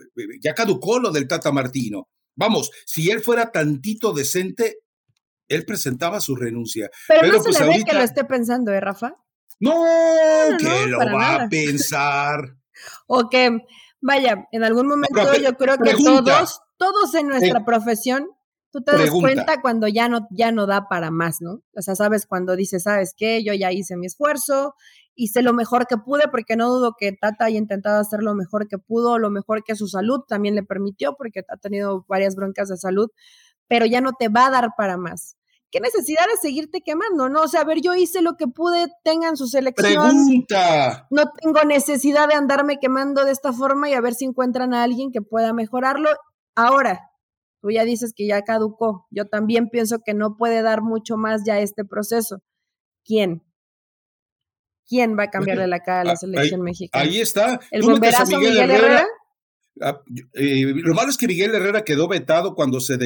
ya 0.41 0.53
caducó 0.53 0.97
lo 0.97 1.11
del 1.11 1.27
Tata 1.27 1.51
Martino. 1.51 2.07
Vamos, 2.37 2.71
si 2.85 3.11
él 3.11 3.19
fuera 3.19 3.51
tantito 3.51 4.13
decente, 4.13 4.77
él 5.49 5.65
presentaba 5.65 6.21
su 6.21 6.37
renuncia. 6.37 6.89
Pero, 7.09 7.33
no 7.33 7.43
se 7.43 7.49
pues, 7.49 7.59
le 7.59 7.67
ve 7.67 7.83
que 7.83 7.93
lo 7.93 8.03
esté 8.03 8.23
pensando, 8.23 8.71
¿eh, 8.71 8.79
Rafa? 8.79 9.13
No, 9.59 9.83
que 10.57 10.87
lo 10.87 10.99
va 10.99 11.43
a 11.43 11.49
pensar. 11.49 12.55
o 13.07 13.27
que, 13.27 13.59
vaya, 13.99 14.47
en 14.53 14.63
algún 14.63 14.87
momento 14.87 15.35
yo 15.35 15.57
creo 15.57 15.77
que 15.79 15.95
todos, 15.95 16.61
todos 16.77 17.13
en 17.13 17.27
nuestra 17.27 17.65
profesión, 17.65 18.29
tú 18.77 18.83
te 18.83 18.97
das 18.97 19.09
cuenta 19.09 19.61
cuando 19.61 19.87
ya 19.87 20.07
no, 20.07 20.27
ya 20.29 20.51
no 20.51 20.67
da 20.67 20.87
para 20.87 21.09
más, 21.09 21.41
¿no? 21.41 21.61
O 21.75 21.81
sea, 21.81 21.95
sabes 21.95 22.27
cuando 22.27 22.55
dices, 22.55 22.83
¿sabes 22.83 23.13
qué? 23.17 23.43
Yo 23.43 23.53
ya 23.53 23.71
hice 23.71 23.97
mi 23.97 24.05
esfuerzo, 24.05 24.75
hice 25.15 25.41
lo 25.41 25.53
mejor 25.53 25.87
que 25.87 25.97
pude, 25.97 26.27
porque 26.29 26.55
no 26.55 26.69
dudo 26.69 26.95
que 26.97 27.11
Tata 27.11 27.45
haya 27.45 27.57
intentado 27.57 27.99
hacer 27.99 28.21
lo 28.21 28.35
mejor 28.35 28.67
que 28.67 28.77
pudo, 28.77 29.17
lo 29.17 29.31
mejor 29.31 29.63
que 29.63 29.75
su 29.75 29.87
salud 29.87 30.21
también 30.27 30.55
le 30.55 30.63
permitió, 30.63 31.15
porque 31.15 31.41
ha 31.47 31.57
tenido 31.57 32.05
varias 32.07 32.35
broncas 32.35 32.69
de 32.69 32.77
salud, 32.77 33.09
pero 33.67 33.85
ya 33.85 34.01
no 34.01 34.11
te 34.13 34.29
va 34.29 34.45
a 34.45 34.51
dar 34.51 34.69
para 34.77 34.97
más. 34.97 35.35
¿Qué 35.71 35.81
necesidad 35.81 36.25
de 36.31 36.37
seguirte 36.39 36.81
quemando? 36.81 37.27
No, 37.27 37.41
o 37.41 37.47
sea, 37.47 37.61
a 37.61 37.65
ver, 37.65 37.81
yo 37.81 37.93
hice 37.93 38.21
lo 38.21 38.37
que 38.37 38.47
pude, 38.47 38.87
tengan 39.03 39.35
su 39.35 39.47
selección. 39.47 39.91
Pregunta. 39.91 41.07
No 41.09 41.31
tengo 41.41 41.63
necesidad 41.65 42.27
de 42.29 42.35
andarme 42.35 42.77
quemando 42.79 43.25
de 43.25 43.31
esta 43.31 43.51
forma 43.51 43.89
y 43.89 43.93
a 43.93 44.01
ver 44.01 44.13
si 44.13 44.25
encuentran 44.25 44.73
a 44.73 44.83
alguien 44.83 45.11
que 45.11 45.21
pueda 45.21 45.51
mejorarlo. 45.51 46.09
Ahora, 46.55 47.06
tú 47.67 47.71
ya 47.71 47.83
dices 47.83 48.13
que 48.15 48.25
ya 48.25 48.43
caducó. 48.43 49.05
Yo 49.11 49.25
también 49.25 49.67
pienso 49.69 49.99
que 50.05 50.13
no 50.13 50.37
puede 50.37 50.61
dar 50.61 50.81
mucho 50.81 51.17
más 51.17 51.41
ya 51.45 51.59
este 51.59 51.83
proceso. 51.83 52.41
¿Quién? 53.03 53.43
¿Quién 54.87 55.17
va 55.17 55.23
a 55.23 55.29
cambiarle 55.29 55.67
la 55.67 55.79
cara 55.81 56.01
a 56.01 56.05
la 56.05 56.15
selección 56.15 56.61
mexicana? 56.61 57.03
Ahí 57.03 57.19
está. 57.19 57.59
¿El 57.71 57.81
bomberazo 57.81 58.39
Miguel, 58.39 58.57
Herrera? 58.71 59.05
Ah, 59.81 60.01
eh, 60.33 60.73
lo 60.75 60.95
malo 60.95 61.09
es 61.09 61.17
que 61.17 61.27
Miguel 61.27 61.53
Herrera 61.53 61.83
quedó 61.83 62.07
vetado 62.07 62.55
cuando 62.55 62.79
se, 62.79 62.97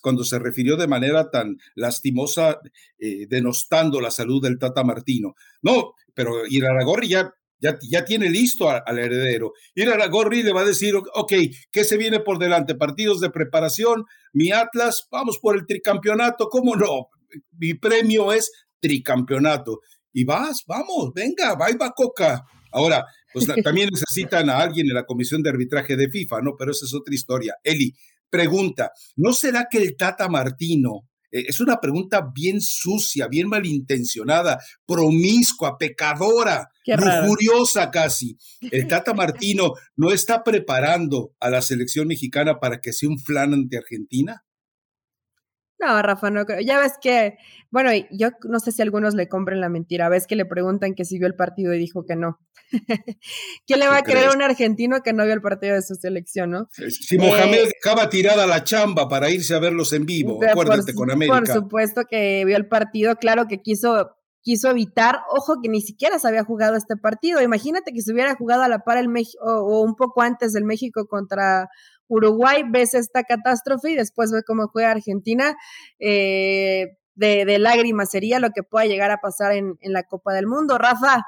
cuando 0.00 0.24
se 0.24 0.38
refirió 0.38 0.76
de 0.76 0.86
manera 0.86 1.30
tan 1.30 1.58
lastimosa, 1.74 2.60
eh, 2.98 3.26
denostando 3.28 4.00
la 4.00 4.12
salud 4.12 4.40
del 4.40 4.58
Tata 4.58 4.84
Martino. 4.84 5.34
No, 5.60 5.94
pero 6.14 6.46
Iraragorri 6.48 7.08
ya, 7.08 7.34
ya, 7.60 7.78
ya 7.88 8.04
tiene 8.04 8.30
listo 8.30 8.68
al 8.70 8.98
heredero. 8.98 9.52
Iraragorri 9.74 10.42
le 10.42 10.52
va 10.52 10.62
a 10.62 10.66
decir, 10.66 10.94
ok, 10.96 11.32
¿qué 11.70 11.84
se 11.84 11.96
viene 11.96 12.20
por 12.20 12.38
delante? 12.38 12.74
Partidos 12.74 13.20
de 13.20 13.30
preparación, 13.30 14.04
mi 14.32 14.52
Atlas, 14.52 15.06
vamos 15.10 15.38
por 15.40 15.56
el 15.56 15.66
tricampeonato, 15.66 16.48
¿cómo 16.48 16.76
no? 16.76 17.08
Mi 17.58 17.74
premio 17.74 18.32
es 18.32 18.50
tricampeonato 18.80 19.80
y 20.12 20.24
vas, 20.24 20.64
vamos, 20.66 21.12
venga, 21.14 21.54
va 21.54 21.70
y 21.70 21.76
va 21.76 21.92
Coca. 21.92 22.44
Ahora, 22.72 23.04
pues 23.32 23.46
también 23.62 23.88
necesitan 23.92 24.50
a 24.50 24.58
alguien 24.58 24.86
en 24.88 24.94
la 24.94 25.04
comisión 25.06 25.42
de 25.42 25.50
arbitraje 25.50 25.96
de 25.96 26.08
FIFA, 26.08 26.40
¿no? 26.42 26.56
Pero 26.56 26.72
esa 26.72 26.86
es 26.86 26.94
otra 26.94 27.14
historia. 27.14 27.56
Eli, 27.62 27.92
pregunta, 28.30 28.92
¿no 29.16 29.32
será 29.32 29.66
que 29.70 29.78
el 29.78 29.96
Tata 29.96 30.28
Martino, 30.28 31.07
eh, 31.30 31.44
es 31.48 31.60
una 31.60 31.80
pregunta 31.80 32.28
bien 32.34 32.60
sucia, 32.60 33.28
bien 33.28 33.48
malintencionada, 33.48 34.58
promiscua, 34.86 35.76
pecadora, 35.78 36.68
lujuriosa 36.86 37.90
casi. 37.90 38.36
El 38.60 38.86
Tata 38.88 39.14
Martino 39.14 39.74
no 39.96 40.10
está 40.10 40.42
preparando 40.42 41.32
a 41.40 41.50
la 41.50 41.62
selección 41.62 42.08
mexicana 42.08 42.58
para 42.58 42.80
que 42.80 42.92
sea 42.92 43.08
un 43.08 43.18
flan 43.18 43.54
ante 43.54 43.78
Argentina. 43.78 44.44
No, 45.80 46.02
Rafa, 46.02 46.30
no 46.30 46.44
creo. 46.44 46.60
Ya 46.60 46.80
ves 46.80 46.94
que, 47.00 47.38
bueno, 47.70 47.90
yo 48.10 48.30
no 48.48 48.58
sé 48.58 48.72
si 48.72 48.82
algunos 48.82 49.14
le 49.14 49.28
compren 49.28 49.60
la 49.60 49.68
mentira. 49.68 50.08
Ves 50.08 50.26
que 50.26 50.36
le 50.36 50.44
preguntan 50.44 50.94
que 50.94 51.04
si 51.04 51.18
vio 51.18 51.28
el 51.28 51.36
partido 51.36 51.72
y 51.72 51.78
dijo 51.78 52.04
que 52.04 52.16
no. 52.16 52.40
¿Quién 53.66 53.78
le 53.78 53.88
va 53.88 53.98
a 53.98 54.02
creer 54.02 54.28
a 54.28 54.32
un 54.32 54.42
argentino 54.42 55.00
que 55.02 55.12
no 55.12 55.24
vio 55.24 55.34
el 55.34 55.40
partido 55.40 55.74
de 55.74 55.82
su 55.82 55.94
selección, 55.94 56.50
no? 56.50 56.68
Si 56.72 57.16
Mohamed 57.16 57.70
acaba 57.80 58.10
tirada 58.10 58.46
la 58.46 58.64
chamba 58.64 59.08
para 59.08 59.30
irse 59.30 59.54
a 59.54 59.58
verlos 59.58 59.92
en 59.92 60.04
vivo, 60.04 60.40
acuérdate 60.44 60.94
con 60.94 61.10
América. 61.10 61.38
Por 61.38 61.46
supuesto 61.46 62.02
que 62.10 62.44
vio 62.44 62.56
el 62.56 62.66
partido, 62.66 63.16
claro 63.16 63.46
que 63.46 63.62
quiso 63.62 64.18
quiso 64.48 64.70
evitar, 64.70 65.20
ojo 65.30 65.60
que 65.62 65.68
ni 65.68 65.82
siquiera 65.82 66.18
se 66.18 66.26
había 66.26 66.44
jugado 66.44 66.76
este 66.76 66.96
partido. 66.96 67.42
Imagínate 67.42 67.92
que 67.92 68.00
se 68.00 68.12
hubiera 68.12 68.34
jugado 68.34 68.62
a 68.62 68.68
la 68.68 68.78
par 68.78 68.96
el 68.96 69.08
México 69.08 69.44
o, 69.44 69.82
un 69.82 69.94
poco 69.94 70.22
antes 70.22 70.52
del 70.52 70.64
México 70.64 71.06
contra 71.06 71.68
Uruguay, 72.08 72.64
ves 72.68 72.94
esta 72.94 73.22
catástrofe 73.22 73.90
y 73.90 73.96
después 73.96 74.32
ves 74.32 74.44
cómo 74.46 74.68
juega 74.68 74.90
Argentina. 74.90 75.56
Eh, 75.98 76.96
de, 77.14 77.58
lágrimas 77.58 78.10
sería 78.10 78.38
lo 78.38 78.50
que 78.50 78.62
pueda 78.62 78.86
llegar 78.86 79.10
a 79.10 79.18
pasar 79.18 79.52
en, 79.52 79.76
la 79.82 80.04
Copa 80.04 80.32
del 80.32 80.46
Mundo. 80.46 80.78
Rafa, 80.78 81.22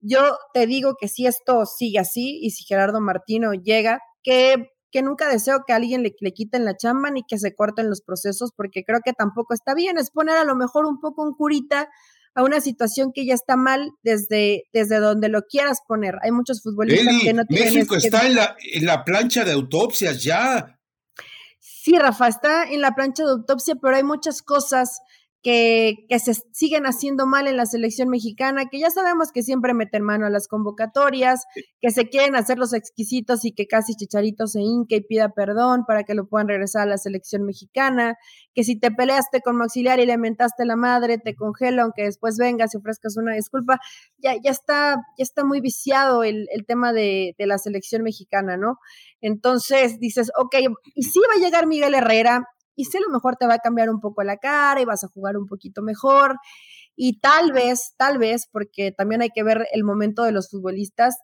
yo 0.00 0.36
te 0.52 0.66
digo 0.66 0.96
que 1.00 1.08
si 1.08 1.26
esto 1.26 1.66
sigue 1.66 1.98
así 1.98 2.40
y 2.42 2.50
si 2.50 2.64
Gerardo 2.64 3.00
Martino 3.00 3.52
llega, 3.54 4.00
que 4.22 4.70
que 4.94 5.02
nunca 5.02 5.28
deseo 5.28 5.64
que 5.66 5.72
a 5.72 5.76
alguien 5.76 6.04
le, 6.04 6.14
le, 6.20 6.32
quiten 6.32 6.64
la 6.64 6.76
chamba 6.76 7.10
ni 7.10 7.24
que 7.24 7.36
se 7.36 7.52
corten 7.52 7.90
los 7.90 8.00
procesos, 8.00 8.52
porque 8.56 8.84
creo 8.84 9.00
que 9.04 9.12
tampoco 9.12 9.52
está 9.52 9.74
bien. 9.74 9.98
Es 9.98 10.12
poner 10.12 10.36
a 10.36 10.44
lo 10.44 10.54
mejor 10.54 10.86
un 10.86 11.00
poco 11.00 11.24
un 11.24 11.34
curita 11.34 11.88
a 12.34 12.42
una 12.42 12.60
situación 12.60 13.12
que 13.12 13.24
ya 13.24 13.34
está 13.34 13.56
mal 13.56 13.90
desde, 14.02 14.64
desde 14.72 14.98
donde 14.98 15.28
lo 15.28 15.42
quieras 15.42 15.78
poner. 15.86 16.16
Hay 16.22 16.32
muchos 16.32 16.62
futbolistas 16.62 17.14
que 17.22 17.32
no 17.32 17.44
tienen... 17.44 17.74
México 17.74 17.96
está 17.96 18.26
en 18.26 18.34
la, 18.34 18.56
en 18.72 18.86
la 18.86 19.04
plancha 19.04 19.44
de 19.44 19.52
autopsias 19.52 20.22
ya. 20.22 20.78
Sí, 21.60 21.96
Rafa, 21.98 22.28
está 22.28 22.64
en 22.64 22.80
la 22.80 22.94
plancha 22.94 23.24
de 23.24 23.30
autopsia, 23.30 23.74
pero 23.80 23.96
hay 23.96 24.02
muchas 24.02 24.42
cosas 24.42 25.00
que, 25.44 26.06
que, 26.08 26.18
se 26.18 26.32
siguen 26.52 26.86
haciendo 26.86 27.26
mal 27.26 27.46
en 27.46 27.58
la 27.58 27.66
selección 27.66 28.08
mexicana, 28.08 28.64
que 28.70 28.78
ya 28.78 28.90
sabemos 28.90 29.30
que 29.30 29.42
siempre 29.42 29.74
meten 29.74 30.02
mano 30.02 30.24
a 30.24 30.30
las 30.30 30.48
convocatorias, 30.48 31.44
que 31.82 31.90
se 31.90 32.08
quieren 32.08 32.34
hacer 32.34 32.58
los 32.58 32.72
exquisitos 32.72 33.44
y 33.44 33.52
que 33.52 33.66
casi 33.66 33.94
Chicharito 33.94 34.46
se 34.46 34.62
hinque 34.62 34.96
y 34.96 35.00
pida 35.02 35.28
perdón 35.28 35.84
para 35.86 36.04
que 36.04 36.14
lo 36.14 36.26
puedan 36.26 36.48
regresar 36.48 36.84
a 36.84 36.86
la 36.86 36.96
selección 36.96 37.44
mexicana, 37.44 38.16
que 38.54 38.64
si 38.64 38.80
te 38.80 38.90
peleaste 38.90 39.42
con 39.42 39.60
auxiliar 39.60 40.00
y 40.00 40.06
le 40.06 40.16
mentaste 40.16 40.64
la 40.64 40.76
madre, 40.76 41.18
te 41.18 41.34
congela, 41.34 41.82
aunque 41.82 42.04
después 42.04 42.38
vengas 42.38 42.72
y 42.72 42.78
ofrezcas 42.78 43.18
una 43.18 43.34
disculpa, 43.34 43.78
ya, 44.16 44.36
ya, 44.42 44.50
está, 44.50 44.96
ya 45.18 45.22
está 45.22 45.44
muy 45.44 45.60
viciado 45.60 46.24
el, 46.24 46.48
el 46.52 46.64
tema 46.64 46.94
de, 46.94 47.34
de 47.36 47.46
la 47.46 47.58
selección 47.58 48.02
mexicana, 48.02 48.56
¿no? 48.56 48.78
Entonces 49.20 50.00
dices, 50.00 50.32
ok, 50.38 50.56
y 50.94 51.02
sí 51.02 51.20
va 51.20 51.38
a 51.38 51.44
llegar 51.44 51.66
Miguel 51.66 51.94
Herrera, 51.94 52.48
y 52.76 52.84
si 52.86 52.98
a 52.98 53.00
lo 53.00 53.12
mejor 53.12 53.36
te 53.36 53.46
va 53.46 53.54
a 53.54 53.58
cambiar 53.58 53.90
un 53.90 54.00
poco 54.00 54.22
la 54.22 54.36
cara 54.36 54.80
y 54.80 54.84
vas 54.84 55.04
a 55.04 55.08
jugar 55.08 55.36
un 55.36 55.46
poquito 55.46 55.82
mejor. 55.82 56.36
Y 56.96 57.20
tal 57.20 57.52
vez, 57.52 57.94
tal 57.96 58.18
vez, 58.18 58.48
porque 58.50 58.92
también 58.92 59.22
hay 59.22 59.30
que 59.34 59.42
ver 59.42 59.66
el 59.72 59.84
momento 59.84 60.22
de 60.22 60.32
los 60.32 60.50
futbolistas, 60.50 61.16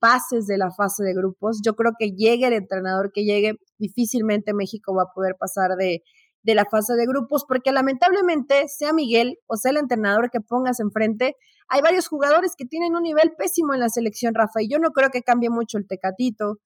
pases 0.00 0.46
de 0.46 0.58
la 0.58 0.70
fase 0.70 1.04
de 1.04 1.14
grupos. 1.14 1.60
Yo 1.64 1.74
creo 1.74 1.92
que 1.98 2.10
llegue 2.10 2.46
el 2.46 2.54
entrenador 2.54 3.12
que 3.12 3.24
llegue, 3.24 3.54
difícilmente 3.78 4.52
México 4.52 4.94
va 4.94 5.04
a 5.04 5.14
poder 5.14 5.36
pasar 5.38 5.76
de, 5.76 6.02
de 6.42 6.54
la 6.54 6.64
fase 6.64 6.94
de 6.94 7.06
grupos, 7.06 7.44
porque 7.46 7.72
lamentablemente, 7.72 8.66
sea 8.68 8.92
Miguel 8.92 9.38
o 9.46 9.56
sea 9.56 9.70
el 9.70 9.76
entrenador 9.76 10.30
que 10.30 10.40
pongas 10.40 10.80
enfrente, 10.80 11.36
hay 11.68 11.80
varios 11.82 12.08
jugadores 12.08 12.54
que 12.56 12.64
tienen 12.64 12.96
un 12.96 13.02
nivel 13.02 13.32
pésimo 13.38 13.74
en 13.74 13.80
la 13.80 13.88
selección, 13.88 14.34
Rafa, 14.34 14.62
y 14.62 14.68
yo 14.68 14.78
no 14.78 14.90
creo 14.90 15.10
que 15.10 15.22
cambie 15.22 15.50
mucho 15.50 15.78
el 15.78 15.86
Tecatito, 15.86 16.58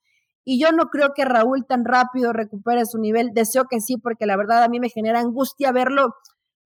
y 0.48 0.60
yo 0.60 0.70
no 0.70 0.90
creo 0.90 1.10
que 1.12 1.24
Raúl 1.24 1.66
tan 1.66 1.84
rápido 1.84 2.32
recupere 2.32 2.86
su 2.86 2.98
nivel. 2.98 3.32
Deseo 3.34 3.64
que 3.68 3.80
sí, 3.80 3.96
porque 3.96 4.26
la 4.26 4.36
verdad 4.36 4.62
a 4.62 4.68
mí 4.68 4.78
me 4.78 4.90
genera 4.90 5.18
angustia 5.18 5.72
verlo 5.72 6.14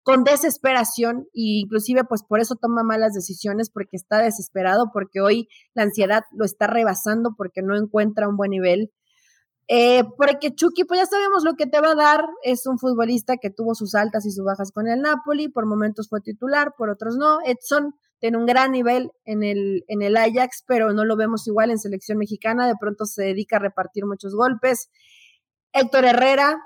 con 0.02 0.22
desesperación 0.22 1.28
e 1.32 1.64
inclusive 1.64 2.04
pues 2.04 2.22
por 2.22 2.40
eso 2.40 2.56
toma 2.56 2.82
malas 2.82 3.14
decisiones 3.14 3.70
porque 3.70 3.96
está 3.96 4.18
desesperado, 4.18 4.90
porque 4.92 5.22
hoy 5.22 5.48
la 5.72 5.84
ansiedad 5.84 6.24
lo 6.32 6.44
está 6.44 6.66
rebasando 6.66 7.30
porque 7.38 7.62
no 7.62 7.74
encuentra 7.74 8.28
un 8.28 8.36
buen 8.36 8.50
nivel. 8.50 8.92
Eh, 9.66 10.04
porque 10.18 10.54
Chucky, 10.54 10.84
pues 10.84 11.00
ya 11.00 11.06
sabemos 11.06 11.42
lo 11.42 11.54
que 11.54 11.66
te 11.66 11.80
va 11.80 11.92
a 11.92 11.94
dar. 11.94 12.26
Es 12.42 12.66
un 12.66 12.78
futbolista 12.78 13.38
que 13.38 13.48
tuvo 13.48 13.74
sus 13.74 13.94
altas 13.94 14.26
y 14.26 14.30
sus 14.30 14.44
bajas 14.44 14.72
con 14.72 14.88
el 14.88 15.00
Napoli. 15.00 15.48
Por 15.48 15.64
momentos 15.64 16.08
fue 16.10 16.20
titular, 16.20 16.74
por 16.76 16.90
otros 16.90 17.16
no. 17.16 17.38
Edson 17.46 17.94
tiene 18.20 18.36
un 18.36 18.46
gran 18.46 18.70
nivel 18.72 19.10
en 19.24 19.42
el, 19.42 19.84
en 19.88 20.02
el 20.02 20.16
Ajax, 20.16 20.62
pero 20.66 20.92
no 20.92 21.04
lo 21.04 21.16
vemos 21.16 21.46
igual 21.46 21.70
en 21.70 21.78
selección 21.78 22.18
mexicana, 22.18 22.68
de 22.68 22.74
pronto 22.78 23.06
se 23.06 23.24
dedica 23.24 23.56
a 23.56 23.60
repartir 23.60 24.06
muchos 24.06 24.34
golpes. 24.34 24.90
Héctor 25.72 26.04
Herrera 26.04 26.58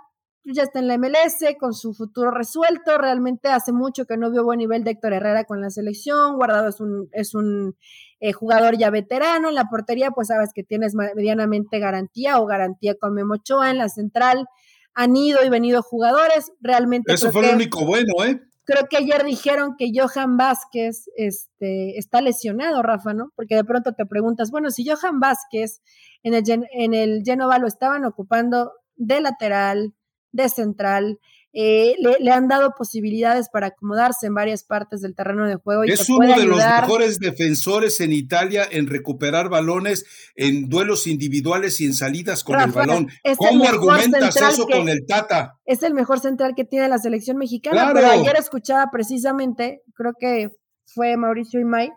pues, 0.43 0.57
ya 0.57 0.65
está 0.65 0.81
en 0.81 0.89
la 0.89 0.99
MLS 0.99 1.45
con 1.59 1.73
su 1.73 1.95
futuro 1.95 2.31
resuelto, 2.31 2.99
realmente 2.99 3.49
hace 3.49 3.73
mucho 3.73 4.05
que 4.05 4.17
no 4.17 4.31
vio 4.31 4.45
buen 4.45 4.59
nivel 4.59 4.85
de 4.85 4.91
Héctor 4.91 5.15
Herrera 5.15 5.45
con 5.45 5.61
la 5.61 5.71
selección, 5.71 6.37
Guardado 6.37 6.69
es 6.69 6.81
un, 6.81 7.09
es 7.13 7.35
un 7.35 7.77
eh, 8.21 8.33
jugador 8.33 8.77
ya 8.77 8.91
veterano, 8.91 9.49
en 9.49 9.55
la 9.55 9.71
portería 9.71 10.11
pues 10.11 10.29
sabes 10.29 10.51
que 10.55 10.65
tienes 10.65 10.95
medianamente 10.95 11.79
garantía 11.79 12.41
o 12.41 12.47
garantía 12.47 12.95
con 12.95 13.15
Memochoa 13.15 13.71
en 13.71 13.79
la 13.79 13.89
central, 13.89 14.47
han 14.93 15.17
ido 15.17 15.45
y 15.45 15.49
venido 15.49 15.83
jugadores, 15.83 16.53
realmente... 16.61 17.13
Eso 17.13 17.33
fue 17.33 17.43
lo 17.43 17.55
único 17.55 17.85
bueno, 17.87 18.13
¿eh? 18.25 18.41
Creo 18.65 18.87
que 18.89 18.97
ayer 18.97 19.25
dijeron 19.25 19.77
que 19.77 19.93
Johan 19.95 20.37
Vázquez 20.37 21.05
este, 21.17 21.99
está 21.99 22.23
lesionado, 22.23 22.83
Rafa, 22.83 23.13
¿no? 23.13 23.31
Porque 23.37 23.57
de 23.57 23.65
pronto 23.65 23.93
te 23.93 24.07
preguntas, 24.07 24.51
bueno, 24.51 24.71
si 24.71 24.87
Johan 24.89 25.21
Vázquez 25.21 25.83
en 26.23 26.35
el, 26.35 26.45
en 26.73 26.95
el 26.95 27.23
Genova 27.25 27.59
lo 27.59 27.67
estaban 27.67 28.05
ocupando 28.05 28.73
de 28.97 29.21
lateral, 29.21 29.95
de 30.33 30.49
central, 30.49 31.21
eh, 31.57 31.95
le, 31.99 32.31
han 32.33 32.49
dado 32.49 32.75
posibilidades 32.77 33.49
para 33.49 33.69
acomodarse 33.69 34.27
en 34.27 34.35
varias 34.35 34.65
partes 34.65 35.01
del 35.03 35.15
terreno 35.15 35.47
de 35.47 35.55
juego. 35.55 35.85
Y 35.85 35.93
es 35.93 36.09
uno 36.09 36.27
de 36.37 36.47
los 36.47 36.59
mejores 36.59 37.21
defensores 37.21 38.01
en 38.01 38.13
Italia 38.13 38.67
en 38.69 38.89
recuperar 38.89 39.49
balones 39.49 40.05
en 40.35 40.69
duelos 40.69 41.07
individuales 41.07 41.81
y 41.81 41.87
en 41.87 41.95
salidas 41.95 42.43
con 42.43 42.61
el 42.61 42.73
balón. 42.73 43.09
¿Cómo 43.37 43.69
argumentas 43.69 44.35
eso 44.37 44.67
con 44.67 44.89
el 44.89 45.07
Tata? 45.07 45.61
Es 45.65 45.85
el 45.85 45.95
mejor 45.95 46.19
central 46.19 46.55
que 46.57 46.65
tiene 46.65 46.89
la 46.89 46.99
selección 46.99 47.37
mexicana, 47.37 47.93
pero 47.95 48.09
ayer 48.09 48.35
escuchaba 48.37 48.91
precisamente, 48.91 49.83
creo 49.95 50.15
que 50.19 50.51
fue 50.87 51.17
Mauricio 51.17 51.61
Imay, 51.61 51.93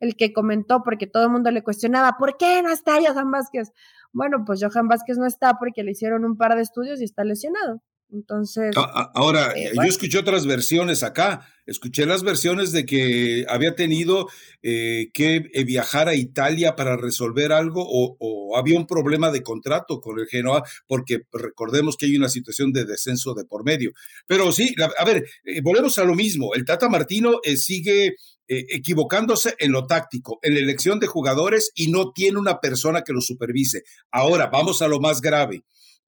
el 0.00 0.16
que 0.16 0.32
comentó, 0.32 0.82
porque 0.82 1.06
todo 1.06 1.24
el 1.24 1.30
mundo 1.30 1.50
le 1.50 1.62
cuestionaba, 1.62 2.16
¿por 2.18 2.38
qué 2.38 2.62
no 2.62 2.70
está 2.70 2.94
Johan 2.94 3.30
Vázquez? 3.30 3.72
Bueno, 4.14 4.44
pues 4.46 4.60
Johan 4.62 4.88
Vázquez 4.88 5.18
no 5.18 5.26
está 5.26 5.58
porque 5.58 5.82
le 5.82 5.90
hicieron 5.90 6.24
un 6.24 6.38
par 6.38 6.56
de 6.56 6.62
estudios 6.62 7.00
y 7.02 7.04
está 7.04 7.24
lesionado. 7.24 7.82
Entonces. 8.12 8.74
Ahora, 9.14 9.52
eh, 9.56 9.72
yo 9.74 9.82
escuché 9.82 10.18
otras 10.18 10.46
versiones 10.46 11.02
acá. 11.02 11.48
Escuché 11.64 12.04
las 12.04 12.22
versiones 12.22 12.72
de 12.72 12.84
que 12.84 13.46
había 13.48 13.74
tenido 13.74 14.28
eh, 14.62 15.10
que 15.14 15.48
eh, 15.52 15.64
viajar 15.64 16.08
a 16.08 16.14
Italia 16.14 16.76
para 16.76 16.96
resolver 16.96 17.52
algo 17.52 17.84
o, 17.86 18.56
había 18.56 18.78
un 18.78 18.86
problema 18.86 19.30
de 19.30 19.42
contrato 19.42 20.00
con 20.00 20.18
el 20.18 20.26
Genoa, 20.26 20.62
porque 20.86 21.22
recordemos 21.32 21.96
que 21.96 22.06
hay 22.06 22.16
una 22.16 22.28
situación 22.28 22.72
de 22.72 22.84
descenso 22.84 23.32
de 23.32 23.46
por 23.46 23.64
medio. 23.64 23.92
Pero 24.26 24.52
sí, 24.52 24.74
a 24.98 25.04
ver, 25.04 25.24
volvemos 25.62 25.96
a 25.96 26.04
lo 26.04 26.14
mismo. 26.14 26.52
El 26.54 26.66
Tata 26.66 26.90
Martino 26.90 27.38
sigue 27.56 28.16
equivocándose 28.46 29.54
en 29.58 29.72
lo 29.72 29.86
táctico, 29.86 30.38
en 30.42 30.54
la 30.54 30.60
elección 30.60 31.00
de 31.00 31.06
jugadores 31.06 31.72
y 31.74 31.90
no 31.90 32.12
tiene 32.12 32.38
una 32.38 32.60
persona 32.60 33.02
que 33.02 33.14
lo 33.14 33.22
supervise. 33.22 33.84
Ahora, 34.10 34.48
vamos 34.48 34.82
a 34.82 34.88
lo 34.88 35.00
más 35.00 35.22
grave. 35.22 35.64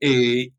Eh, 0.07 0.51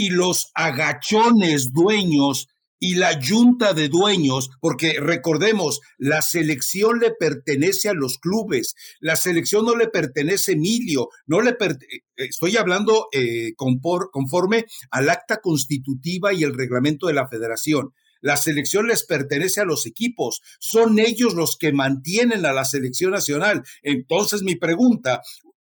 y 0.00 0.08
los 0.08 0.50
agachones 0.54 1.74
dueños 1.74 2.48
y 2.78 2.94
la 2.94 3.20
junta 3.22 3.74
de 3.74 3.90
dueños, 3.90 4.48
porque 4.58 4.94
recordemos, 4.98 5.80
la 5.98 6.22
selección 6.22 7.00
le 7.00 7.10
pertenece 7.10 7.90
a 7.90 7.92
los 7.92 8.16
clubes, 8.16 8.74
la 9.00 9.14
selección 9.16 9.66
no 9.66 9.76
le 9.76 9.88
pertenece 9.88 10.52
a 10.52 10.54
Emilio, 10.54 11.10
no 11.26 11.42
le 11.42 11.50
eh, 11.50 11.76
estoy 12.16 12.56
hablando 12.56 13.08
eh, 13.12 13.52
conforme 13.56 14.64
al 14.90 15.10
acta 15.10 15.42
constitutiva 15.42 16.32
y 16.32 16.44
el 16.44 16.56
reglamento 16.56 17.06
de 17.06 17.12
la 17.12 17.28
federación. 17.28 17.92
La 18.22 18.38
selección 18.38 18.86
les 18.86 19.04
pertenece 19.04 19.60
a 19.60 19.66
los 19.66 19.84
equipos, 19.84 20.40
son 20.58 20.98
ellos 20.98 21.34
los 21.34 21.58
que 21.58 21.74
mantienen 21.74 22.46
a 22.46 22.54
la 22.54 22.64
selección 22.64 23.10
nacional. 23.10 23.64
Entonces 23.82 24.42
mi 24.42 24.56
pregunta, 24.56 25.20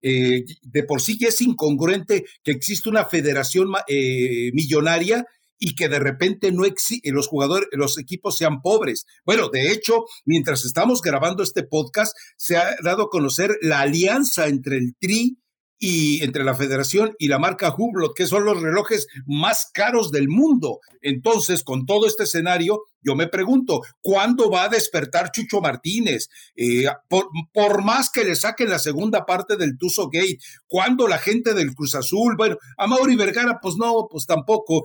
eh, 0.02 0.44
de 0.62 0.82
por 0.84 1.00
sí 1.00 1.18
ya 1.18 1.28
es 1.28 1.40
incongruente 1.40 2.24
que 2.42 2.52
existe 2.52 2.88
una 2.88 3.04
federación 3.04 3.72
eh, 3.86 4.50
millonaria 4.52 5.26
y 5.58 5.74
que 5.74 5.88
de 5.88 5.98
repente 5.98 6.52
no 6.52 6.64
existe, 6.64 7.10
los 7.10 7.26
jugadores, 7.26 7.68
los 7.72 7.98
equipos 7.98 8.36
sean 8.36 8.62
pobres. 8.62 9.06
Bueno, 9.24 9.48
de 9.48 9.72
hecho, 9.72 10.04
mientras 10.24 10.64
estamos 10.64 11.02
grabando 11.02 11.42
este 11.42 11.64
podcast, 11.64 12.16
se 12.36 12.56
ha 12.56 12.76
dado 12.82 13.04
a 13.04 13.10
conocer 13.10 13.56
la 13.60 13.80
alianza 13.80 14.46
entre 14.46 14.76
el 14.76 14.94
TRI 14.98 15.38
y 15.80 16.24
entre 16.24 16.44
la 16.44 16.54
federación 16.54 17.14
y 17.18 17.28
la 17.28 17.38
marca 17.38 17.74
Hublot, 17.76 18.14
que 18.14 18.26
son 18.26 18.44
los 18.44 18.60
relojes 18.60 19.06
más 19.26 19.70
caros 19.72 20.10
del 20.10 20.28
mundo. 20.28 20.80
Entonces, 21.02 21.62
con 21.62 21.86
todo 21.86 22.06
este 22.06 22.24
escenario, 22.24 22.82
yo 23.00 23.14
me 23.14 23.28
pregunto, 23.28 23.82
¿cuándo 24.00 24.50
va 24.50 24.64
a 24.64 24.68
despertar 24.68 25.30
Chucho 25.30 25.60
Martínez? 25.60 26.28
Eh, 26.56 26.84
por, 27.08 27.82
más 27.82 28.10
que 28.10 28.24
le 28.24 28.34
saquen 28.34 28.70
la 28.70 28.78
segunda 28.78 29.24
parte 29.24 29.56
del 29.56 29.78
Tuzo 29.78 30.08
Gate, 30.10 30.38
¿cuándo 30.66 31.06
la 31.06 31.18
gente 31.18 31.54
del 31.54 31.74
Cruz 31.74 31.94
Azul? 31.94 32.34
Bueno, 32.36 32.56
a 32.76 32.86
Mauri 32.86 33.16
Vergara, 33.16 33.58
pues 33.60 33.76
no, 33.76 34.08
pues 34.10 34.26
tampoco. 34.26 34.82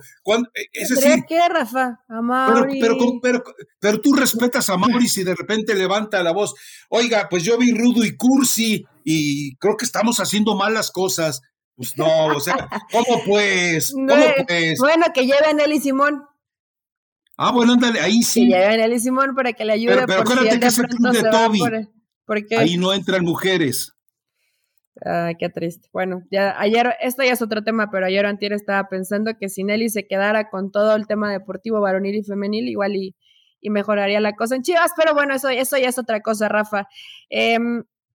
Es 0.72 0.88
decir, 0.88 1.24
¿Qué, 1.28 1.40
Rafa? 1.48 2.00
A 2.08 2.20
Mauri. 2.20 2.80
Pero, 2.80 2.96
pero, 3.20 3.42
pero, 3.80 4.00
tú 4.00 4.12
respetas 4.14 4.70
a 4.70 4.76
Mauri 4.76 5.08
si 5.08 5.24
de 5.24 5.34
repente 5.34 5.74
levanta 5.74 6.22
la 6.22 6.32
voz. 6.32 6.54
Oiga, 6.88 7.28
pues 7.28 7.42
yo 7.42 7.58
vi 7.58 7.72
Rudo 7.72 8.04
y 8.04 8.16
Cursi 8.16 8.84
y 9.04 9.56
creo 9.56 9.76
que 9.76 9.84
estamos 9.84 10.20
haciendo 10.20 10.56
malas 10.56 10.90
cosas. 10.90 11.42
Pues 11.76 11.96
no, 11.96 12.26
o 12.26 12.40
sea, 12.40 12.68
¿cómo 12.92 13.22
pues? 13.26 13.92
¿Cómo 14.08 14.24
pues? 14.46 14.78
Bueno, 14.78 15.06
que 15.12 15.26
lleven 15.26 15.60
él 15.60 15.72
y 15.72 15.80
Simón. 15.80 16.22
Ah, 17.36 17.50
bueno, 17.52 17.72
ándale, 17.72 18.00
ahí 18.00 18.22
sí. 18.22 18.48
Que 18.48 18.56
lleven 18.56 18.92
y 18.92 18.98
Simón 18.98 19.34
para 19.34 19.52
que 19.52 19.64
le 19.64 19.72
ayude. 19.72 19.94
Pero, 19.94 20.06
pero 20.06 20.20
acuérdate 20.20 20.60
que 20.60 20.66
es 20.66 20.78
el 20.78 20.88
club 20.88 21.12
de 21.12 21.22
Toby. 21.22 21.60
Ahí 22.56 22.76
no 22.76 22.92
entran 22.92 23.24
mujeres. 23.24 23.92
Ay, 25.04 25.34
qué 25.38 25.48
triste. 25.48 25.88
Bueno, 25.92 26.22
ya 26.30 26.58
ayer, 26.58 26.94
esto 27.00 27.24
ya 27.24 27.32
es 27.32 27.42
otro 27.42 27.64
tema, 27.64 27.90
pero 27.90 28.06
ayer 28.06 28.24
antier 28.26 28.52
estaba 28.52 28.88
pensando 28.88 29.32
que 29.38 29.48
si 29.48 29.64
Nelly 29.64 29.88
se 29.88 30.06
quedara 30.06 30.48
con 30.50 30.70
todo 30.70 30.94
el 30.94 31.06
tema 31.06 31.32
deportivo 31.32 31.80
varonil 31.80 32.14
y 32.14 32.22
femenil, 32.22 32.68
igual 32.68 32.94
y, 32.94 33.16
y 33.60 33.70
mejoraría 33.70 34.20
la 34.20 34.34
cosa 34.34 34.54
en 34.54 34.62
Chivas, 34.62 34.92
pero 34.96 35.12
bueno, 35.12 35.34
eso, 35.34 35.48
eso 35.48 35.76
ya 35.76 35.88
es 35.88 35.98
otra 35.98 36.20
cosa, 36.20 36.48
Rafa. 36.48 36.86
Eh, 37.28 37.58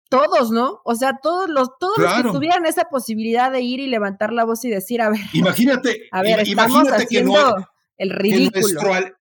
todos, 0.09 0.51
¿no? 0.51 0.81
O 0.85 0.95
sea, 0.95 1.19
todos 1.23 1.51
los, 1.51 1.71
todos 1.79 1.99
los 1.99 2.14
que 2.14 2.23
tuvieran 2.31 2.64
esa 2.64 2.85
posibilidad 2.85 3.51
de 3.53 3.61
ir 3.61 3.81
y 3.81 3.89
levantar 3.89 4.33
la 4.33 4.45
voz 4.45 4.64
y 4.64 4.71
decir, 4.71 5.03
a 5.03 5.11
ver, 5.11 5.21
imagínate, 5.33 6.09
a 6.12 6.23
ver, 6.23 6.41
estamos 6.41 6.89
haciendo 6.89 7.57
el 7.99 8.11
ridículo. 8.11 8.81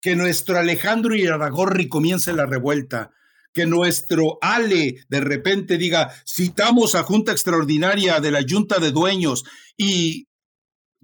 Que 0.02 0.16
nuestro, 0.16 0.56
Alejandro 0.56 1.14
Iraragorri 1.14 1.86
comience 1.86 2.32
la 2.32 2.46
revuelta, 2.46 3.10
que 3.52 3.66
nuestro 3.66 4.38
Ale 4.40 5.04
de 5.10 5.20
repente 5.20 5.76
diga, 5.76 6.10
citamos 6.26 6.94
a 6.94 7.02
Junta 7.02 7.32
Extraordinaria 7.32 8.18
de 8.18 8.30
la 8.30 8.42
Junta 8.48 8.78
de 8.78 8.92
Dueños 8.92 9.44
y 9.76 10.26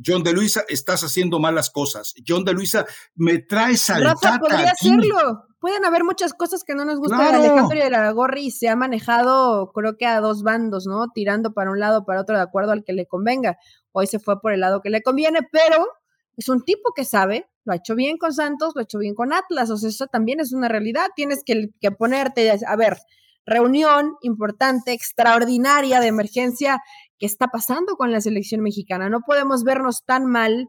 John 0.02 0.22
de 0.22 0.32
Luisa, 0.32 0.64
estás 0.68 1.02
haciendo 1.02 1.38
malas 1.40 1.68
cosas. 1.68 2.14
John 2.26 2.44
de 2.44 2.54
Luisa, 2.54 2.86
me 3.16 3.40
traes 3.40 3.90
al 3.90 4.04
Rafa, 4.04 4.38
podría 4.38 4.70
hacerlo 4.70 5.46
pueden 5.66 5.84
haber 5.84 6.04
muchas 6.04 6.32
cosas 6.32 6.62
que 6.62 6.76
no 6.76 6.84
nos 6.84 7.00
gustan 7.00 7.18
de 7.18 7.48
Alejandro 7.48 7.76
y 7.76 7.80
de 7.80 7.90
la 7.90 8.10
Gorri 8.12 8.46
y 8.46 8.50
se 8.52 8.68
ha 8.68 8.76
manejado, 8.76 9.72
creo 9.72 9.96
que 9.96 10.06
a 10.06 10.20
dos 10.20 10.44
bandos, 10.44 10.86
¿no? 10.86 11.08
Tirando 11.12 11.54
para 11.54 11.72
un 11.72 11.80
lado, 11.80 12.04
para 12.04 12.20
otro, 12.20 12.36
de 12.36 12.42
acuerdo 12.42 12.70
al 12.70 12.84
que 12.84 12.92
le 12.92 13.06
convenga. 13.06 13.58
Hoy 13.90 14.06
se 14.06 14.20
fue 14.20 14.40
por 14.40 14.52
el 14.52 14.60
lado 14.60 14.80
que 14.80 14.90
le 14.90 15.02
conviene, 15.02 15.40
pero 15.50 15.88
es 16.36 16.48
un 16.48 16.62
tipo 16.62 16.92
que 16.94 17.04
sabe, 17.04 17.48
lo 17.64 17.72
ha 17.72 17.76
hecho 17.76 17.94
bien 17.94 18.18
con 18.18 18.32
Santos, 18.32 18.72
lo 18.74 18.80
ha 18.80 18.84
hecho 18.84 18.98
bien 18.98 19.14
con 19.14 19.32
Atlas, 19.32 19.70
o 19.70 19.76
sea, 19.76 19.88
eso 19.88 20.06
también 20.06 20.40
es 20.40 20.52
una 20.52 20.68
realidad. 20.68 21.06
Tienes 21.16 21.42
que, 21.44 21.70
que 21.80 21.90
ponerte, 21.90 22.50
a 22.50 22.76
ver, 22.76 22.98
reunión 23.44 24.16
importante, 24.22 24.92
extraordinaria 24.92 26.00
de 26.00 26.08
emergencia, 26.08 26.80
¿qué 27.18 27.26
está 27.26 27.48
pasando 27.48 27.96
con 27.96 28.12
la 28.12 28.20
selección 28.20 28.60
mexicana? 28.60 29.08
No 29.08 29.20
podemos 29.20 29.64
vernos 29.64 30.04
tan 30.04 30.26
mal 30.26 30.68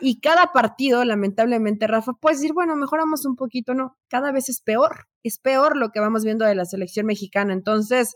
y 0.00 0.20
cada 0.20 0.52
partido, 0.52 1.04
lamentablemente, 1.04 1.86
Rafa, 1.86 2.12
puedes 2.20 2.38
decir, 2.38 2.52
bueno, 2.52 2.76
mejoramos 2.76 3.24
un 3.24 3.36
poquito, 3.36 3.74
no, 3.74 3.96
cada 4.08 4.30
vez 4.30 4.48
es 4.48 4.60
peor, 4.60 5.08
es 5.22 5.38
peor 5.38 5.76
lo 5.76 5.90
que 5.90 6.00
vamos 6.00 6.24
viendo 6.24 6.44
de 6.44 6.54
la 6.54 6.66
selección 6.66 7.06
mexicana. 7.06 7.52
Entonces, 7.52 8.14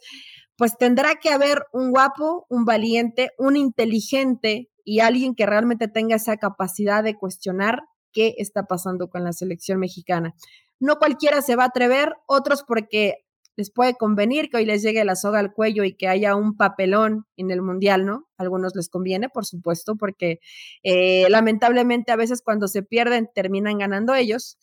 pues 0.56 0.76
tendrá 0.76 1.14
que 1.16 1.30
haber 1.30 1.64
un 1.72 1.90
guapo, 1.90 2.46
un 2.50 2.64
valiente, 2.64 3.30
un 3.38 3.56
inteligente 3.56 4.68
y 4.86 5.00
alguien 5.00 5.34
que 5.34 5.46
realmente 5.46 5.88
tenga 5.88 6.14
esa 6.14 6.36
capacidad 6.36 7.02
de 7.02 7.16
cuestionar 7.16 7.82
qué 8.12 8.36
está 8.38 8.62
pasando 8.62 9.10
con 9.10 9.24
la 9.24 9.32
selección 9.32 9.80
mexicana. 9.80 10.34
No 10.78 10.96
cualquiera 10.96 11.42
se 11.42 11.56
va 11.56 11.64
a 11.64 11.66
atrever, 11.66 12.14
otros 12.26 12.62
porque 12.62 13.26
les 13.56 13.72
puede 13.72 13.94
convenir 13.94 14.48
que 14.48 14.58
hoy 14.58 14.64
les 14.64 14.82
llegue 14.82 15.04
la 15.04 15.16
soga 15.16 15.40
al 15.40 15.52
cuello 15.52 15.82
y 15.82 15.96
que 15.96 16.06
haya 16.06 16.36
un 16.36 16.56
papelón 16.56 17.26
en 17.36 17.50
el 17.50 17.62
mundial, 17.62 18.06
¿no? 18.06 18.28
A 18.38 18.44
algunos 18.44 18.76
les 18.76 18.88
conviene, 18.88 19.28
por 19.28 19.44
supuesto, 19.44 19.96
porque 19.96 20.38
eh, 20.84 21.26
lamentablemente 21.30 22.12
a 22.12 22.16
veces 22.16 22.42
cuando 22.42 22.68
se 22.68 22.82
pierden 22.82 23.28
terminan 23.34 23.78
ganando 23.78 24.14
ellos. 24.14 24.56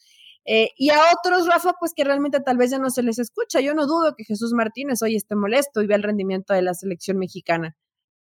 Eh, 0.46 0.70
y 0.78 0.92
a 0.92 1.00
otros, 1.14 1.48
Rafa, 1.48 1.74
pues 1.80 1.94
que 1.94 2.06
realmente 2.06 2.40
tal 2.40 2.58
vez 2.58 2.72
ya 2.72 2.80
no 2.80 2.90
se 2.92 3.04
les 3.04 3.20
escucha. 3.20 3.60
Yo 3.60 3.74
no 3.74 3.88
dudo 3.88 4.16
que 4.16 4.24
Jesús 4.24 4.54
Martínez 4.54 5.02
hoy 5.02 5.18
esté 5.18 5.36
molesto 5.36 5.82
y 5.82 5.88
vea 5.88 5.98
el 5.98 6.04
rendimiento 6.04 6.54
de 6.54 6.62
la 6.62 6.74
selección 6.74 7.18
mexicana. 7.18 7.76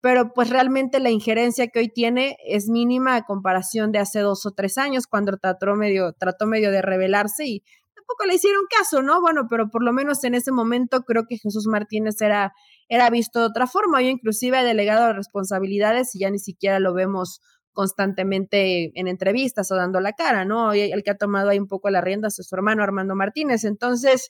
Pero 0.01 0.33
pues 0.33 0.49
realmente 0.49 0.99
la 0.99 1.09
injerencia 1.09 1.67
que 1.67 1.79
hoy 1.79 1.89
tiene 1.89 2.37
es 2.45 2.69
mínima 2.69 3.15
a 3.15 3.25
comparación 3.25 3.91
de 3.91 3.99
hace 3.99 4.19
dos 4.19 4.45
o 4.45 4.51
tres 4.51 4.77
años, 4.77 5.07
cuando 5.07 5.37
trató 5.37 5.75
medio, 5.75 6.13
trató 6.13 6.45
medio 6.45 6.71
de 6.71 6.81
rebelarse 6.81 7.45
y 7.45 7.63
tampoco 7.95 8.25
le 8.25 8.35
hicieron 8.35 8.63
caso, 8.69 9.01
¿no? 9.01 9.21
Bueno, 9.21 9.47
pero 9.49 9.69
por 9.69 9.83
lo 9.83 9.93
menos 9.93 10.23
en 10.23 10.35
ese 10.35 10.51
momento 10.51 11.01
creo 11.01 11.25
que 11.27 11.37
Jesús 11.37 11.67
Martínez 11.67 12.21
era, 12.21 12.53
era 12.87 13.09
visto 13.09 13.39
de 13.39 13.45
otra 13.47 13.67
forma. 13.67 14.01
Yo 14.01 14.07
inclusive 14.07 14.57
ha 14.57 14.63
delegado 14.63 15.13
responsabilidades 15.13 16.15
y 16.15 16.19
ya 16.19 16.29
ni 16.29 16.39
siquiera 16.39 16.79
lo 16.79 16.93
vemos 16.93 17.41
constantemente 17.73 18.91
en 18.99 19.07
entrevistas 19.07 19.71
o 19.71 19.75
dando 19.75 20.01
la 20.01 20.13
cara, 20.13 20.43
¿no? 20.43 20.73
el 20.73 21.03
que 21.03 21.11
ha 21.11 21.17
tomado 21.17 21.49
ahí 21.49 21.59
un 21.59 21.67
poco 21.67 21.89
la 21.89 22.01
rienda 22.01 22.27
es 22.27 22.35
su 22.35 22.55
hermano 22.55 22.83
Armando 22.83 23.15
Martínez. 23.15 23.63
Entonces, 23.63 24.29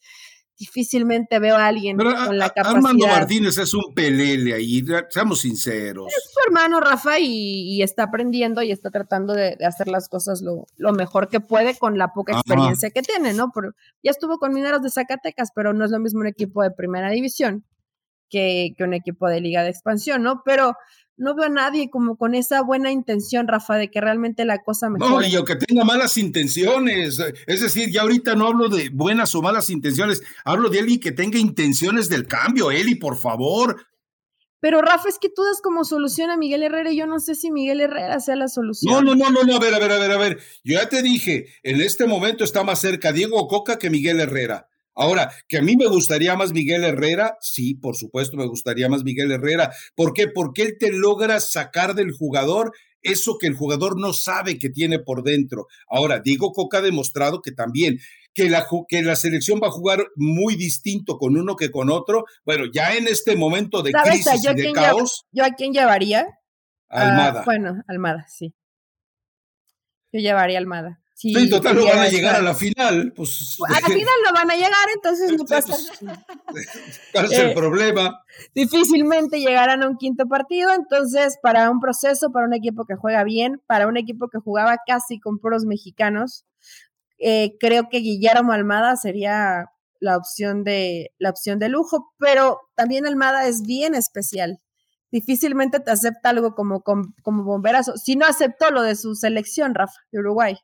difícilmente 0.59 1.39
veo 1.39 1.55
a 1.55 1.67
alguien 1.67 1.97
con 1.97 2.37
la 2.37 2.49
capacidad. 2.49 2.75
Armando 2.75 3.07
Martínez 3.07 3.57
es 3.57 3.73
un 3.73 3.93
pelele 3.95 4.53
ahí, 4.53 4.83
seamos 5.09 5.39
sinceros. 5.39 6.07
Es 6.09 6.31
su 6.33 6.39
hermano 6.45 6.81
Rafa 6.81 7.17
y, 7.17 7.81
está 7.81 8.03
aprendiendo 8.03 8.61
y 8.61 8.71
está 8.71 8.91
tratando 8.91 9.33
de, 9.33 9.57
hacer 9.65 9.87
las 9.87 10.09
cosas 10.09 10.41
lo, 10.41 10.93
mejor 10.93 11.29
que 11.29 11.39
puede 11.39 11.77
con 11.77 11.97
la 11.97 12.09
poca 12.09 12.33
experiencia 12.33 12.89
que 12.91 13.01
tiene, 13.01 13.33
¿no? 13.33 13.51
ya 14.03 14.11
estuvo 14.11 14.37
con 14.37 14.53
Mineros 14.53 14.81
de 14.81 14.89
Zacatecas, 14.89 15.51
pero 15.55 15.73
no 15.73 15.85
es 15.85 15.91
lo 15.91 15.99
mismo 15.99 16.19
un 16.19 16.27
equipo 16.27 16.61
de 16.61 16.71
primera 16.71 17.09
división 17.09 17.65
que, 18.29 18.73
que 18.77 18.83
un 18.83 18.93
equipo 18.93 19.29
de 19.29 19.39
liga 19.39 19.63
de 19.63 19.69
expansión, 19.69 20.21
¿no? 20.23 20.41
Pero 20.43 20.73
no 21.19 21.35
veo 21.35 21.45
a 21.45 21.49
nadie 21.49 21.89
como 21.89 22.15
con 22.15 22.33
esa 22.33 22.61
buena 22.61 22.91
intención, 22.91 23.47
Rafa, 23.47 23.75
de 23.75 23.91
que 23.91 24.01
realmente 24.01 24.45
la 24.45 24.63
cosa 24.63 24.89
mejore. 24.89 25.11
No, 25.11 25.21
y 25.21 25.35
aunque 25.35 25.57
tenga 25.57 25.83
malas 25.83 26.17
intenciones, 26.17 27.19
es 27.45 27.61
decir, 27.61 27.91
ya 27.91 28.01
ahorita 28.01 28.35
no 28.35 28.47
hablo 28.47 28.69
de 28.69 28.89
buenas 28.89 29.35
o 29.35 29.41
malas 29.41 29.69
intenciones, 29.69 30.23
hablo 30.45 30.69
de 30.69 30.79
alguien 30.79 30.99
que 30.99 31.11
tenga 31.11 31.37
intenciones 31.37 32.07
del 32.07 32.25
cambio, 32.25 32.71
Eli, 32.71 32.95
por 32.95 33.17
favor. 33.17 33.85
Pero 34.61 34.81
Rafa, 34.81 35.09
es 35.09 35.19
que 35.19 35.29
tú 35.29 35.43
das 35.43 35.61
como 35.61 35.83
solución 35.83 36.29
a 36.29 36.37
Miguel 36.37 36.63
Herrera 36.63 36.91
y 36.91 36.97
yo 36.97 37.05
no 37.05 37.19
sé 37.19 37.35
si 37.35 37.51
Miguel 37.51 37.81
Herrera 37.81 38.19
sea 38.19 38.35
la 38.35 38.47
solución. 38.47 38.93
No, 38.93 39.01
no, 39.01 39.15
no, 39.15 39.29
no, 39.29 39.43
no, 39.43 39.55
a 39.55 39.59
ver, 39.59 39.73
a 39.73 39.79
ver, 39.79 39.91
a 39.91 39.99
ver, 39.99 40.11
a 40.11 40.17
ver. 40.17 40.39
Yo 40.63 40.79
ya 40.79 40.87
te 40.87 41.01
dije, 41.01 41.47
en 41.63 41.81
este 41.81 42.07
momento 42.07 42.45
está 42.45 42.63
más 42.63 42.79
cerca 42.79 43.11
Diego 43.11 43.47
Coca 43.47 43.77
que 43.77 43.89
Miguel 43.89 44.21
Herrera. 44.21 44.68
Ahora, 44.99 45.31
que 45.47 45.59
a 45.59 45.61
mí 45.61 45.77
me 45.77 45.87
gustaría 45.87 46.35
más 46.35 46.51
Miguel 46.51 46.83
Herrera, 46.83 47.37
sí, 47.39 47.73
por 47.73 47.95
supuesto 47.95 48.35
me 48.35 48.45
gustaría 48.45 48.89
más 48.89 49.05
Miguel 49.05 49.31
Herrera. 49.31 49.71
¿Por 49.95 50.11
qué? 50.11 50.27
Porque 50.27 50.63
él 50.63 50.75
te 50.77 50.91
logra 50.91 51.39
sacar 51.39 51.95
del 51.95 52.11
jugador 52.11 52.73
eso 53.01 53.37
que 53.39 53.47
el 53.47 53.55
jugador 53.55 53.97
no 53.97 54.11
sabe 54.11 54.59
que 54.59 54.69
tiene 54.69 54.99
por 54.99 55.23
dentro. 55.23 55.67
Ahora, 55.87 56.19
Diego 56.19 56.51
Coca 56.51 56.79
ha 56.79 56.81
demostrado 56.81 57.41
que 57.41 57.53
también, 57.53 57.99
que 58.33 58.49
la, 58.49 58.67
que 58.89 59.01
la 59.01 59.15
selección 59.15 59.61
va 59.63 59.67
a 59.67 59.71
jugar 59.71 60.05
muy 60.17 60.57
distinto 60.57 61.17
con 61.17 61.37
uno 61.37 61.55
que 61.55 61.71
con 61.71 61.89
otro. 61.89 62.25
Bueno, 62.43 62.65
ya 62.69 62.95
en 62.95 63.07
este 63.07 63.37
momento 63.37 63.81
de 63.81 63.93
crisis 63.93 64.43
y 64.43 64.53
de 64.53 64.73
caos. 64.73 65.25
¿Yo 65.31 65.45
a 65.45 65.51
quién 65.51 65.71
llevaría? 65.71 66.27
Almada. 66.89 67.43
bueno, 67.45 67.83
Almada, 67.87 68.25
sí. 68.27 68.53
Yo 70.11 70.19
llevaría 70.19 70.57
Almada. 70.57 70.98
Sí, 71.21 71.49
total, 71.49 71.75
no 71.75 71.83
van 71.83 71.99
a 71.99 72.07
llegar 72.07 72.37
a 72.37 72.41
la 72.41 72.55
final. 72.55 73.11
Pues, 73.13 73.57
a 73.67 73.73
la 73.73 73.87
final 73.87 74.13
no 74.25 74.33
van 74.33 74.51
a 74.51 74.55
llegar, 74.55 74.87
entonces 74.95 75.33
no 75.33 75.43
pasa 75.49 75.75
nada. 75.99 76.25
¿Cuál 77.11 77.25
es 77.25 77.39
el 77.39 77.49
eh, 77.49 77.53
problema? 77.53 78.23
Difícilmente 78.55 79.37
llegarán 79.41 79.83
a 79.83 79.89
un 79.89 79.97
quinto 79.97 80.27
partido, 80.27 80.73
entonces 80.73 81.37
para 81.43 81.69
un 81.71 81.81
proceso, 81.81 82.31
para 82.31 82.45
un 82.45 82.53
equipo 82.53 82.85
que 82.85 82.95
juega 82.95 83.25
bien, 83.25 83.61
para 83.67 83.87
un 83.87 83.97
equipo 83.97 84.29
que 84.29 84.37
jugaba 84.39 84.77
casi 84.87 85.19
con 85.19 85.39
puros 85.39 85.65
mexicanos, 85.65 86.45
eh, 87.17 87.57
creo 87.59 87.89
que 87.89 87.97
Guillermo 87.97 88.53
Almada 88.53 88.95
sería 88.95 89.65
la 89.99 90.15
opción 90.15 90.63
de 90.63 91.11
la 91.17 91.31
opción 91.31 91.59
de 91.59 91.67
lujo, 91.67 92.13
pero 92.17 92.61
también 92.75 93.05
Almada 93.05 93.45
es 93.45 93.63
bien 93.63 93.93
especial. 93.93 94.61
Difícilmente 95.11 95.81
te 95.81 95.91
acepta 95.91 96.29
algo 96.29 96.55
como, 96.55 96.79
como, 96.79 97.13
como 97.23 97.43
bomberazo. 97.43 97.97
Si 97.97 98.15
no 98.15 98.25
aceptó 98.25 98.71
lo 98.71 98.83
de 98.83 98.95
su 98.95 99.15
selección, 99.15 99.75
Rafa, 99.75 99.99
de 100.13 100.19
Uruguay 100.19 100.57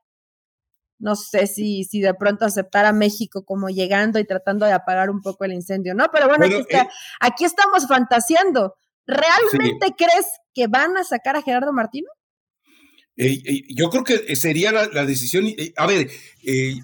no 0.99 1.15
sé 1.15 1.47
si, 1.47 1.83
si 1.83 1.99
de 1.99 2.13
pronto 2.13 2.45
aceptar 2.45 2.85
a 2.85 2.93
México 2.93 3.43
como 3.45 3.69
llegando 3.69 4.19
y 4.19 4.25
tratando 4.25 4.65
de 4.65 4.73
apagar 4.73 5.09
un 5.09 5.21
poco 5.21 5.45
el 5.45 5.53
incendio, 5.53 5.93
¿no? 5.93 6.07
Pero 6.11 6.27
bueno, 6.27 6.45
aquí, 6.45 7.43
eh, 7.43 7.47
estamos 7.47 7.87
fantaseando. 7.87 8.75
¿Realmente 9.05 9.93
crees 9.97 10.25
que 10.53 10.67
van 10.67 10.97
a 10.97 11.03
sacar 11.03 11.35
a 11.35 11.41
Gerardo 11.41 11.73
Martino? 11.73 12.07
Eh, 13.17 13.41
eh, 13.45 13.61
yo 13.69 13.89
creo 13.89 14.03
que 14.03 14.35
sería 14.35 14.71
la, 14.71 15.05
decisión. 15.05 15.45
a 15.77 15.87
ver, 15.87 16.09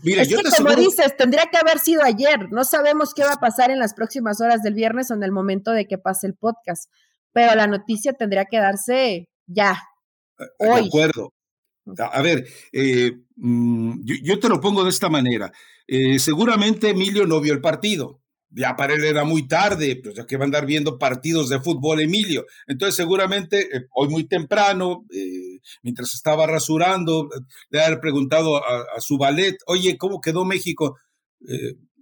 mira, 0.04 0.24
yo 0.24 0.38
que 0.38 0.50
como 0.56 0.76
dices, 0.76 1.18
tendría 1.18 1.46
que 1.52 1.58
haber 1.58 1.80
sido 1.80 2.04
ayer. 2.04 2.52
No 2.52 2.64
sabemos 2.64 3.14
qué 3.14 3.24
va 3.24 3.34
a 3.34 3.40
pasar 3.40 3.72
en 3.72 3.80
las 3.80 3.94
próximas 3.94 4.40
horas 4.40 4.62
del 4.62 4.76
viernes 4.76 5.10
o 5.10 5.16
en 5.16 5.24
el 5.24 5.32
momento 5.32 5.72
de 5.72 5.88
que 5.88 5.98
pase 5.98 6.28
el 6.28 6.36
podcast. 6.36 6.90
pero 7.34 7.56
la 7.56 7.68
noticia 7.68 8.14
tendría 8.14 8.46
que 8.46 8.58
darse 8.58 9.30
ya, 9.48 9.82
hoy. 10.60 10.82
De 10.82 10.88
acuerdo. 10.88 11.34
A 11.98 12.22
ver, 12.22 12.48
eh, 12.72 13.12
mm, 13.36 14.04
yo, 14.04 14.40
te 14.40 14.50
lo 14.50 14.60
pongo 14.62 14.84
de 14.84 14.90
esta 14.90 15.10
manera. 15.10 15.52
Eh, 15.88 16.20
seguramente 16.20 16.90
Emilio 16.90 17.26
no 17.26 17.42
vio 17.42 17.54
el 17.54 17.62
partido. 17.62 18.22
Ya 18.54 18.76
para 18.76 18.94
él 18.96 19.06
era 19.06 19.24
muy 19.24 19.48
tarde, 19.48 19.96
pues 20.04 20.16
ya 20.16 20.26
que 20.26 20.36
va 20.36 20.44
a 20.44 20.46
andar 20.46 20.66
viendo 20.66 21.00
partidos 21.00 21.48
de 21.50 21.62
fútbol 21.62 22.02
Emilio. 22.02 22.46
Entonces 22.68 22.96
seguramente 22.96 23.62
eh, 23.62 23.86
hoy 23.96 24.10
muy 24.10 24.26
temprano, 24.26 25.06
mientras 25.84 26.14
estaba 26.14 26.46
rasurando, 26.48 27.30
le 27.70 27.82
ha 27.82 28.02
preguntado 28.02 28.58
a, 28.58 29.00
su 29.00 29.18
ballet, 29.18 29.58
oye, 29.68 29.98
¿cómo 29.98 30.20
quedó 30.20 30.44
México? 30.44 30.98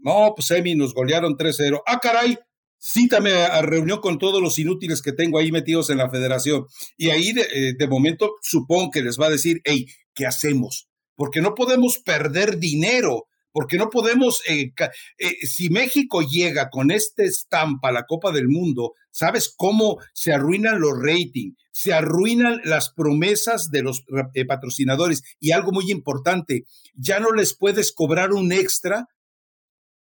no, 0.02 0.34
pues 0.36 0.52
Emi, 0.52 0.76
nos 0.76 0.94
golearon 0.94 1.38
3-0. 1.38 1.82
Ah, 1.86 2.00
caray, 2.02 2.38
cítame 2.80 3.34
a, 3.34 3.62
reunión 3.62 4.00
con 4.00 4.18
todos 4.18 4.42
los 4.42 4.58
inútiles 4.58 5.02
que 5.02 5.12
tengo 5.12 5.38
ahí 5.38 5.52
metidos 5.52 5.90
en 5.90 5.98
la 5.98 6.10
federación. 6.10 6.66
Y 6.98 7.10
ahí 7.10 7.34
de, 7.34 7.76
eh, 7.80 7.88
momento 7.88 8.32
supongo 8.42 8.92
que 8.92 9.02
les 9.02 9.20
va 9.20 9.28
a 9.28 9.32
decir, 9.32 9.62
hey, 9.64 9.86
¿qué 10.16 10.26
hacemos? 10.26 10.88
Porque 11.16 11.42
no 11.42 11.54
podemos 11.54 12.00
perder 12.00 12.58
dinero 12.58 13.26
porque 13.52 13.78
no 13.78 13.90
podemos, 13.90 14.42
eh, 14.48 14.72
eh, 15.18 15.36
si 15.42 15.72
México 15.72 16.22
llega 16.22 16.70
con 16.70 16.92
esta 16.92 17.24
estampa 17.24 17.90
a 17.90 17.92
la 17.92 18.06
Copa 18.06 18.32
del 18.32 18.48
Mundo, 18.48 18.94
¿sabes 19.10 19.52
cómo 19.58 19.98
se 20.14 20.32
arruinan 20.32 20.80
los 20.80 20.94
ratings? 21.02 21.58
Se 21.72 21.92
arruinan 21.92 22.62
las 22.64 22.92
promesas 22.94 23.72
de 23.72 23.82
los 23.82 24.04
patrocinadores 24.48 25.24
y 25.40 25.52
algo 25.52 25.72
muy 25.72 25.92
importante, 25.92 26.66
ya 26.94 27.20
no 27.20 27.32
les 27.32 27.58
puedes 27.58 27.92
cobrar 27.92 28.34
un 28.34 28.52
extra 28.52 29.08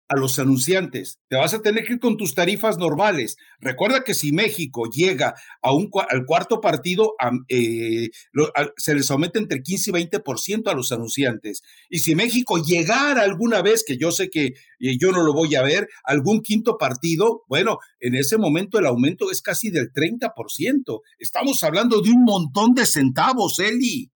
a 0.08 0.16
los 0.16 0.38
anunciantes. 0.40 1.20
Te 1.28 1.36
vas 1.36 1.54
a 1.54 1.62
tener 1.62 1.86
que 1.86 1.94
ir 1.94 2.00
con 2.00 2.18
tus 2.18 2.36
tarifas 2.36 2.78
normales. 2.78 3.38
Recuerda 3.60 4.04
que 4.04 4.14
si 4.14 4.32
México 4.32 4.90
llega 4.90 5.36
a 5.62 5.74
un, 5.74 5.90
al 6.10 6.26
cuarto 6.26 6.62
partido, 6.62 7.16
eh, 7.50 8.10
se 8.78 8.96
les 8.96 9.10
aumenta 9.10 9.40
entre 9.40 9.64
15 9.64 9.90
y 9.90 9.94
20% 9.94 10.68
a 10.68 10.76
los 10.76 10.92
anunciantes. 10.92 11.62
Y 11.90 12.00
si 12.00 12.16
México 12.16 12.58
llegara 12.58 13.24
alguna 13.24 13.62
vez, 13.62 13.84
que 13.86 13.98
yo 13.98 14.12
sé 14.12 14.30
que 14.30 14.54
eh, 14.80 14.98
yo 15.00 15.12
no 15.12 15.24
lo 15.24 15.34
voy 15.34 15.56
a 15.56 15.64
ver, 15.64 15.88
algún 16.04 16.42
quinto 16.42 16.78
partido, 16.78 17.44
bueno, 17.48 17.80
en 18.00 18.16
ese 18.16 18.38
momento 18.38 18.78
el 18.78 18.86
aumento 18.86 19.32
es 19.32 19.42
casi 19.42 19.72
del 19.72 19.92
30%. 19.92 21.02
Estamos 21.18 21.64
hablando 21.64 22.02
de 22.02 22.10
un 22.10 22.24
montón 22.24 22.74
de 22.74 22.86
centavos, 22.86 23.60
Eli. 23.60 24.12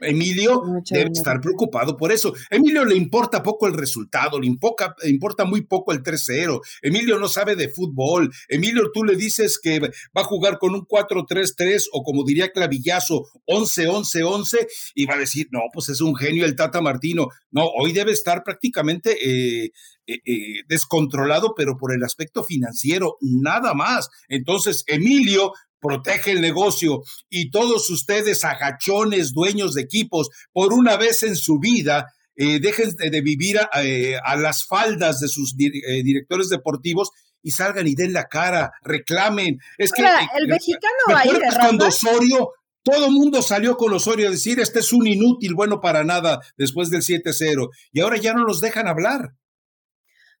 Emilio 0.00 0.62
debe 0.90 1.10
estar 1.12 1.40
preocupado 1.40 1.96
por 1.96 2.12
eso. 2.12 2.34
Emilio 2.50 2.84
le 2.84 2.96
importa 2.96 3.42
poco 3.42 3.66
el 3.66 3.74
resultado, 3.74 4.40
le 4.40 4.46
importa, 4.46 4.94
importa 5.04 5.44
muy 5.44 5.62
poco 5.62 5.92
el 5.92 6.02
3-0. 6.02 6.60
Emilio 6.82 7.18
no 7.18 7.28
sabe 7.28 7.56
de 7.56 7.68
fútbol. 7.68 8.30
Emilio, 8.48 8.90
tú 8.92 9.04
le 9.04 9.16
dices 9.16 9.58
que 9.58 9.80
va 9.80 10.22
a 10.22 10.24
jugar 10.24 10.58
con 10.58 10.74
un 10.74 10.82
4-3-3 10.82 11.86
o 11.92 12.02
como 12.02 12.24
diría 12.24 12.50
Clavillazo, 12.50 13.24
11-11-11 13.46 14.66
y 14.94 15.06
va 15.06 15.14
a 15.14 15.18
decir, 15.18 15.48
no, 15.50 15.60
pues 15.72 15.88
es 15.88 16.00
un 16.00 16.14
genio 16.14 16.44
el 16.44 16.56
Tata 16.56 16.80
Martino. 16.80 17.28
No, 17.50 17.66
hoy 17.66 17.92
debe 17.92 18.12
estar 18.12 18.42
prácticamente 18.44 19.16
eh, 19.22 19.72
eh, 20.08 20.20
eh, 20.24 20.62
descontrolado, 20.68 21.54
pero 21.56 21.76
por 21.76 21.92
el 21.92 22.04
aspecto 22.04 22.44
financiero, 22.44 23.16
nada 23.20 23.74
más. 23.74 24.08
Entonces, 24.28 24.84
Emilio 24.86 25.52
protege 25.80 26.32
el 26.32 26.40
negocio 26.40 27.02
y 27.28 27.50
todos 27.50 27.88
ustedes 27.90 28.44
agachones, 28.44 29.32
dueños 29.32 29.74
de 29.74 29.82
equipos, 29.82 30.28
por 30.52 30.72
una 30.72 30.96
vez 30.96 31.22
en 31.22 31.36
su 31.36 31.58
vida, 31.58 32.06
eh, 32.34 32.60
dejen 32.60 32.94
de, 32.96 33.20
vivir 33.22 33.58
eh, 33.82 34.16
a, 34.22 34.36
las 34.36 34.66
faldas 34.66 35.20
de 35.20 35.28
sus 35.28 35.54
eh, 35.58 36.02
directores 36.02 36.50
deportivos 36.50 37.10
y 37.42 37.50
salgan 37.50 37.86
y 37.86 37.94
den 37.94 38.12
la 38.12 38.24
cara, 38.24 38.72
reclamen. 38.82 39.58
Es 39.78 39.92
que 39.92 40.02
el 40.02 40.48
mexicano 40.48 40.94
va 41.10 41.20
a 41.20 41.26
ir 41.26 41.40
cuando 41.58 41.86
Osorio, 41.86 42.50
todo 42.82 43.06
el 43.06 43.12
mundo 43.12 43.40
salió 43.40 43.76
con 43.76 43.92
Osorio 43.94 44.28
a 44.28 44.32
decir, 44.32 44.60
este 44.60 44.80
es 44.80 44.92
un 44.92 45.06
inútil, 45.06 45.54
bueno 45.54 45.80
para 45.80 46.04
nada, 46.04 46.40
después 46.58 46.90
del 46.90 47.02
7-0, 47.02 47.70
y 47.92 48.00
ahora 48.00 48.18
ya 48.18 48.34
no 48.34 48.44
los 48.44 48.60
dejan 48.60 48.86
hablar. 48.86 49.32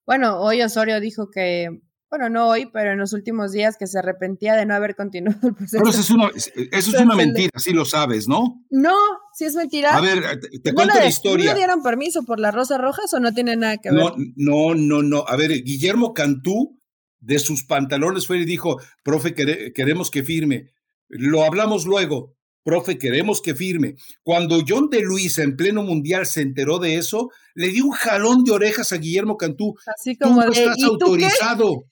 Bueno, 0.04 0.40
hoy 0.40 0.62
Osorio 0.62 1.00
dijo 1.00 1.30
que 1.30 1.80
bueno, 2.16 2.30
no 2.30 2.48
hoy, 2.48 2.68
pero 2.72 2.92
en 2.92 2.98
los 2.98 3.12
últimos 3.12 3.52
días 3.52 3.76
que 3.76 3.86
se 3.86 3.98
arrepentía 3.98 4.54
de 4.54 4.64
no 4.64 4.74
haber 4.74 4.96
continuado 4.96 5.48
el 5.48 5.54
proceso. 5.54 5.78
Pero 5.78 5.90
eso 5.90 6.00
es 6.00 6.10
una, 6.10 6.30
eso 6.72 6.96
es 6.96 7.00
una 7.00 7.14
mentira, 7.14 7.50
sí 7.56 7.72
lo 7.72 7.84
sabes, 7.84 8.26
¿no? 8.26 8.64
No, 8.70 8.96
sí 9.34 9.44
es 9.44 9.54
mentira. 9.54 9.96
A 9.96 10.00
ver, 10.00 10.40
te, 10.62 10.72
cuento 10.72 10.94
la 10.94 11.06
historia. 11.06 11.46
¿No 11.46 11.52
le 11.52 11.58
dieron 11.58 11.82
permiso 11.82 12.24
por 12.24 12.40
las 12.40 12.54
rosas 12.54 12.80
rojas 12.80 13.12
o 13.14 13.20
no 13.20 13.32
tiene 13.34 13.56
nada 13.56 13.78
que 13.78 13.90
ver? 13.90 13.98
No, 13.98 14.14
no, 14.36 14.74
no, 14.74 15.02
no. 15.02 15.24
A 15.26 15.36
ver, 15.36 15.50
Guillermo 15.62 16.14
Cantú 16.14 16.80
de 17.20 17.38
sus 17.38 17.64
pantalones 17.64 18.26
fue 18.26 18.38
y 18.38 18.44
dijo, 18.44 18.80
profe, 19.02 19.34
queremos 19.34 20.10
que 20.10 20.22
firme. 20.22 20.70
Lo 21.08 21.44
hablamos 21.44 21.84
luego 21.86 22.35
profe, 22.66 22.98
queremos 22.98 23.40
que 23.40 23.54
firme. 23.54 23.94
Cuando 24.24 24.58
John 24.66 24.90
de 24.90 25.00
Luis 25.00 25.38
en 25.38 25.56
pleno 25.56 25.84
mundial 25.84 26.26
se 26.26 26.42
enteró 26.42 26.80
de 26.80 26.96
eso, 26.96 27.30
le 27.54 27.68
dio 27.68 27.84
un 27.84 27.92
jalón 27.92 28.42
de 28.42 28.50
orejas 28.50 28.92
a 28.92 28.96
Guillermo 28.96 29.36
Cantú. 29.36 29.76
Así 29.86 30.18
como 30.18 30.40
tú 30.40 30.46
no 30.46 30.52
estás 30.52 30.82
autorizado. 30.82 31.84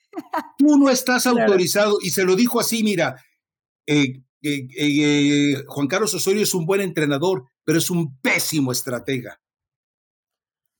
Tú, 0.58 0.76
no 0.76 0.90
estás 0.90 1.26
autorizado. 1.28 1.98
Y 2.02 2.10
se 2.10 2.24
lo 2.24 2.34
dijo 2.34 2.58
así, 2.58 2.82
mira, 2.82 3.14
eh, 3.86 4.20
eh, 4.42 4.66
eh, 4.76 5.62
Juan 5.68 5.86
Carlos 5.86 6.12
Osorio 6.12 6.42
es 6.42 6.54
un 6.54 6.66
buen 6.66 6.80
entrenador, 6.80 7.44
pero 7.62 7.78
es 7.78 7.88
un 7.88 8.18
pésimo 8.18 8.72
estratega. 8.72 9.40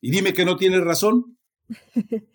Y 0.01 0.11
dime 0.11 0.33
que 0.33 0.45
no 0.45 0.57
tiene 0.57 0.81
razón. 0.81 1.39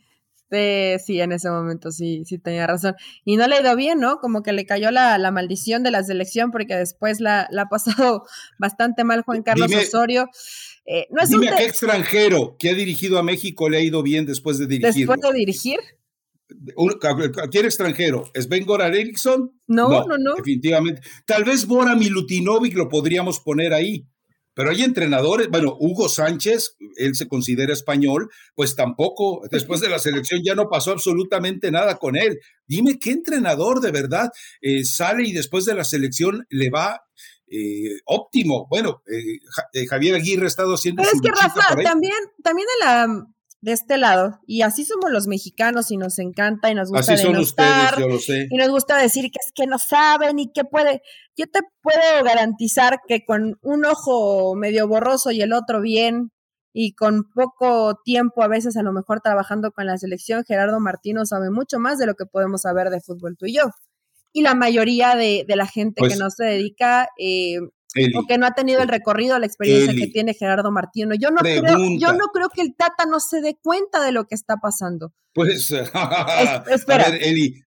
Este, 0.49 0.97
sí, 1.05 1.21
en 1.21 1.31
ese 1.31 1.49
momento 1.49 1.91
sí, 1.91 2.23
sí 2.25 2.39
tenía 2.39 2.65
razón. 2.65 2.95
Y 3.23 3.37
no 3.37 3.47
le 3.47 3.55
ha 3.55 3.61
ido 3.61 3.75
bien, 3.75 3.99
¿no? 3.99 4.17
Como 4.17 4.41
que 4.41 4.51
le 4.51 4.65
cayó 4.65 4.89
la, 4.89 5.31
maldición 5.31 5.83
de 5.83 5.91
la 5.91 6.03
selección 6.03 6.51
porque 6.51 6.75
después 6.75 7.19
la, 7.19 7.41
ha 7.41 7.65
pasado 7.69 8.23
bastante 8.59 9.03
mal 9.03 9.21
Juan 9.21 9.43
Carlos 9.43 9.71
Osorio. 9.73 10.27
Eh, 10.85 11.05
no 11.11 11.21
es 11.21 11.29
dime 11.29 11.49
a 11.49 11.57
qué 11.57 11.65
extranjero 11.65 12.55
que 12.57 12.69
ha 12.71 12.73
dirigido 12.73 13.19
a 13.19 13.23
México 13.23 13.69
le 13.69 13.77
ha 13.77 13.81
ido 13.81 14.01
bien 14.01 14.25
después 14.25 14.57
de 14.57 14.65
dirigir. 14.65 15.07
¿Después 15.07 15.21
de 15.21 15.37
dirigir? 15.37 15.79
¿Cualquier 16.75 17.65
extranjero? 17.65 18.31
¿Es 18.33 18.49
Ben 18.49 18.65
Goran 18.65 18.95
Eriksson? 18.95 19.51
No, 19.67 19.87
no, 19.87 20.17
no, 20.17 20.33
Definitivamente. 20.35 21.01
Tal 21.27 21.43
vez 21.43 21.67
Bora 21.67 21.93
Milutinovic 21.93 22.75
lo 22.75 22.89
podríamos 22.89 23.39
poner 23.39 23.71
ahí. 23.71 24.07
Pero 24.59 24.71
hay 24.71 24.81
entrenadores, 24.83 25.47
bueno, 25.47 25.77
Hugo 25.79 26.09
Sánchez, 26.09 26.75
él 26.97 27.15
se 27.15 27.29
considera 27.29 27.71
español, 27.71 28.29
pues 28.55 28.75
tampoco, 28.75 29.41
después 29.49 29.79
de 29.79 29.87
la 29.87 29.99
selección 29.99 30.41
ya 30.43 30.53
no 30.53 30.67
pasó 30.67 30.91
absolutamente 30.91 31.71
nada 31.71 31.95
con 31.95 32.17
él. 32.17 32.41
Dime 32.67 32.99
qué 32.99 33.11
entrenador 33.11 33.79
de 33.79 33.91
verdad 33.91 34.31
eh, 34.59 34.83
sale 34.83 35.25
y 35.25 35.31
después 35.31 35.63
de 35.63 35.75
la 35.75 35.85
selección 35.85 36.45
le 36.49 36.69
va 36.71 37.05
eh, 37.47 38.01
óptimo. 38.03 38.67
Bueno, 38.69 39.01
eh, 39.07 39.85
Javier 39.87 40.15
Aguirre 40.15 40.43
ha 40.43 40.47
estado 40.47 40.73
haciendo. 40.73 41.03
Pero 41.03 41.15
es 41.15 41.21
que 41.21 41.41
Rafa, 41.41 41.81
también, 41.81 42.17
también 42.43 42.67
de 42.67 42.85
la 42.85 43.27
de 43.61 43.73
este 43.73 43.97
lado. 43.97 44.39
Y 44.45 44.61
así 44.61 44.85
somos 44.85 45.11
los 45.11 45.27
mexicanos 45.27 45.91
y 45.91 45.97
nos 45.97 46.19
encanta 46.19 46.71
y 46.71 46.75
nos 46.75 46.89
gusta 46.89 47.13
así 47.13 47.23
son 47.23 47.37
ustedes, 47.37 47.97
yo 47.97 48.07
lo 48.07 48.19
sé. 48.19 48.47
y 48.49 48.57
nos 48.57 48.69
gusta 48.69 48.97
decir 48.97 49.25
que 49.31 49.39
es 49.45 49.51
que 49.53 49.67
no 49.67 49.79
saben 49.79 50.39
y 50.39 50.51
que 50.51 50.63
puede. 50.63 51.01
Yo 51.35 51.45
te 51.47 51.59
puedo 51.81 52.23
garantizar 52.23 52.99
que 53.07 53.25
con 53.25 53.57
un 53.61 53.85
ojo 53.85 54.55
medio 54.55 54.87
borroso 54.87 55.31
y 55.31 55.41
el 55.41 55.53
otro 55.53 55.81
bien 55.81 56.31
y 56.73 56.93
con 56.93 57.29
poco 57.33 57.99
tiempo 58.03 58.43
a 58.43 58.47
veces 58.47 58.77
a 58.77 58.83
lo 58.83 58.93
mejor 58.93 59.21
trabajando 59.21 59.71
con 59.71 59.85
la 59.85 59.97
selección, 59.97 60.43
Gerardo 60.45 60.79
Martino 60.79 61.25
sabe 61.25 61.49
mucho 61.49 61.79
más 61.79 61.97
de 61.97 62.05
lo 62.05 62.15
que 62.15 62.25
podemos 62.25 62.61
saber 62.61 62.89
de 62.89 63.01
fútbol 63.01 63.35
tú 63.37 63.45
y 63.45 63.55
yo. 63.55 63.63
Y 64.31 64.43
la 64.43 64.53
mayoría 64.53 65.15
de, 65.15 65.43
la 65.47 65.65
gente 65.65 66.01
que 66.01 66.09
pues 66.09 66.19
no 66.19 66.29
se 66.29 66.45
dedica 66.45 67.09
eh, 67.17 67.57
o 68.15 68.27
que 68.27 68.37
no 68.37 68.45
ha 68.45 68.51
tenido 68.51 68.81
el 68.81 68.87
recorrido, 68.87 69.39
la 69.39 69.45
experiencia 69.45 69.93
que 69.95 70.07
tiene 70.07 70.33
Gerardo 70.33 70.71
Martino. 70.71 71.15
Yo 71.15 71.31
no, 71.31 71.37
creo, 71.37 71.63
yo 71.99 72.13
no 72.13 72.27
creo 72.27 72.49
que 72.49 72.61
el 72.61 72.75
Tata 72.75 73.05
no 73.05 73.19
se 73.19 73.41
dé 73.41 73.57
cuenta 73.61 74.03
de 74.03 74.11
lo 74.11 74.25
que 74.25 74.35
está 74.35 74.57
pasando. 74.57 75.13
Pues, 75.33 75.71
espera, 76.69 77.07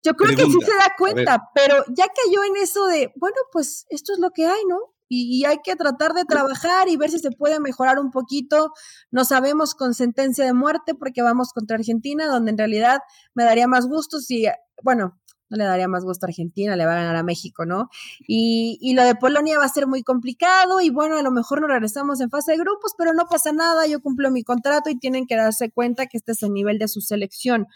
yo 0.05 0.15
creo 0.15 0.37
que 0.37 0.45
sí 0.45 0.59
se 0.61 0.73
da 0.73 0.95
cuenta, 0.99 1.51
pero 1.55 1.85
ya 1.97 2.07
cayó 2.07 2.45
en 2.45 2.63
eso 2.63 2.87
de, 2.87 3.13
bueno, 3.17 3.37
pues 3.53 3.87
esto 3.91 4.13
es 4.13 4.19
lo 4.19 4.31
que 4.31 4.47
hay, 4.47 4.61
¿no? 4.69 4.79
Y, 5.15 5.45
hay 5.45 5.59
que 5.63 5.77
tratar 5.77 6.15
de 6.15 6.25
trabajar 6.25 6.89
y 6.89 6.97
ver 6.97 7.11
si 7.11 7.19
se 7.19 7.31
puede 7.31 7.61
mejorar 7.61 7.99
un 7.99 8.11
poquito. 8.11 8.73
No 9.11 9.27
sabemos 9.27 9.75
con 9.75 9.93
sentencia 9.93 10.47
de 10.47 10.55
muerte 10.55 10.95
porque 10.95 11.21
vamos 11.21 11.51
contra 11.53 11.77
Argentina, 11.77 12.29
donde 12.29 12.53
en 12.53 12.57
realidad 12.57 13.01
me 13.35 13.45
daría 13.45 13.69
más 13.69 13.87
gusto 13.87 14.21
si, 14.21 14.47
bueno, 14.83 15.21
no 15.53 15.59
le 15.59 15.65
daría 15.65 15.87
más 15.87 16.03
gusto 16.05 16.25
a 16.25 16.29
Argentina, 16.29 16.77
le 16.77 16.87
va 16.87 16.93
a 16.93 16.97
ganar 16.97 17.17
a 17.17 17.23
México, 17.23 17.67
¿no? 17.67 17.91
Y, 18.27 18.79
y, 18.81 18.95
lo 18.95 19.05
de 19.05 19.15
Polonia 19.15 19.59
va 19.59 19.67
a 19.67 19.69
ser 19.69 19.87
muy 19.87 20.03
complicado 20.03 20.81
y 20.81 20.89
bueno, 20.91 21.17
a 21.19 21.23
lo 21.23 21.31
mejor 21.31 21.61
nos 21.61 21.71
regresamos 21.71 22.21
en 22.21 22.31
fase 22.31 22.53
de 22.53 22.59
grupos, 22.59 22.95
pero 22.97 23.13
no 23.13 23.27
pasa 23.27 23.53
nada, 23.53 23.87
yo 23.87 24.01
cumplo 24.01 24.31
mi 24.31 24.43
contrato 24.43 24.89
y 24.89 24.99
tienen 24.99 25.27
que 25.27 25.37
darse 25.37 25.71
cuenta 25.71 26.07
que 26.07 26.17
este 26.17 26.33
es 26.33 26.43
el 26.43 26.53
nivel 26.53 26.79
de 26.79 26.89
su 26.89 27.03
selección. 27.03 27.67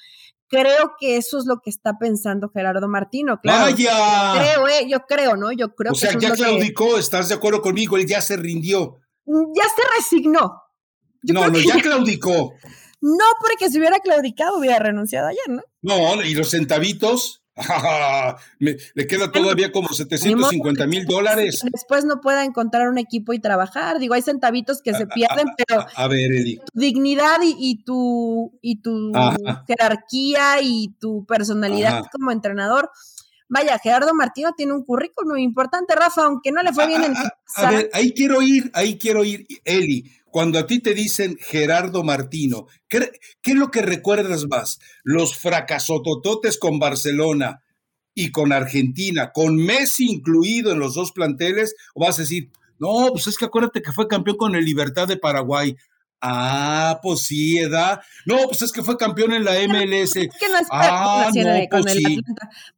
Creo 0.48 0.92
que 0.98 1.16
eso 1.16 1.38
es 1.38 1.44
lo 1.44 1.60
que 1.60 1.70
está 1.70 1.98
pensando 1.98 2.48
Gerardo 2.48 2.88
Martino, 2.88 3.40
claro. 3.40 3.64
¡Vaya! 3.64 4.34
Creo, 4.36 4.68
eh, 4.68 4.86
yo 4.88 5.00
creo, 5.00 5.36
¿no? 5.36 5.52
Yo 5.52 5.74
creo 5.74 5.92
o 5.92 5.94
sea, 5.94 6.16
ya 6.18 6.32
claudicó, 6.32 6.96
¿estás 6.96 7.28
de 7.28 7.34
acuerdo 7.34 7.60
conmigo? 7.60 7.96
Él 7.96 8.06
ya 8.06 8.20
se 8.20 8.36
rindió. 8.36 9.00
Mm, 9.26 9.52
ya 9.54 9.64
se 9.64 9.82
resignó. 9.98 10.62
no, 11.22 11.48
no, 11.48 11.58
ya 11.58 11.80
claudicó. 11.82 12.54
No, 12.98 13.24
porque 13.40 13.70
si 13.70 13.78
hubiera 13.78 14.00
claudicado 14.00 14.58
hubiera 14.58 14.78
renunciado 14.78 15.28
ayer, 15.28 15.48
¿no? 15.48 15.62
No, 15.82 16.22
y 16.22 16.34
los 16.34 16.50
centavitos. 16.50 17.45
le 18.58 19.06
queda 19.06 19.32
todavía 19.32 19.72
como 19.72 19.88
750 19.88 20.86
mil 20.86 21.06
dólares. 21.06 21.60
Después 21.72 22.04
no 22.04 22.20
pueda 22.20 22.44
encontrar 22.44 22.88
un 22.88 22.98
equipo 22.98 23.32
y 23.32 23.38
trabajar. 23.38 23.98
Digo, 23.98 24.14
hay 24.14 24.22
centavitos 24.22 24.82
que 24.82 24.92
se 24.92 25.06
pierden, 25.06 25.48
pero 25.56 25.86
a, 25.94 26.08
ver, 26.08 26.30
tu 26.72 26.80
dignidad 26.80 27.38
y, 27.42 27.82
tu, 27.84 28.58
y 28.60 28.82
tu 28.82 29.12
jerarquía 29.66 30.60
y 30.62 30.94
tu 31.00 31.24
personalidad 31.24 32.04
como 32.12 32.30
entrenador. 32.30 32.90
Vaya, 33.48 33.78
Gerardo 33.78 34.12
Martino 34.12 34.52
tiene 34.56 34.72
un 34.72 34.84
currículum 34.84 35.38
importante, 35.38 35.94
Rafa, 35.94 36.24
aunque 36.24 36.50
no 36.50 36.62
le 36.62 36.72
fue 36.72 36.88
bien 36.88 37.04
en 37.04 37.14
A 37.56 37.70
ver, 37.70 37.90
ahí 37.92 38.12
quiero 38.12 38.42
ir, 38.42 38.70
ahí 38.74 38.98
quiero 38.98 39.24
ir, 39.24 39.46
Eli. 39.64 40.10
Cuando 40.36 40.58
a 40.58 40.66
ti 40.66 40.80
te 40.80 40.92
dicen 40.92 41.38
Gerardo 41.40 42.04
Martino, 42.04 42.66
¿qué, 42.90 43.10
es 43.42 43.54
lo 43.54 43.70
que 43.70 43.80
recuerdas 43.80 44.44
más? 44.44 44.78
¿Los 45.02 45.34
fracasotototes 45.34 46.58
con 46.58 46.78
Barcelona 46.78 47.62
y 48.14 48.32
con 48.32 48.52
Argentina, 48.52 49.32
con 49.32 49.56
Messi 49.56 50.04
incluido 50.04 50.72
en 50.72 50.78
los 50.78 50.94
dos 50.94 51.12
planteles? 51.12 51.74
¿O 51.94 52.04
vas 52.04 52.18
a 52.18 52.22
decir, 52.24 52.50
no, 52.78 53.08
pues 53.12 53.28
es 53.28 53.38
que 53.38 53.46
acuérdate 53.46 53.80
que 53.80 53.92
fue 53.92 54.08
campeón 54.08 54.36
con 54.36 54.54
el 54.54 54.66
Libertad 54.66 55.08
de 55.08 55.16
Paraguay? 55.16 55.74
Ah, 56.20 57.00
pues 57.02 57.20
sí, 57.20 57.56
edad. 57.56 58.02
No, 58.26 58.36
pues 58.44 58.60
es 58.60 58.72
que 58.72 58.82
fue 58.82 58.98
campeón 58.98 59.32
en 59.32 59.42
la 59.42 59.52
MLS. 59.66 60.16
Es 60.16 60.28
que 60.38 60.48
no 60.50 60.58
es 60.58 60.68
ah, 60.70 61.30
no, 61.34 61.66
pues 61.70 61.96
el 61.96 62.22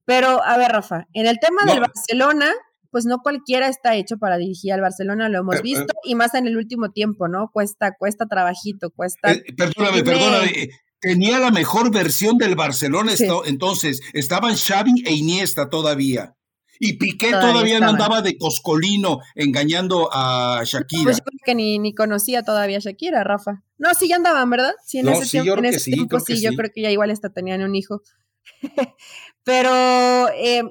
Pero, 0.05 0.45
a 0.45 0.57
ver, 0.59 0.71
Rafa, 0.71 1.09
en 1.13 1.27
el 1.27 1.41
tema 1.41 1.65
del 1.67 1.81
Barcelona, 1.81 2.53
pues 2.91 3.05
no 3.05 3.18
cualquiera 3.22 3.68
está 3.68 3.95
hecho 3.95 4.18
para 4.18 4.39
dirigir 4.39 4.72
al 4.72 4.80
Barcelona, 4.80 5.28
lo 5.28 5.41
hemos 5.41 5.57
eh, 5.57 5.62
visto, 5.62 5.93
eh. 5.93 6.01
y 6.05 6.14
más 6.14 6.34
en 6.34 6.47
el 6.47 6.57
último 6.57 6.91
tiempo, 6.91 7.28
¿no? 7.28 7.51
Cuesta, 7.53 7.95
cuesta 7.99 8.26
trabajito, 8.26 8.91
cuesta. 8.91 9.32
Eh, 9.32 9.45
perdóname, 9.57 10.03
perdóname. 10.03 10.70
Tenía 11.01 11.39
la 11.39 11.53
mejor 11.53 11.93
versión 11.93 12.39
del 12.39 12.57
Barcelona, 12.57 13.12
entonces 13.47 14.01
estaban 14.14 14.57
Xavi 14.57 15.05
e 15.07 15.14
Iniesta 15.14 15.68
todavía. 15.68 16.34
Y 16.80 16.95
Piqué 16.95 17.30
todavía, 17.30 17.80
no 17.80 17.89
andaba 17.89 18.22
de 18.22 18.36
coscolino 18.39 19.20
engañando 19.34 20.09
a 20.12 20.62
Shakira. 20.64 21.03
Pues 21.05 21.18
yo 21.18 21.24
creo 21.24 21.41
que 21.45 21.55
ni, 21.55 21.78
ni 21.78 21.95
conocía 21.95 22.43
todavía 22.43 22.78
a 22.78 22.80
Shakira, 22.80 23.24
Rafa. 23.24 23.64
No, 23.78 23.95
sí 23.95 24.09
ya 24.09 24.16
andaban, 24.16 24.49
¿verdad? 24.51 24.72
Sí, 24.84 24.99
en 24.99 25.09
ese 25.09 25.28
tiempo, 25.28 25.59
en 25.59 25.64
ese 25.66 25.91
tiempo 25.91 26.20
sí, 26.20 26.41
yo 26.41 26.53
creo 26.53 26.70
que 26.72 26.82
ya 26.82 26.91
igual 26.91 27.11
hasta 27.11 27.30
tenían 27.30 27.62
un 27.62 27.74
hijo. 27.74 28.03
Pero 29.45 30.28
eh, 30.34 30.62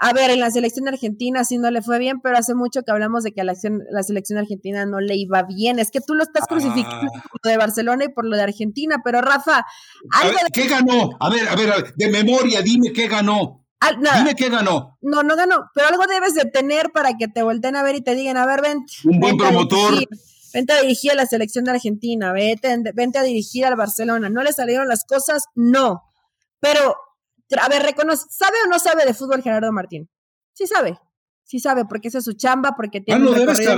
a 0.00 0.12
ver, 0.12 0.30
en 0.30 0.38
la 0.38 0.50
selección 0.52 0.86
argentina 0.86 1.42
sí 1.44 1.58
no 1.58 1.72
le 1.72 1.82
fue 1.82 1.98
bien, 1.98 2.20
pero 2.20 2.38
hace 2.38 2.54
mucho 2.54 2.82
que 2.82 2.92
hablamos 2.92 3.24
de 3.24 3.32
que 3.32 3.40
a 3.40 3.44
la, 3.44 3.54
selección 3.56 4.38
argentina 4.38 4.86
no 4.86 5.00
le 5.00 5.16
iba 5.16 5.42
bien. 5.42 5.80
Es 5.80 5.90
que 5.90 6.00
tú 6.00 6.14
lo 6.14 6.22
estás 6.22 6.46
crucificando 6.46 7.10
ah. 7.16 7.22
por 7.32 7.40
lo 7.42 7.50
de 7.50 7.56
Barcelona 7.56 8.04
y 8.04 8.08
por 8.08 8.24
lo 8.24 8.36
de 8.36 8.44
Argentina, 8.44 8.98
pero 9.04 9.20
Rafa, 9.20 9.66
¿qué 10.52 10.68
ganó? 10.68 11.10
A 11.18 11.28
ver, 11.30 11.48
a 11.48 11.56
ver, 11.56 11.94
de 11.96 12.10
memoria, 12.10 12.62
dime 12.62 12.92
qué 12.92 13.08
ganó. 13.08 13.64
Dime 14.18 14.36
qué 14.36 14.48
ganó. 14.48 14.96
No, 15.00 15.24
no 15.24 15.34
ganó, 15.34 15.68
pero 15.74 15.88
algo 15.88 16.06
debes 16.06 16.34
de 16.34 16.44
tener 16.44 16.90
para 16.90 17.16
que 17.16 17.26
te 17.26 17.42
volteen 17.42 17.74
a 17.74 17.82
ver 17.82 17.96
y 17.96 18.00
te 18.00 18.14
digan, 18.14 18.36
a 18.36 18.46
ver, 18.46 18.62
ven. 18.62 18.78
Un 19.04 19.18
buen 19.18 19.36
promotor. 19.36 19.94
vente 20.54 20.72
a 20.74 20.80
dirigir 20.80 21.10
a 21.10 21.16
la 21.16 21.26
selección 21.26 21.64
de 21.64 21.72
Argentina, 21.72 22.32
vete, 22.32 22.76
vente 22.94 23.18
a 23.18 23.24
dirigir 23.24 23.66
al 23.66 23.74
Barcelona. 23.74 24.30
¿No 24.30 24.44
le 24.44 24.52
salieron 24.52 24.86
las 24.86 25.04
cosas? 25.04 25.46
No. 25.56 26.04
Pero 26.60 26.96
a 27.60 27.68
ver, 27.68 27.82
reconoce, 27.82 28.26
¿sabe 28.30 28.56
o 28.64 28.68
no 28.68 28.78
sabe 28.78 29.04
de 29.04 29.14
fútbol 29.14 29.42
Gerardo 29.42 29.72
Martín? 29.72 30.10
Sí 30.52 30.66
sabe, 30.66 30.98
sí 31.44 31.60
sabe, 31.60 31.84
porque 31.84 32.08
esa 32.08 32.18
es 32.18 32.24
su 32.24 32.34
chamba, 32.34 32.74
porque 32.76 33.00
tiene 33.00 33.24
ah, 33.24 33.30
un 33.30 33.34
recorrido 33.34 33.76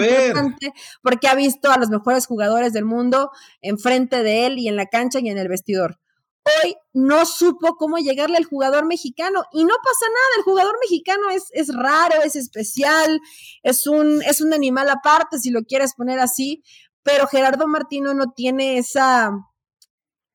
porque 1.02 1.28
ha 1.28 1.34
visto 1.34 1.70
a 1.70 1.78
los 1.78 1.90
mejores 1.90 2.26
jugadores 2.26 2.72
del 2.72 2.84
mundo 2.84 3.30
enfrente 3.60 4.22
de 4.22 4.46
él 4.46 4.58
y 4.58 4.68
en 4.68 4.76
la 4.76 4.86
cancha 4.86 5.20
y 5.20 5.28
en 5.28 5.38
el 5.38 5.48
vestidor. 5.48 6.00
Hoy 6.42 6.74
no 6.94 7.26
supo 7.26 7.76
cómo 7.76 7.98
llegarle 7.98 8.38
al 8.38 8.44
jugador 8.44 8.86
mexicano 8.86 9.44
y 9.52 9.64
no 9.64 9.74
pasa 9.74 10.06
nada, 10.08 10.38
el 10.38 10.42
jugador 10.42 10.74
mexicano 10.80 11.28
es, 11.30 11.44
es 11.52 11.68
raro, 11.74 12.22
es 12.24 12.34
especial, 12.34 13.20
es 13.62 13.86
un, 13.86 14.22
es 14.22 14.40
un 14.40 14.54
animal 14.54 14.88
aparte, 14.88 15.38
si 15.38 15.50
lo 15.50 15.62
quieres 15.62 15.94
poner 15.94 16.18
así, 16.18 16.64
pero 17.02 17.26
Gerardo 17.26 17.66
Martino 17.66 18.14
no 18.14 18.32
tiene 18.34 18.78
esa 18.78 19.32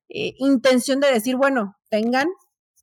eh, 0.10 0.36
intención 0.38 1.00
de 1.00 1.12
decir, 1.12 1.36
bueno, 1.36 1.76
tengan, 1.90 2.28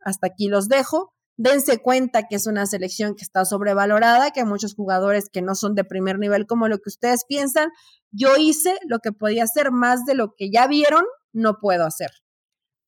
hasta 0.04 0.28
aquí 0.28 0.48
los 0.48 0.68
dejo. 0.68 1.12
Dense 1.36 1.78
cuenta 1.78 2.28
que 2.28 2.36
es 2.36 2.46
una 2.46 2.66
selección 2.66 3.14
que 3.14 3.24
está 3.24 3.44
sobrevalorada, 3.44 4.30
que 4.30 4.40
hay 4.40 4.46
muchos 4.46 4.74
jugadores 4.74 5.28
que 5.32 5.42
no 5.42 5.54
son 5.54 5.74
de 5.74 5.84
primer 5.84 6.18
nivel 6.18 6.46
como 6.46 6.68
lo 6.68 6.78
que 6.78 6.90
ustedes 6.90 7.24
piensan. 7.26 7.70
Yo 8.10 8.36
hice 8.36 8.78
lo 8.86 8.98
que 8.98 9.12
podía 9.12 9.44
hacer 9.44 9.70
más 9.72 10.04
de 10.04 10.14
lo 10.14 10.34
que 10.36 10.50
ya 10.50 10.66
vieron, 10.66 11.04
no 11.32 11.58
puedo 11.58 11.86
hacer. 11.86 12.10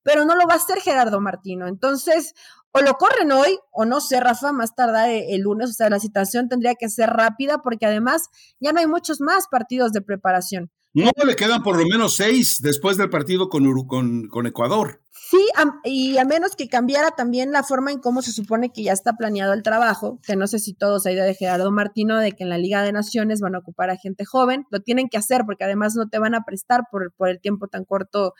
Pero 0.03 0.25
no 0.25 0.35
lo 0.35 0.45
va 0.47 0.53
a 0.53 0.57
hacer 0.57 0.79
Gerardo 0.79 1.19
Martino. 1.19 1.67
Entonces, 1.67 2.33
o 2.71 2.81
lo 2.81 2.93
corren 2.93 3.31
hoy, 3.31 3.57
o 3.71 3.85
no 3.85 3.99
sé, 3.99 4.19
Rafa, 4.19 4.51
más 4.51 4.75
tardar 4.75 5.09
el 5.09 5.41
lunes. 5.41 5.71
O 5.71 5.73
sea, 5.73 5.89
la 5.89 5.99
situación 5.99 6.47
tendría 6.47 6.75
que 6.75 6.89
ser 6.89 7.09
rápida 7.09 7.59
porque 7.63 7.87
además 7.87 8.29
ya 8.59 8.71
no 8.71 8.79
hay 8.79 8.87
muchos 8.87 9.21
más 9.21 9.47
partidos 9.49 9.91
de 9.91 10.01
preparación. 10.01 10.71
No, 10.93 11.11
le 11.25 11.35
quedan 11.35 11.63
por 11.63 11.77
lo 11.77 11.85
menos 11.85 12.15
seis 12.15 12.61
después 12.61 12.95
del 12.95 13.09
partido 13.09 13.49
con, 13.49 14.27
con 14.27 14.45
Ecuador. 14.45 15.01
Sí, 15.27 15.43
y 15.83 16.19
a 16.19 16.23
menos 16.23 16.55
que 16.55 16.67
cambiara 16.67 17.09
también 17.09 17.51
la 17.51 17.63
forma 17.63 17.91
en 17.91 17.97
cómo 17.97 18.21
se 18.21 18.31
supone 18.31 18.71
que 18.71 18.83
ya 18.83 18.93
está 18.93 19.13
planeado 19.13 19.53
el 19.53 19.63
trabajo, 19.63 20.19
que 20.21 20.35
no 20.35 20.45
sé 20.45 20.59
si 20.59 20.75
todos 20.75 21.07
hay 21.07 21.15
idea 21.15 21.23
de 21.23 21.33
Gerardo 21.33 21.71
Martino 21.71 22.19
de 22.19 22.33
que 22.33 22.43
en 22.43 22.49
la 22.49 22.59
Liga 22.59 22.83
de 22.83 22.91
Naciones 22.91 23.41
van 23.41 23.55
a 23.55 23.57
ocupar 23.57 23.89
a 23.89 23.97
gente 23.97 24.23
joven, 24.23 24.65
lo 24.69 24.81
tienen 24.81 25.09
que 25.09 25.17
hacer 25.17 25.41
porque 25.47 25.63
además 25.63 25.95
no 25.95 26.09
te 26.09 26.19
van 26.19 26.35
a 26.35 26.43
prestar 26.43 26.83
por, 26.91 27.11
por 27.17 27.29
el 27.29 27.41
tiempo 27.41 27.67
tan 27.67 27.85
corto 27.85 28.35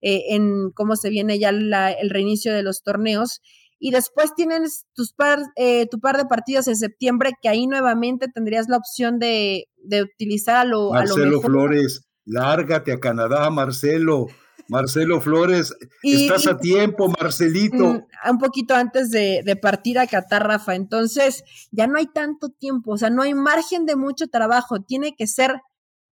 eh, 0.00 0.34
en 0.34 0.70
cómo 0.70 0.96
se 0.96 1.10
viene 1.10 1.38
ya 1.38 1.50
el 1.50 2.08
reinicio 2.08 2.54
de 2.54 2.62
los 2.62 2.82
torneos. 2.82 3.42
Y 3.78 3.90
después 3.90 4.34
tienes 4.34 4.86
tus 4.94 5.12
par, 5.12 5.40
eh, 5.56 5.88
tu 5.90 6.00
par 6.00 6.16
de 6.16 6.24
partidos 6.24 6.68
en 6.68 6.76
septiembre, 6.76 7.32
que 7.42 7.50
ahí 7.50 7.66
nuevamente 7.66 8.28
tendrías 8.32 8.66
la 8.70 8.78
opción 8.78 9.18
de, 9.18 9.66
de 9.76 10.02
utilizar 10.02 10.56
a 10.56 10.64
lo, 10.64 10.90
Marcelo 10.90 11.42
Flores, 11.42 12.00
lárgate 12.24 12.92
a 12.92 12.98
Canadá, 12.98 13.50
Marcelo. 13.50 14.28
Marcelo 14.70 15.20
Flores, 15.20 15.74
estás 16.00 16.46
a 16.46 16.56
tiempo, 16.56 17.08
Marcelito. 17.08 17.76
Mm, 17.76 18.30
un 18.30 18.38
poquito 18.38 18.74
antes 18.74 19.10
de, 19.10 19.58
partir 19.60 19.98
a 19.98 20.06
Qatar, 20.06 20.46
Rafa. 20.46 20.76
Entonces, 20.76 21.42
ya 21.72 21.88
no 21.88 21.98
hay 21.98 22.06
tanto 22.06 22.50
tiempo, 22.50 22.92
o 22.92 22.96
sea, 22.96 23.10
no 23.10 23.22
hay 23.22 23.34
margen 23.34 23.84
de 23.84 23.96
mucho 23.96 24.28
trabajo, 24.28 24.80
tiene 24.80 25.16
que 25.16 25.26
ser 25.26 25.60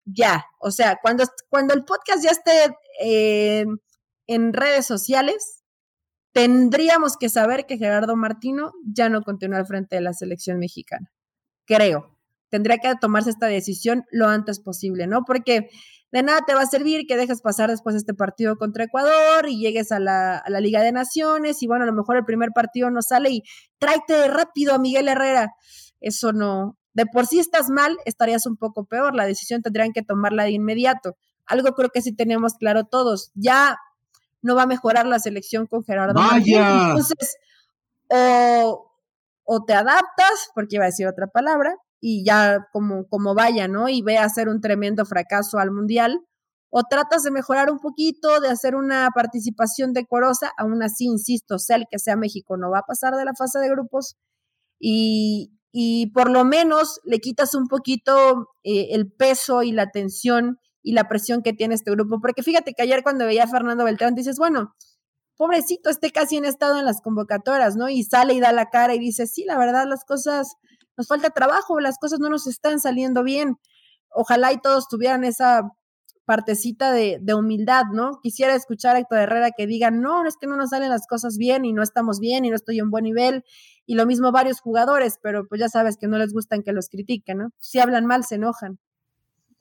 ya. 0.04 0.44
O 0.60 0.70
sea, 0.70 0.98
cuando, 1.00 1.24
cuando 1.48 1.72
el 1.72 1.84
podcast 1.84 2.22
ya 2.22 2.30
esté 2.30 2.76
eh, 3.02 3.64
en 4.26 4.52
redes 4.52 4.86
sociales, 4.86 5.62
tendríamos 6.32 7.16
que 7.16 7.30
saber 7.30 7.64
que 7.64 7.78
Gerardo 7.78 8.16
Martino 8.16 8.72
ya 8.84 9.08
no 9.08 9.22
continúa 9.22 9.60
al 9.60 9.66
frente 9.66 9.96
de 9.96 10.02
la 10.02 10.12
selección 10.12 10.58
mexicana. 10.58 11.10
Creo. 11.64 12.18
Tendría 12.52 12.76
que 12.76 12.94
tomarse 13.00 13.30
esta 13.30 13.46
decisión 13.46 14.04
lo 14.10 14.28
antes 14.28 14.60
posible, 14.60 15.06
¿no? 15.06 15.24
Porque 15.24 15.70
de 16.10 16.22
nada 16.22 16.42
te 16.46 16.52
va 16.52 16.60
a 16.60 16.66
servir 16.66 17.06
que 17.08 17.16
dejes 17.16 17.40
pasar 17.40 17.70
después 17.70 17.96
este 17.96 18.12
partido 18.12 18.58
contra 18.58 18.84
Ecuador 18.84 19.48
y 19.48 19.58
llegues 19.58 19.90
a 19.90 19.98
la, 19.98 20.44
Liga 20.60 20.82
de 20.82 20.92
Naciones 20.92 21.62
y 21.62 21.66
bueno, 21.66 21.84
a 21.84 21.86
lo 21.86 21.94
mejor 21.94 22.18
el 22.18 22.26
primer 22.26 22.50
partido 22.50 22.90
no 22.90 23.00
sale 23.00 23.30
y 23.30 23.42
tráete 23.78 24.28
rápido 24.28 24.74
a 24.74 24.78
Miguel 24.78 25.08
Herrera. 25.08 25.54
Eso 26.02 26.34
no, 26.34 26.76
de 26.92 27.06
por 27.06 27.26
sí 27.26 27.38
estás 27.38 27.70
mal, 27.70 27.96
estarías 28.04 28.44
un 28.44 28.58
poco 28.58 28.84
peor. 28.84 29.14
La 29.14 29.24
decisión 29.24 29.62
tendrían 29.62 29.94
que 29.94 30.02
tomarla 30.02 30.44
de 30.44 30.50
inmediato. 30.50 31.16
Algo 31.46 31.72
creo 31.72 31.88
que 31.88 32.02
sí 32.02 32.14
tenemos 32.14 32.52
claro 32.56 32.84
todos. 32.84 33.30
Ya 33.34 33.78
no 34.42 34.54
va 34.54 34.64
a 34.64 34.66
mejorar 34.66 35.06
la 35.06 35.18
selección 35.18 35.66
con 35.66 35.82
Gerardo. 35.84 36.12
Vaya. 36.20 36.88
Entonces, 36.88 37.38
o, 38.08 38.92
o 39.44 39.64
te 39.64 39.72
adaptas, 39.72 40.50
porque 40.54 40.76
iba 40.76 40.84
a 40.84 40.88
decir 40.88 41.06
otra 41.06 41.28
palabra, 41.28 41.74
y 42.04 42.24
ya 42.24 42.66
como, 42.72 43.06
como 43.06 43.32
vaya, 43.32 43.68
¿no? 43.68 43.88
Y 43.88 44.02
ve 44.02 44.18
a 44.18 44.24
hacer 44.24 44.48
un 44.48 44.60
tremendo 44.60 45.06
fracaso 45.06 45.58
al 45.58 45.70
mundial, 45.70 46.18
o 46.68 46.82
tratas 46.82 47.22
de 47.22 47.30
mejorar 47.30 47.70
un 47.70 47.78
poquito, 47.78 48.40
de 48.40 48.48
hacer 48.48 48.74
una 48.74 49.08
participación 49.14 49.92
decorosa, 49.92 50.50
aún 50.58 50.82
así, 50.82 51.04
insisto, 51.04 51.60
sea 51.60 51.76
el 51.76 51.84
que 51.88 52.00
sea 52.00 52.16
México, 52.16 52.56
no 52.56 52.70
va 52.70 52.80
a 52.80 52.86
pasar 52.86 53.14
de 53.14 53.24
la 53.24 53.34
fase 53.38 53.60
de 53.60 53.68
grupos 53.68 54.16
y, 54.80 55.52
y 55.70 56.08
por 56.08 56.28
lo 56.28 56.44
menos 56.44 56.98
le 57.04 57.20
quitas 57.20 57.54
un 57.54 57.68
poquito 57.68 58.48
eh, 58.64 58.88
el 58.92 59.12
peso 59.12 59.62
y 59.62 59.70
la 59.70 59.90
tensión 59.90 60.58
y 60.82 60.94
la 60.94 61.08
presión 61.08 61.42
que 61.42 61.52
tiene 61.52 61.74
este 61.76 61.92
grupo, 61.92 62.20
porque 62.20 62.42
fíjate 62.42 62.72
que 62.74 62.82
ayer 62.82 63.04
cuando 63.04 63.26
veía 63.26 63.44
a 63.44 63.48
Fernando 63.48 63.84
Beltrán 63.84 64.16
dices, 64.16 64.38
bueno, 64.38 64.74
pobrecito, 65.36 65.88
este 65.88 66.10
casi 66.10 66.36
en 66.36 66.46
estado 66.46 66.78
en 66.80 66.84
las 66.84 67.00
convocatorias, 67.00 67.76
¿no? 67.76 67.88
Y 67.88 68.02
sale 68.02 68.34
y 68.34 68.40
da 68.40 68.52
la 68.52 68.70
cara 68.70 68.94
y 68.94 68.98
dice, 68.98 69.28
sí, 69.28 69.44
la 69.44 69.56
verdad, 69.56 69.86
las 69.86 70.04
cosas 70.04 70.56
falta 71.08 71.30
trabajo, 71.30 71.80
las 71.80 71.98
cosas 71.98 72.20
no 72.20 72.28
nos 72.28 72.46
están 72.46 72.80
saliendo 72.80 73.22
bien. 73.22 73.56
Ojalá 74.10 74.52
y 74.52 74.60
todos 74.60 74.88
tuvieran 74.88 75.24
esa 75.24 75.62
partecita 76.24 76.92
de, 76.92 77.20
humildad, 77.34 77.84
¿no? 77.92 78.20
Quisiera 78.22 78.54
escuchar 78.54 78.96
a 78.96 79.00
Héctor 79.00 79.18
Herrera 79.18 79.50
que 79.56 79.66
diga, 79.66 79.90
no, 79.90 80.26
es 80.26 80.36
que 80.40 80.46
no 80.46 80.56
nos 80.56 80.70
salen 80.70 80.90
las 80.90 81.06
cosas 81.06 81.36
bien 81.36 81.64
y 81.64 81.72
no 81.72 81.82
estamos 81.82 82.20
bien 82.20 82.44
y 82.44 82.50
no 82.50 82.56
estoy 82.56 82.78
en 82.78 82.90
buen 82.90 83.04
nivel. 83.04 83.44
Y 83.86 83.96
lo 83.96 84.06
mismo 84.06 84.30
varios 84.30 84.60
jugadores, 84.60 85.18
pero 85.22 85.46
pues 85.48 85.60
ya 85.60 85.68
sabes 85.68 85.96
que 85.96 86.06
no 86.06 86.18
les 86.18 86.32
gustan 86.32 86.62
que 86.62 86.72
los 86.72 86.88
critiquen, 86.88 87.38
¿no? 87.38 87.50
Si 87.58 87.80
hablan 87.80 88.06
mal, 88.06 88.24
se 88.24 88.36
enojan. 88.36 88.78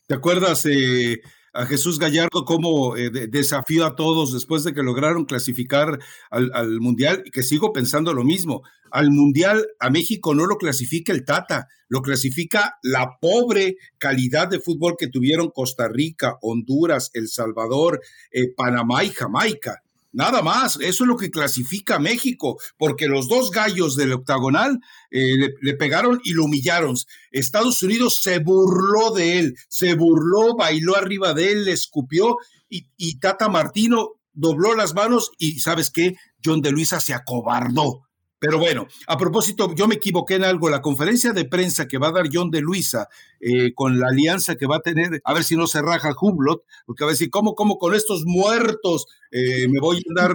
¿Te 0.08 0.16
acuerdas 0.16 0.66
eh, 0.66 1.22
a 1.54 1.66
Jesús 1.66 2.00
Gallardo 2.00 2.46
como 2.46 2.96
eh, 2.96 3.10
desafío 3.10 3.86
a 3.86 3.96
todos 3.96 4.34
después 4.34 4.64
de 4.64 4.74
que 4.74 4.84
lograron 4.84 5.26
clasificar 5.26 6.00
al, 6.30 6.52
al, 6.54 6.80
Mundial, 6.80 7.24
que 7.32 7.44
sigo 7.44 7.74
pensando 7.74 8.14
lo 8.14 8.24
mismo. 8.24 8.64
Al 8.90 9.12
Mundial 9.12 9.68
a 9.80 9.90
México 9.90 10.34
no 10.34 10.46
lo 10.46 10.58
clasifica 10.58 11.14
el 11.14 11.26
Tata, 11.26 11.68
lo 11.88 12.02
clasifica 12.02 12.78
la 12.84 13.18
pobre 13.20 13.78
calidad 13.98 14.48
de 14.48 14.60
fútbol 14.60 14.96
que 14.98 15.08
tuvieron 15.08 15.50
Costa 15.50 15.88
Rica, 15.88 16.38
Honduras, 16.42 17.12
El 17.14 17.28
Salvador, 17.28 18.02
eh, 18.32 18.54
Panamá 18.56 19.04
y 19.04 19.10
Jamaica. 19.10 19.84
Nada 20.14 20.42
más, 20.42 20.78
eso 20.82 21.04
es 21.04 21.08
lo 21.08 21.16
que 21.16 21.32
clasifica 21.32 21.96
a 21.96 22.00
México, 22.00 22.60
porque 22.78 23.08
los 23.08 23.30
dos 23.30 23.50
gallos 23.52 23.96
del 23.96 24.14
octagonal 24.14 24.80
eh, 25.10 25.50
le, 25.62 25.74
pegaron 25.76 26.20
y 26.24 26.34
lo 26.34 26.46
humillaron. 26.46 26.96
Estados 27.32 27.82
Unidos 27.82 28.22
se 28.22 28.40
burló 28.40 29.12
de 29.12 29.40
él, 29.40 29.56
se 29.70 29.94
burló, 29.96 30.56
bailó 30.56 30.98
arriba 30.98 31.34
de 31.34 31.52
él, 31.52 31.66
le 31.66 31.72
escupió 31.72 32.36
y, 32.70 32.88
y 32.98 33.20
Tata 33.20 33.48
Martino 33.48 34.16
dobló 34.34 34.76
las 34.76 34.94
manos 34.94 35.32
y 35.38 35.60
¿sabes 35.60 35.92
qué? 35.92 36.16
John 36.44 36.62
de 36.62 36.72
Luisa 36.72 37.00
se 37.00 37.14
acobardó 37.14 38.08
pero 38.42 38.58
bueno, 38.58 38.88
a 39.06 39.20
propósito, 39.20 39.72
yo 39.76 39.88
me 39.88 39.96
equivoqué 39.96 40.34
en 40.34 40.44
algo. 40.44 40.68
La 40.68 40.82
conferencia 40.82 41.32
de 41.32 41.46
prensa 41.46 41.88
que 41.88 42.00
va 42.00 42.08
a 42.08 42.12
dar 42.12 42.26
John 42.34 42.50
de 42.50 42.60
Luisa 42.60 43.08
eh, 43.40 43.72
con 43.76 44.00
la 44.00 44.08
alianza 44.08 44.56
que 44.56 44.66
va 44.66 44.78
a 44.78 44.82
tener, 44.82 45.22
a 45.24 45.34
ver 45.36 45.44
si 45.44 45.56
no 45.56 45.68
se 45.68 45.80
raja 45.80 46.10
Humblot, 46.20 46.64
porque 46.88 47.04
va 47.04 47.12
a 47.12 47.14
decir, 47.14 47.30
¿cómo, 47.30 47.54
cómo 47.54 47.78
con 47.78 47.94
estos 47.94 48.24
muertos 48.26 49.06
eh, 49.30 49.68
me 49.68 49.80
voy 49.80 49.98
a 49.98 50.20
dar 50.20 50.34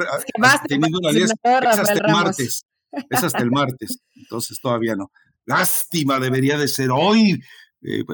teniendo 0.68 0.98
una 0.98 1.08
alianza? 1.08 1.34
Es 1.42 1.78
hasta 1.80 1.92
el 1.94 2.12
martes. 2.12 2.64
Es 3.10 3.24
hasta 3.24 3.42
el 3.42 3.50
martes. 3.50 3.98
Entonces 4.14 4.60
todavía 4.62 4.94
no. 4.94 5.10
Lástima, 5.44 6.20
debería 6.20 6.56
de 6.58 6.68
ser 6.68 6.90
hoy. 6.92 7.42
Eh, 7.82 8.04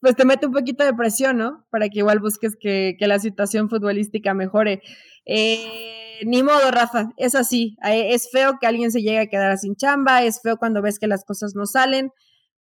pues 0.00 0.16
te 0.16 0.24
mete 0.24 0.46
un 0.46 0.54
poquito 0.54 0.82
de 0.82 0.94
presión, 0.94 1.36
¿no? 1.36 1.66
Para 1.68 1.90
que 1.90 1.98
igual 1.98 2.20
busques 2.20 2.56
que, 2.58 2.96
que 2.98 3.06
la 3.06 3.18
situación 3.18 3.68
futbolística 3.68 4.32
mejore. 4.32 4.80
Eh 5.26 5.97
ni 6.24 6.42
modo, 6.42 6.70
Rafa, 6.70 7.10
es 7.16 7.34
así. 7.34 7.76
Eh, 7.84 8.14
es 8.14 8.30
feo 8.30 8.58
que 8.60 8.66
alguien 8.66 8.90
se 8.90 9.02
llegue 9.02 9.20
a 9.20 9.26
quedar 9.26 9.58
sin 9.58 9.76
chamba, 9.76 10.22
es 10.22 10.40
feo 10.42 10.56
cuando 10.56 10.82
ves 10.82 10.98
que 10.98 11.06
las 11.06 11.24
cosas 11.24 11.54
no 11.54 11.66
salen. 11.66 12.10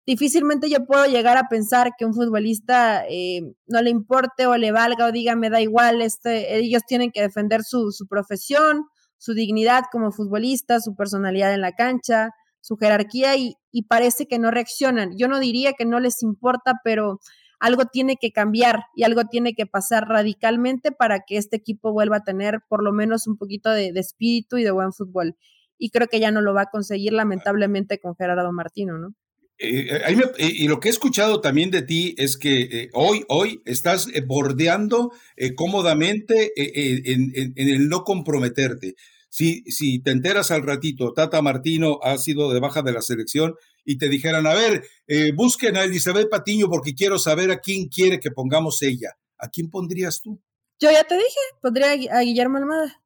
Difícilmente 0.05 0.69
yo 0.69 0.85
puedo 0.85 1.05
llegar 1.05 1.37
a 1.37 1.49
pensar 1.49 1.91
que 1.97 2.05
un 2.05 2.13
futbolista 2.13 3.03
eh, 3.09 3.41
no 3.67 3.81
le 3.81 3.89
importe 3.89 4.47
o 4.47 4.55
le 4.55 4.71
valga 4.71 5.05
o 5.05 5.11
diga 5.11 5.35
me 5.35 5.49
da 5.49 5.59
igual, 5.59 6.01
este, 6.01 6.57
ellos 6.59 6.83
tienen 6.87 7.11
que 7.11 7.21
defender 7.21 7.63
su, 7.63 7.91
profesión, 8.09 8.85
su 9.17 9.33
dignidad 9.33 9.83
como 9.91 10.11
futbolista, 10.11 10.79
su 10.79 10.95
personalidad 10.95 11.53
en 11.53 11.61
la 11.61 11.73
cancha, 11.73 12.29
su 12.61 12.77
jerarquía 12.77 13.35
y 13.35 13.83
parece 13.89 14.27
que 14.27 14.39
no 14.39 14.49
reaccionan. 14.49 15.11
Yo 15.17 15.27
no 15.27 15.39
diría 15.39 15.73
que 15.73 15.85
no 15.85 15.99
les 15.99 16.23
importa, 16.23 16.75
pero 16.83 17.19
algo 17.59 17.85
tiene 17.85 18.17
que 18.17 18.31
cambiar 18.31 18.83
y 18.95 19.03
algo 19.03 19.23
tiene 19.25 19.53
que 19.53 19.65
pasar 19.65 20.07
radicalmente 20.07 20.91
para 20.91 21.21
que 21.25 21.37
este 21.37 21.57
equipo 21.57 21.91
vuelva 21.91 22.17
a 22.17 22.23
tener 22.23 22.59
por 22.67 22.83
lo 22.83 22.91
menos 22.91 23.27
un 23.27 23.37
poquito 23.37 23.71
de, 23.71 23.91
espíritu 23.95 24.57
y 24.57 24.63
de 24.63 24.71
buen 24.71 24.93
fútbol. 24.93 25.35
Y 25.77 25.89
creo 25.89 26.07
que 26.07 26.19
ya 26.19 26.31
no 26.31 26.41
lo 26.41 26.53
va 26.53 26.63
a 26.63 26.71
conseguir 26.71 27.13
lamentablemente 27.13 27.99
con 27.99 28.15
Gerardo 28.15 28.51
Martino, 28.51 28.97
¿no? 28.97 29.13
Eh, 29.59 29.87
eh, 29.89 30.15
eh, 30.37 30.51
y 30.53 30.67
lo 30.67 30.79
que 30.79 30.87
he 30.87 30.91
escuchado 30.91 31.41
también 31.41 31.71
de 31.71 31.81
ti 31.81 32.13
es 32.19 32.37
que 32.37 32.89
hoy, 32.93 33.23
hoy 33.27 33.61
estás 33.65 34.07
bordeando 34.27 35.11
cómodamente 35.55 36.51
en, 36.55 37.53
el 37.55 37.89
no 37.89 38.03
comprometerte. 38.03 38.93
Si, 39.29 39.63
si 39.63 39.99
te 39.99 40.11
enteras 40.11 40.51
al 40.51 40.63
ratito, 40.63 41.11
Tata 41.11 41.41
Martino 41.41 41.99
ha 42.03 42.17
sido 42.17 42.53
de 42.53 42.59
baja 42.59 42.81
de 42.83 42.91
la 42.91 43.01
selección, 43.01 43.55
y 43.87 43.97
te 43.97 44.09
dijeran, 44.09 44.45
a 44.45 44.53
ver, 44.53 44.85
eh, 45.07 45.31
busquen 45.33 45.77
a 45.77 45.85
Elizabeth 45.85 46.29
Patiño 46.29 46.67
porque 46.69 46.93
quiero 46.93 47.17
saber 47.17 47.49
a 47.51 47.59
quién 47.59 47.87
quiere 47.87 48.19
que 48.19 48.31
pongamos 48.31 48.81
ella, 48.83 49.17
¿a 49.37 49.47
quién 49.47 49.69
pondrías 49.69 50.21
tú? 50.21 50.41
Yo 50.77 50.91
ya 50.91 51.05
te 51.05 51.15
dije, 51.15 51.39
pondría 51.61 51.93
a 52.11 52.19
Guillermo 52.19 52.57
Almada. 52.57 53.01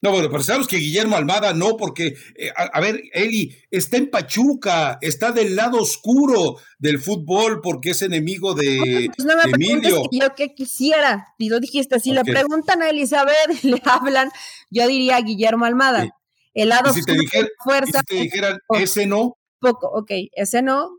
No, 0.00 0.10
bueno, 0.10 0.30
pero 0.30 0.42
sabemos 0.42 0.66
que 0.66 0.78
Guillermo 0.78 1.14
Almada 1.14 1.52
no, 1.52 1.76
porque, 1.76 2.16
eh, 2.34 2.50
a, 2.56 2.80
ver, 2.80 3.02
Eli, 3.12 3.54
está 3.70 3.98
en 3.98 4.10
Pachuca, 4.10 4.98
está 5.02 5.30
del 5.30 5.54
lado 5.54 5.78
oscuro 5.78 6.56
del 6.78 6.98
fútbol 6.98 7.60
porque 7.60 7.90
es 7.90 8.00
enemigo 8.00 8.54
de, 8.54 9.10
pues 9.14 9.26
no 9.26 9.36
me 9.36 9.42
Emilio. 9.42 10.04
yo 10.10 10.34
que 10.34 10.54
quisiera, 10.54 11.34
y 11.36 11.50
lo 11.50 11.60
dijiste, 11.60 12.00
si 12.00 12.12
le 12.12 12.24
preguntan 12.24 12.80
a 12.80 12.88
Elizabeth, 12.88 13.62
le 13.62 13.80
hablan, 13.84 14.30
yo 14.70 14.88
diría 14.88 15.20
Guillermo 15.20 15.66
Almada. 15.66 16.08
El 16.54 16.70
lado 16.70 16.90
oscuro 16.90 17.22
te 17.30 17.48
fuerza. 17.62 18.00
si 18.00 18.16
te 18.16 18.22
dijeran, 18.22 18.58
ese 18.70 19.06
no, 19.06 19.36
poco, 19.62 19.88
ok, 19.88 20.10
ese 20.32 20.60
no, 20.60 20.98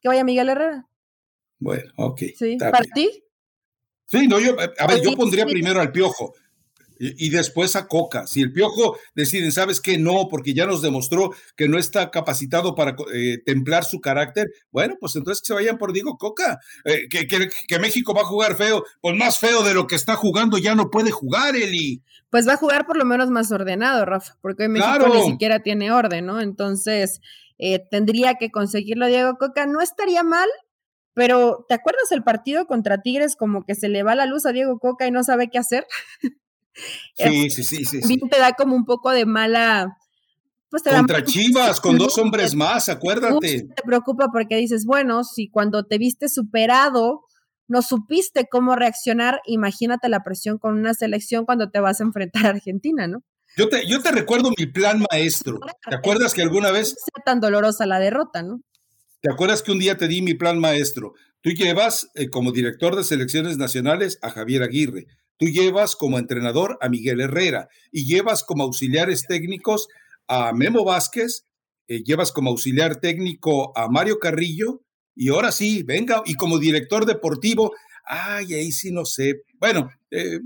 que 0.00 0.08
vaya 0.08 0.24
Miguel 0.24 0.48
Herrera. 0.48 0.88
Bueno, 1.58 1.92
ok. 1.96 2.22
Sí, 2.36 2.56
¿para 2.58 2.84
ti? 2.94 3.22
Sí, 4.06 4.28
no, 4.28 4.38
yo, 4.38 4.56
a 4.78 4.86
ver, 4.86 5.02
yo 5.02 5.16
pondría 5.16 5.44
primero 5.44 5.80
al 5.80 5.90
Piojo 5.90 6.32
y, 6.98 7.28
después 7.30 7.76
a 7.76 7.88
Coca. 7.88 8.26
Si 8.26 8.40
el 8.40 8.52
Piojo 8.52 8.96
deciden, 9.14 9.52
¿sabes 9.52 9.80
qué? 9.80 9.98
No, 9.98 10.28
porque 10.30 10.54
ya 10.54 10.66
nos 10.66 10.82
demostró 10.82 11.30
que 11.56 11.68
no 11.68 11.78
está 11.78 12.10
capacitado 12.10 12.74
para 12.74 12.96
eh, 13.12 13.38
templar 13.44 13.84
su 13.84 14.00
carácter, 14.00 14.50
bueno, 14.70 14.94
pues 14.98 15.14
entonces 15.16 15.42
que 15.42 15.48
se 15.48 15.54
vayan 15.54 15.78
por 15.78 15.92
Diego 15.92 16.16
Coca. 16.16 16.58
Eh, 16.84 17.08
que, 17.10 17.26
que, 17.26 17.78
México 17.78 18.14
va 18.14 18.22
a 18.22 18.26
jugar 18.26 18.56
feo, 18.56 18.84
pues 19.00 19.16
más 19.16 19.38
feo 19.38 19.62
de 19.62 19.74
lo 19.74 19.86
que 19.86 19.96
está 19.96 20.16
jugando, 20.16 20.58
ya 20.58 20.74
no 20.74 20.90
puede 20.90 21.10
jugar, 21.10 21.56
Eli. 21.56 22.02
Pues 22.30 22.48
va 22.48 22.54
a 22.54 22.58
jugar 22.58 22.86
por 22.86 22.96
lo 22.96 23.04
menos 23.04 23.30
más 23.30 23.52
ordenado, 23.52 24.04
Rafa, 24.04 24.36
porque 24.40 24.68
México 24.68 25.08
ni 25.12 25.30
siquiera 25.30 25.60
tiene 25.60 25.92
orden, 25.92 26.26
¿no? 26.26 26.40
Entonces, 26.40 27.20
eh, 27.58 27.86
tendría 27.90 28.34
que 28.34 28.50
conseguirlo 28.50 29.06
Diego 29.06 29.36
Coca. 29.38 29.66
No 29.66 29.80
estaría 29.80 30.22
mal, 30.22 30.48
pero 31.14 31.64
¿te 31.68 31.74
acuerdas 31.74 32.12
el 32.12 32.22
partido 32.22 32.66
contra 32.66 33.02
Tigres 33.02 33.36
como 33.36 33.64
que 33.64 33.74
se 33.74 33.88
le 33.88 34.02
va 34.02 34.14
la 34.14 34.26
luz 34.26 34.46
a 34.46 34.52
Diego 34.52 34.78
Coca 34.78 35.06
y 35.06 35.10
no 35.10 35.22
sabe 35.24 35.48
qué 35.50 35.58
hacer? 35.58 35.86
Sí, 37.16 37.48
sí, 37.48 37.62
sí, 37.64 37.84
sí, 37.86 38.02
sí. 38.02 38.18
Te 38.30 38.38
da 38.38 38.52
como 38.52 38.76
un 38.76 38.84
poco 38.84 39.10
de 39.10 39.24
mala... 39.24 39.96
Pues 40.68 40.82
contra 40.82 41.24
Chivas, 41.24 41.80
con 41.80 41.96
dos 41.96 42.18
hombres 42.18 42.54
más, 42.54 42.90
acuérdate. 42.90 43.62
Te 43.74 43.82
preocupa 43.82 44.26
porque 44.30 44.56
dices, 44.56 44.84
bueno, 44.84 45.24
si 45.24 45.48
cuando 45.48 45.84
te 45.84 45.96
viste 45.96 46.28
superado 46.28 47.22
no 47.68 47.82
supiste 47.82 48.46
cómo 48.50 48.76
reaccionar, 48.76 49.40
imagínate 49.46 50.08
la 50.08 50.22
presión 50.22 50.58
con 50.58 50.78
una 50.78 50.92
selección 50.92 51.46
cuando 51.46 51.70
te 51.70 51.80
vas 51.80 52.00
a 52.00 52.04
enfrentar 52.04 52.46
a 52.46 52.50
Argentina, 52.50 53.06
¿no? 53.06 53.22
Yo 53.56 53.68
te, 53.68 53.86
yo 53.88 54.02
te 54.02 54.12
recuerdo 54.12 54.50
mi 54.56 54.66
plan 54.66 55.02
maestro. 55.10 55.58
¿Te 55.88 55.94
acuerdas 55.94 56.34
que 56.34 56.42
alguna 56.42 56.70
vez... 56.70 56.94
Tan 57.26 57.40
dolorosa 57.40 57.86
la 57.86 57.98
derrota, 57.98 58.44
¿no? 58.44 58.60
¿Te 59.20 59.32
acuerdas 59.32 59.64
que 59.64 59.72
un 59.72 59.80
día 59.80 59.96
te 59.96 60.06
di 60.06 60.22
mi 60.22 60.34
plan 60.34 60.60
maestro? 60.60 61.14
Tú 61.40 61.50
llevas 61.50 62.06
eh, 62.14 62.30
como 62.30 62.52
director 62.52 62.94
de 62.94 63.02
selecciones 63.02 63.58
nacionales 63.58 64.20
a 64.22 64.30
Javier 64.30 64.62
Aguirre, 64.62 65.06
tú 65.36 65.46
llevas 65.46 65.96
como 65.96 66.20
entrenador 66.20 66.78
a 66.80 66.88
Miguel 66.88 67.20
Herrera 67.20 67.66
y 67.90 68.06
llevas 68.06 68.44
como 68.44 68.62
auxiliares 68.62 69.24
técnicos 69.26 69.88
a 70.28 70.52
Memo 70.52 70.84
Vázquez, 70.84 71.42
eh, 71.88 72.04
llevas 72.04 72.30
como 72.30 72.50
auxiliar 72.50 73.00
técnico 73.00 73.76
a 73.76 73.88
Mario 73.88 74.20
Carrillo 74.20 74.82
y 75.16 75.30
ahora 75.30 75.50
sí, 75.50 75.82
venga, 75.82 76.22
y 76.26 76.34
como 76.34 76.60
director 76.60 77.06
deportivo, 77.06 77.72
ay, 78.04 78.54
ahí 78.54 78.70
sí 78.70 78.92
no 78.92 79.04
sé. 79.04 79.42
Bueno, 79.58 79.90
eh, 80.12 80.38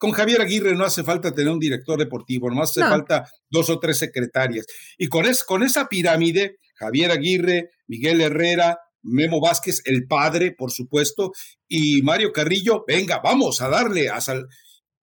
con 0.00 0.12
Javier 0.12 0.40
Aguirre 0.40 0.74
no 0.74 0.86
hace 0.86 1.04
falta 1.04 1.34
tener 1.34 1.52
un 1.52 1.58
director 1.58 1.98
deportivo, 1.98 2.50
no 2.50 2.62
hace 2.62 2.80
falta 2.80 3.30
dos 3.50 3.68
o 3.68 3.78
tres 3.78 3.98
secretarias. 3.98 4.64
Y 4.96 5.08
con, 5.08 5.26
con 5.46 5.62
esa 5.62 5.88
pirámide, 5.88 6.56
Javier 6.74 7.10
Aguirre, 7.10 7.68
Miguel 7.86 8.22
Herrera, 8.22 8.78
Memo 9.02 9.42
Vázquez, 9.42 9.82
el 9.84 10.06
padre, 10.06 10.52
por 10.56 10.72
supuesto, 10.72 11.32
y 11.68 12.00
Mario 12.00 12.32
Carrillo, 12.32 12.82
venga, 12.88 13.20
vamos 13.22 13.60
a 13.60 13.68
darle 13.68 14.08
hasta 14.08 14.40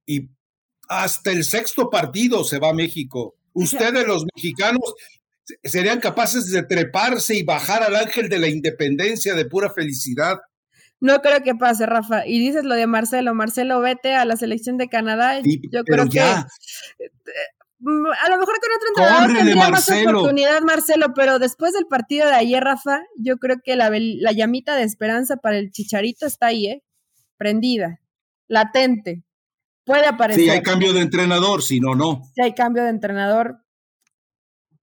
y 0.03 0.29
hasta 0.89 1.31
el 1.31 1.43
sexto 1.43 1.91
partido 1.91 2.43
se 2.43 2.57
va 2.57 2.69
a 2.69 2.73
México. 2.73 3.35
Ustedes 3.53 4.07
los 4.07 4.25
mexicanos 4.35 4.95
serían 5.63 5.99
capaces 5.99 6.49
de 6.49 6.63
treparse 6.63 7.35
y 7.35 7.43
bajar 7.43 7.83
al 7.83 7.95
ángel 7.95 8.29
de 8.29 8.39
la 8.39 8.47
independencia 8.47 9.35
de 9.35 9.45
pura 9.45 9.71
felicidad. 9.71 10.37
No 10.99 11.21
creo 11.21 11.43
que 11.43 11.53
pase, 11.53 11.85
Rafa. 11.85 12.25
Y 12.25 12.39
dices 12.39 12.63
lo 12.63 12.75
de 12.75 12.87
Marcelo. 12.87 13.33
Marcelo, 13.33 13.79
vete 13.81 14.15
a 14.15 14.25
la 14.25 14.35
selección 14.35 14.77
de 14.77 14.89
Canadá. 14.89 15.39
Yo 15.71 15.83
creo 15.83 16.09
que 16.09 16.19
eh, 16.19 17.11
a 17.79 18.29
lo 18.29 18.37
mejor 18.39 18.55
con 18.59 18.71
otro 18.75 18.89
entrenador 18.89 19.37
tendría 19.37 19.69
más 19.69 19.89
oportunidad, 19.89 20.61
Marcelo, 20.61 21.13
pero 21.15 21.37
después 21.37 21.73
del 21.73 21.85
partido 21.85 22.25
de 22.27 22.33
ayer, 22.33 22.63
Rafa, 22.63 23.01
yo 23.17 23.37
creo 23.37 23.57
que 23.63 23.75
la, 23.75 23.91
la 23.91 24.31
llamita 24.31 24.75
de 24.75 24.83
esperanza 24.83 25.37
para 25.37 25.57
el 25.57 25.71
Chicharito 25.71 26.25
está 26.25 26.47
ahí, 26.47 26.67
¿eh? 26.67 26.83
Prendida, 27.37 27.99
latente. 28.47 29.23
Puede 29.85 30.07
aparecer. 30.07 30.43
Sí, 30.43 30.49
hay 30.49 30.63
cambio 30.63 30.91
de 30.91 31.01
entrenador, 31.01 31.61
si 31.61 31.79
no, 31.79 31.93
no. 31.93 32.23
Si 32.33 32.41
hay 32.41 32.53
cambio 32.53 32.83
de 32.83 32.89
entrenador. 32.89 33.63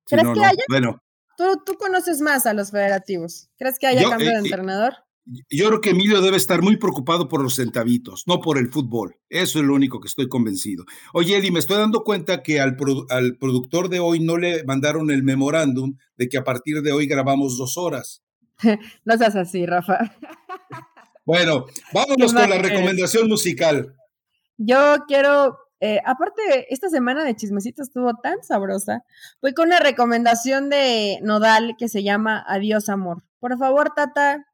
¿Crees 0.07 0.29
que 0.33 0.45
haya? 0.45 0.65
Bueno. 0.69 1.01
Tú, 1.37 1.77
conoces 1.79 2.21
más 2.21 2.47
a 2.47 2.55
los 2.55 2.71
federativos. 2.71 3.51
¿Crees 3.59 3.79
que 3.81 3.89
haya 3.89 4.09
cambio 4.09 4.29
de 4.29 4.35
eh, 4.35 4.39
eh, 4.39 4.45
entrenador? 4.45 5.04
Yo 5.27 5.69
creo 5.69 5.81
que 5.81 5.91
Emilio 5.91 6.21
debe 6.21 6.37
estar 6.37 6.61
muy 6.61 6.77
preocupado 6.77 7.29
por 7.29 7.43
los 7.43 7.57
centavitos, 7.57 8.25
no 8.27 8.41
por 8.41 8.59
el 8.59 8.71
fútbol. 8.71 9.17
Eso 9.31 9.59
es 9.59 9.65
lo 9.65 9.75
único 9.75 10.01
que 10.01 10.09
estoy 10.09 10.29
convencido. 10.29 10.85
Oye, 11.15 11.37
Eli, 11.37 11.51
me 11.51 11.61
estoy 11.61 11.79
dando 11.79 12.05
cuenta 12.05 12.43
que 12.43 12.61
al, 12.61 12.77
al 13.09 13.37
productor 13.39 13.89
de 13.89 14.01
hoy 14.01 14.21
no 14.21 14.37
le 14.37 14.65
mandaron 14.65 15.11
el 15.11 15.23
memorándum 15.23 15.97
de 16.17 16.29
que 16.29 16.37
a 16.37 16.45
partir 16.45 16.83
de 16.83 16.93
hoy 16.93 17.07
grabamos 17.07 17.57
dos 17.57 17.79
horas. 17.79 18.23
no 19.05 19.17
seas 19.17 19.37
así, 19.37 19.67
Rafa. 19.67 19.99
Bueno, 21.27 21.65
vámonos 21.95 22.35
con 22.35 22.51
la 22.51 22.59
recomendación 22.59 23.29
musical. 23.29 23.97
Yo 24.59 24.77
quiero, 25.09 25.57
eh, 25.81 25.99
aparte, 26.05 26.67
esta 26.69 26.91
semana 26.91 27.25
de 27.25 27.35
chismecito 27.35 27.83
estuvo 27.83 28.13
tan 28.23 28.43
sabrosa. 28.43 29.05
Voy 29.41 29.55
con 29.55 29.69
una 29.69 29.81
recomendación 29.81 30.69
de 30.69 31.19
Nodal 31.23 31.77
que 31.79 31.89
se 31.89 32.03
llama 32.03 32.45
Adiós, 32.47 32.91
amor. 32.91 33.25
Por 33.41 33.57
favor, 33.57 33.95
Tata, 33.97 34.45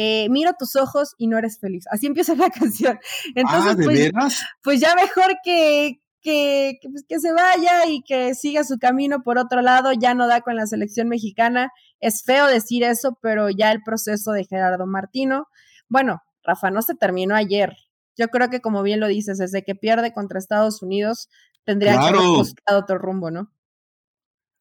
eh, 0.00 0.28
miro 0.30 0.52
tus 0.56 0.76
ojos 0.76 1.16
y 1.18 1.26
no 1.26 1.38
eres 1.38 1.58
feliz. 1.58 1.84
Así 1.90 2.06
empieza 2.06 2.36
la 2.36 2.50
canción. 2.50 3.00
Entonces, 3.34 3.72
ah, 3.72 3.74
¿de 3.74 3.84
pues, 3.84 3.98
veras? 3.98 4.44
pues 4.62 4.80
ya 4.80 4.94
mejor 4.94 5.34
que, 5.42 6.00
que, 6.22 6.78
pues, 6.88 7.04
que, 7.08 7.18
se 7.18 7.32
vaya 7.32 7.84
y 7.88 8.02
que 8.02 8.36
siga 8.36 8.62
su 8.62 8.78
camino 8.78 9.24
por 9.24 9.38
otro 9.38 9.60
lado, 9.60 9.90
ya 9.92 10.14
no 10.14 10.28
da 10.28 10.40
con 10.42 10.54
la 10.54 10.68
selección 10.68 11.08
mexicana. 11.08 11.72
Es 11.98 12.22
feo 12.22 12.46
decir 12.46 12.84
eso, 12.84 13.18
pero 13.20 13.50
ya 13.50 13.72
el 13.72 13.82
proceso 13.82 14.30
de 14.30 14.44
Gerardo 14.44 14.86
Martino, 14.86 15.48
bueno, 15.88 16.22
Rafa, 16.44 16.70
no 16.70 16.80
se 16.82 16.94
terminó 16.94 17.34
ayer. 17.34 17.72
Yo 18.16 18.28
creo 18.28 18.50
que 18.50 18.60
como 18.60 18.84
bien 18.84 19.00
lo 19.00 19.08
dices, 19.08 19.38
desde 19.38 19.64
que 19.64 19.74
pierde 19.74 20.12
contra 20.12 20.38
Estados 20.38 20.80
Unidos, 20.80 21.28
tendría 21.64 21.94
que 21.94 22.06
haber 22.06 22.20
buscado 22.20 22.78
otro 22.78 22.98
rumbo, 22.98 23.32
¿no? 23.32 23.50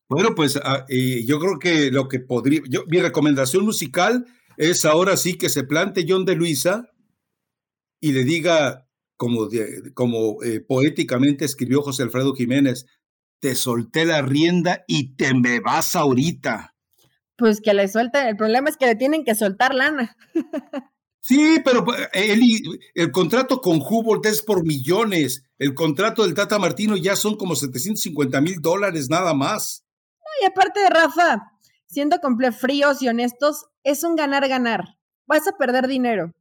Bueno, 0.09 0.29
pues 0.35 0.57
ah, 0.63 0.83
eh, 0.89 1.23
yo 1.27 1.37
creo 1.39 1.59
que 1.59 1.91
lo 1.91 2.07
que 2.07 2.21
podría, 2.21 2.61
yo, 2.67 2.85
mi 2.87 2.99
recomendación 2.99 3.65
musical 3.65 4.25
es 4.57 4.85
ahora 4.85 5.15
sí 5.17 5.37
que 5.37 5.49
se 5.49 5.63
plante 5.63 6.05
John 6.07 6.25
de 6.25 6.35
Luisa 6.35 6.89
y 8.01 8.11
le 8.11 8.23
diga, 8.23 8.87
como, 9.15 9.47
como 9.93 10.43
eh, 10.43 10.59
poéticamente 10.59 11.45
escribió 11.45 11.81
José 11.81 12.03
Alfredo 12.03 12.33
Jiménez, 12.33 12.85
te 13.39 13.55
solté 13.55 14.05
la 14.05 14.21
rienda 14.21 14.83
y 14.87 15.15
te 15.15 15.33
me 15.33 15.59
vas 15.59 15.95
ahorita. 15.95 16.75
Pues 17.37 17.61
que 17.61 17.73
le 17.73 17.87
suelten, 17.87 18.27
el 18.27 18.35
problema 18.35 18.69
es 18.69 18.77
que 18.77 18.87
le 18.87 18.95
tienen 18.95 19.23
que 19.23 19.35
soltar 19.35 19.73
lana. 19.73 20.15
Sí, 21.19 21.57
pero 21.65 21.85
el, 22.13 22.41
eh, 22.41 22.61
el 22.95 23.11
contrato 23.11 23.59
con 23.59 23.81
Humboldt 23.81 24.25
es 24.27 24.41
por 24.41 24.63
millones. 24.63 25.43
El 25.57 25.73
contrato 25.73 26.23
del 26.23 26.33
Tata 26.33 26.57
Martino 26.57 26.95
ya 26.95 27.17
son 27.17 27.35
como 27.35 27.53
750 27.53 28.39
mil 28.39 28.61
dólares 28.61 29.09
nada 29.09 29.33
más. 29.33 29.83
y 30.41 30.45
aparte 30.45 30.79
de 30.79 30.89
Rafa, 30.89 31.51
siendo 31.87 32.19
completos 32.19 32.59
fríos 32.59 33.01
y 33.01 33.07
honestos, 33.07 33.65
es 33.83 34.03
un 34.03 34.15
ganar-ganar. 34.15 34.97
Vas 35.25 35.47
a 35.47 35.57
perder 35.57 35.87
dinero, 35.87 36.33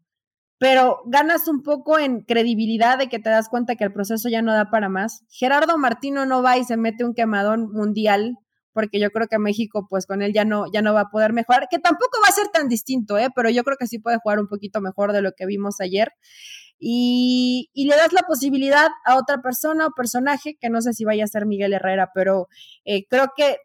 pero 0.58 1.02
ganas 1.06 1.48
un 1.48 1.62
poco 1.62 1.98
en 1.98 2.20
credibilidad 2.20 2.98
de 2.98 3.08
que 3.08 3.18
te 3.18 3.30
das 3.30 3.48
cuenta 3.48 3.76
que 3.76 3.84
el 3.84 3.92
proceso 3.92 4.28
ya 4.28 4.42
no 4.42 4.52
da 4.52 4.70
para 4.70 4.88
más. 4.88 5.24
Gerardo 5.28 5.78
Martino 5.78 6.26
no 6.26 6.42
va 6.42 6.58
y 6.58 6.64
se 6.64 6.76
mete 6.76 7.04
un 7.04 7.14
quemadón 7.14 7.72
mundial 7.72 8.38
porque 8.76 9.00
yo 9.00 9.10
creo 9.10 9.26
que 9.26 9.38
México, 9.38 9.86
pues 9.88 10.04
con 10.04 10.20
él 10.20 10.34
ya 10.34 10.44
no, 10.44 10.66
ya 10.70 10.82
no 10.82 10.92
va 10.92 11.00
a 11.00 11.10
poder 11.10 11.32
mejorar, 11.32 11.66
que 11.70 11.78
tampoco 11.78 12.18
va 12.22 12.28
a 12.28 12.32
ser 12.32 12.48
tan 12.48 12.68
distinto, 12.68 13.16
¿eh? 13.16 13.28
pero 13.34 13.48
yo 13.48 13.64
creo 13.64 13.78
que 13.78 13.86
sí 13.86 13.98
puede 13.98 14.18
jugar 14.18 14.38
un 14.38 14.48
poquito 14.48 14.82
mejor 14.82 15.14
de 15.14 15.22
lo 15.22 15.32
que 15.32 15.46
vimos 15.46 15.80
ayer. 15.80 16.12
Y, 16.78 17.70
le 17.74 17.96
das 17.96 18.12
la 18.12 18.20
posibilidad 18.28 18.88
a 19.06 19.16
otra 19.16 19.40
persona 19.40 19.86
o 19.86 19.92
personaje, 19.96 20.58
que 20.60 20.68
no 20.68 20.82
sé 20.82 20.92
si 20.92 21.06
vaya 21.06 21.24
a 21.24 21.26
ser 21.26 21.46
Miguel 21.46 21.72
Herrera, 21.72 22.10
pero 22.14 22.48
eh, 22.84 23.06
creo 23.08 23.32
que 23.34 23.56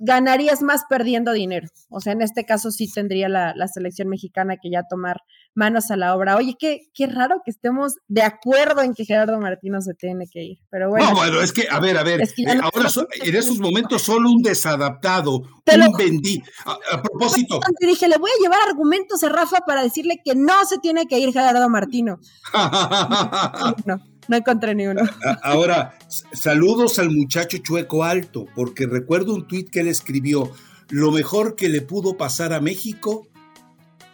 ganarías 0.00 0.62
más 0.62 0.82
perdiendo 0.88 1.32
dinero. 1.32 1.68
O 1.90 2.00
sea, 2.00 2.12
en 2.12 2.22
este 2.22 2.44
caso 2.44 2.70
sí 2.70 2.90
tendría 2.92 3.28
la, 3.28 3.54
selección 3.72 4.08
mexicana 4.08 4.56
que 4.60 4.70
ya 4.70 4.82
tomar 4.88 5.18
manos 5.54 5.90
a 5.90 5.96
la 5.96 6.16
obra. 6.16 6.36
Oye, 6.36 6.56
qué, 6.58 6.80
qué 6.94 7.06
raro 7.06 7.42
que 7.44 7.50
estemos 7.50 7.94
de 8.08 8.22
acuerdo 8.22 8.82
en 8.82 8.94
que 8.94 9.04
Gerardo 9.04 9.38
Martino 9.38 9.80
se 9.80 9.94
tiene 9.94 10.26
que 10.30 10.42
ir. 10.42 10.58
Pero 10.70 10.88
bueno. 10.88 11.10
No, 11.10 11.16
bueno, 11.16 11.40
es 11.40 11.52
que, 11.52 11.68
a 11.70 11.78
ver, 11.78 11.98
a 11.98 12.02
ver, 12.02 12.22
eh, 12.22 12.26
ahora 12.62 12.88
en 13.22 13.36
esos 13.36 13.58
momentos 13.58 14.02
solo 14.02 14.30
un 14.30 14.42
desadaptado, 14.42 15.36
un 15.36 15.96
vendí. 15.96 16.42
A, 16.64 17.02
propósito. 17.02 17.60
Te 17.78 17.86
dije, 17.86 18.08
le 18.08 18.18
voy 18.18 18.30
a 18.30 18.42
llevar 18.42 18.58
argumentos 18.68 19.22
a 19.22 19.28
Rafa 19.28 19.60
para 19.66 19.82
decirle 19.82 20.20
que 20.24 20.34
no 20.34 20.64
se 20.64 20.78
tiene 20.78 21.06
que 21.06 21.18
ir 21.18 21.32
Gerardo 21.32 21.68
Martino. 21.68 22.18
no. 23.84 24.09
No 24.30 24.36
encontré 24.36 24.76
ni 24.76 24.86
uno. 24.86 25.02
Ahora, 25.42 25.98
saludos 26.32 27.00
al 27.00 27.10
muchacho 27.10 27.58
chueco 27.58 28.04
alto, 28.04 28.46
porque 28.54 28.86
recuerdo 28.86 29.34
un 29.34 29.48
tuit 29.48 29.68
que 29.70 29.80
él 29.80 29.88
escribió, 29.88 30.52
lo 30.88 31.10
mejor 31.10 31.56
que 31.56 31.68
le 31.68 31.80
pudo 31.80 32.16
pasar 32.16 32.52
a 32.52 32.60
México 32.60 33.26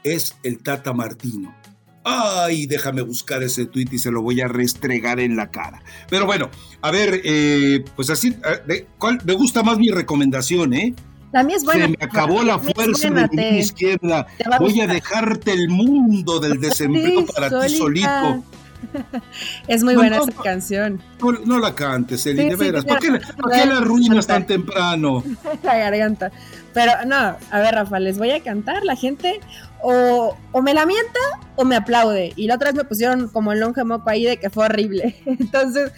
es 0.05 0.35
el 0.43 0.63
Tata 0.63 0.95
Martino. 0.95 1.55
Ay, 2.03 2.65
déjame 2.65 3.03
buscar 3.03 3.43
ese 3.43 3.67
tuit 3.67 3.93
y 3.93 3.99
se 3.99 4.11
lo 4.11 4.23
voy 4.23 4.41
a 4.41 4.49
restregar 4.49 5.21
en 5.21 5.37
la 5.37 5.51
cara. 5.51 5.83
Pero 6.09 6.25
bueno, 6.25 6.49
a 6.81 6.91
ver, 6.91 7.21
eh, 7.23 7.85
pues 7.95 8.09
así, 8.09 8.35
¿cuál, 8.97 9.21
me 9.23 9.35
gusta 9.35 9.63
más 9.63 9.77
mi 9.77 9.91
recomendación, 9.91 10.73
¿eh? 10.73 10.95
La 11.33 11.43
mía 11.43 11.57
es 11.57 11.65
buena. 11.65 11.85
Se 11.85 11.91
me 11.91 11.99
acabó 12.01 12.43
la, 12.43 12.59
fuerza 12.59 13.11
de 13.11 13.29
mi 13.53 13.59
izquierda. 13.59 14.27
Voy 14.59 14.81
a 14.81 14.87
dejarte 14.87 15.53
el 15.53 15.69
mundo 15.69 16.41
del 16.41 16.59
desempleo 16.63 17.27
para 17.27 17.61
ti 17.61 17.77
solito. 17.77 18.43
es 19.69 19.83
muy 19.83 19.95
buena 19.95 20.19
esa 20.19 20.33
canción. 20.43 21.01
No, 21.45 21.59
la 21.59 21.75
cantes, 21.75 22.27
Eli, 22.27 22.49
de 22.49 22.57
veras. 22.57 22.85
¿Por 22.85 22.99
qué, 22.99 23.11
la 23.11 23.79
arruinas 23.79 24.27
tan 24.27 24.47
temprano? 24.47 25.23
la 25.63 25.79
garganta. 25.79 26.31
Pero 26.73 26.93
no, 27.07 27.17
a 27.17 27.59
ver, 27.61 27.75
Rafa, 27.75 27.99
les 27.99 28.19
voy 28.19 28.31
a 28.33 28.43
cantar. 28.43 28.85
La 28.85 28.97
gente 28.97 29.41
o, 29.83 30.37
me 30.63 30.75
la 30.75 30.85
mienta 30.85 31.21
o 31.57 31.65
me 31.65 31.77
aplaude. 31.77 32.33
Y 32.37 32.47
la 32.47 32.57
otra 32.57 32.69
vez 32.71 32.77
me 32.77 32.85
pusieron 32.85 33.29
como 33.29 33.53
el 33.53 33.61
longe 33.61 33.83
moco 33.85 34.11
ahí 34.11 34.25
de 34.25 34.37
que 34.37 34.51
fue 34.51 34.67
horrible. 34.67 35.17
Entonces, 35.27 35.93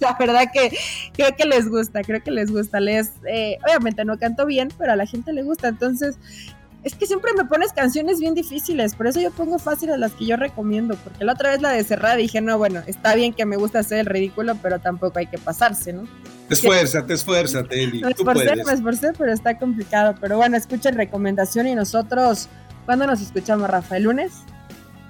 la 0.00 0.16
verdad 0.18 0.44
que 0.52 0.76
creo 1.12 1.34
que 1.36 1.46
les 1.46 1.68
gusta, 1.68 2.02
creo 2.02 2.22
que 2.22 2.30
les 2.30 2.50
gusta. 2.50 2.80
Les, 2.80 3.12
eh, 3.26 3.58
obviamente 3.66 4.04
no 4.04 4.18
canto 4.18 4.46
bien, 4.46 4.68
pero 4.78 4.92
a 4.92 4.96
la 4.96 5.06
gente 5.06 5.32
le 5.32 5.42
gusta. 5.42 5.68
Entonces, 5.68 6.16
es 6.84 6.94
que 6.94 7.06
siempre 7.06 7.32
me 7.36 7.44
pones 7.44 7.72
canciones 7.72 8.18
bien 8.18 8.34
difíciles, 8.34 8.94
por 8.94 9.06
eso 9.06 9.20
yo 9.20 9.30
pongo 9.30 9.58
fáciles 9.58 9.98
las 9.98 10.12
que 10.12 10.26
yo 10.26 10.36
recomiendo, 10.36 10.96
porque 10.96 11.24
la 11.24 11.34
otra 11.34 11.50
vez 11.50 11.62
la 11.62 11.70
de 11.70 11.84
cerrar 11.84 12.16
dije, 12.16 12.40
no, 12.40 12.58
bueno, 12.58 12.82
está 12.86 13.14
bien 13.14 13.32
que 13.32 13.46
me 13.46 13.56
gusta 13.56 13.80
hacer 13.80 13.98
el 13.98 14.06
ridículo, 14.06 14.56
pero 14.60 14.80
tampoco 14.80 15.18
hay 15.18 15.26
que 15.26 15.38
pasarse, 15.38 15.92
¿no? 15.92 16.08
Esfuérzate, 16.50 17.14
esfuérzate, 17.14 17.82
Eli. 17.82 18.02
Me 18.02 18.10
esforcé, 18.10 18.56
me 18.56 18.72
esforcé, 18.72 19.12
pero 19.16 19.32
está 19.32 19.58
complicado. 19.58 20.14
Pero 20.20 20.36
bueno, 20.36 20.56
escuchen 20.56 20.96
recomendación 20.96 21.66
y 21.66 21.74
nosotros, 21.74 22.48
¿cuándo 22.84 23.06
nos 23.06 23.22
escuchamos, 23.22 23.70
Rafa? 23.70 23.96
¿El 23.96 24.02
lunes? 24.04 24.32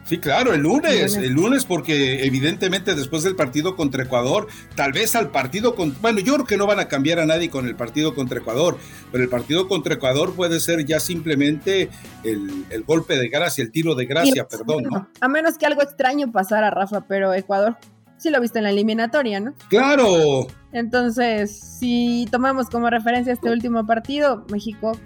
Sí, 0.04 0.18
claro, 0.18 0.52
el 0.52 0.62
lunes, 0.62 1.16
el 1.16 1.32
lunes, 1.32 1.64
porque 1.64 2.26
evidentemente 2.26 2.94
después 2.94 3.22
del 3.22 3.36
partido 3.36 3.76
contra 3.76 4.02
Ecuador, 4.02 4.48
tal 4.74 4.92
vez 4.92 5.14
al 5.14 5.30
partido 5.30 5.76
con, 5.76 5.94
bueno, 6.02 6.18
yo 6.18 6.34
creo 6.34 6.46
que 6.46 6.56
no 6.56 6.66
van 6.66 6.80
a 6.80 6.88
cambiar 6.88 7.20
a 7.20 7.26
nadie 7.26 7.50
con 7.50 7.66
el 7.68 7.76
partido 7.76 8.14
contra 8.14 8.40
Ecuador, 8.40 8.78
pero 9.12 9.22
el 9.22 9.30
partido 9.30 9.68
contra 9.68 9.94
Ecuador 9.94 10.34
puede 10.34 10.58
ser 10.58 10.84
ya 10.84 10.98
simplemente 10.98 11.88
el, 12.24 12.64
golpe 12.84 13.16
de 13.16 13.28
gracia, 13.28 13.62
el 13.62 13.70
tiro 13.70 13.94
de 13.94 14.06
gracia, 14.06 14.48
perdón, 14.48 14.84
¿no? 14.90 15.08
A 15.20 15.28
menos 15.28 15.56
que 15.56 15.66
algo 15.66 15.82
extraño 15.82 16.32
pasara, 16.32 16.70
Rafa, 16.70 17.06
pero 17.06 17.32
Ecuador 17.32 17.76
sí 18.16 18.30
lo 18.30 18.40
viste 18.40 18.58
en 18.58 18.64
la 18.64 18.70
eliminatoria, 18.70 19.40
¿no? 19.40 19.54
Claro. 19.68 20.46
Entonces, 20.72 21.58
si 21.78 22.26
tomamos 22.30 22.70
como 22.70 22.90
referencia 22.90 23.32
este 23.32 23.50
último 23.50 23.86
partido, 23.86 24.44
México 24.50 24.98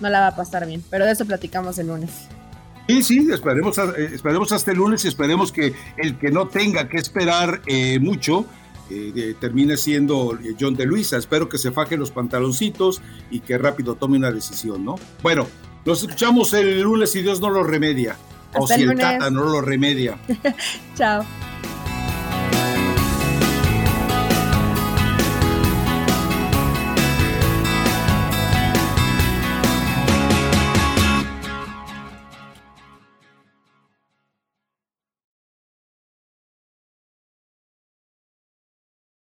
no 0.00 0.08
la 0.08 0.20
va 0.20 0.26
a 0.28 0.36
pasar 0.36 0.66
bien, 0.66 0.82
pero 0.90 1.04
de 1.04 1.12
eso 1.12 1.24
platicamos 1.24 1.78
el 1.78 1.86
lunes. 1.86 2.28
Sí, 2.90 3.02
sí, 3.02 3.28
esperemos, 3.32 3.78
eh, 3.78 4.10
esperemos 4.14 4.52
hasta 4.52 4.70
el 4.72 4.78
lunes 4.78 5.04
y 5.04 5.08
esperemos 5.08 5.52
que 5.52 5.74
el 5.96 6.18
que 6.18 6.30
no 6.30 6.48
tenga 6.48 6.88
que 6.88 6.98
esperar 6.98 7.62
eh, 7.66 7.98
mucho 8.00 8.46
eh, 8.90 9.34
termine 9.38 9.76
siendo 9.76 10.38
John 10.58 10.74
de 10.74 10.86
Luisa. 10.86 11.16
Espero 11.16 11.48
que 11.48 11.58
se 11.58 11.70
faje 11.70 11.96
los 11.96 12.10
pantaloncitos 12.10 13.00
y 13.30 13.40
que 13.40 13.56
rápido 13.58 13.94
tome 13.94 14.16
una 14.16 14.32
decisión, 14.32 14.84
¿no? 14.84 14.96
Bueno, 15.22 15.46
nos 15.84 16.02
escuchamos 16.02 16.52
el 16.54 16.80
lunes 16.80 17.12
si 17.12 17.22
Dios 17.22 17.40
no 17.40 17.50
lo 17.50 17.62
remedia. 17.62 18.16
o 18.54 18.66
si 18.66 18.82
el 18.82 18.96
Tata 18.96 19.30
no 19.30 19.44
lo 19.44 19.60
remedia. 19.60 20.18
Chao. 20.96 21.24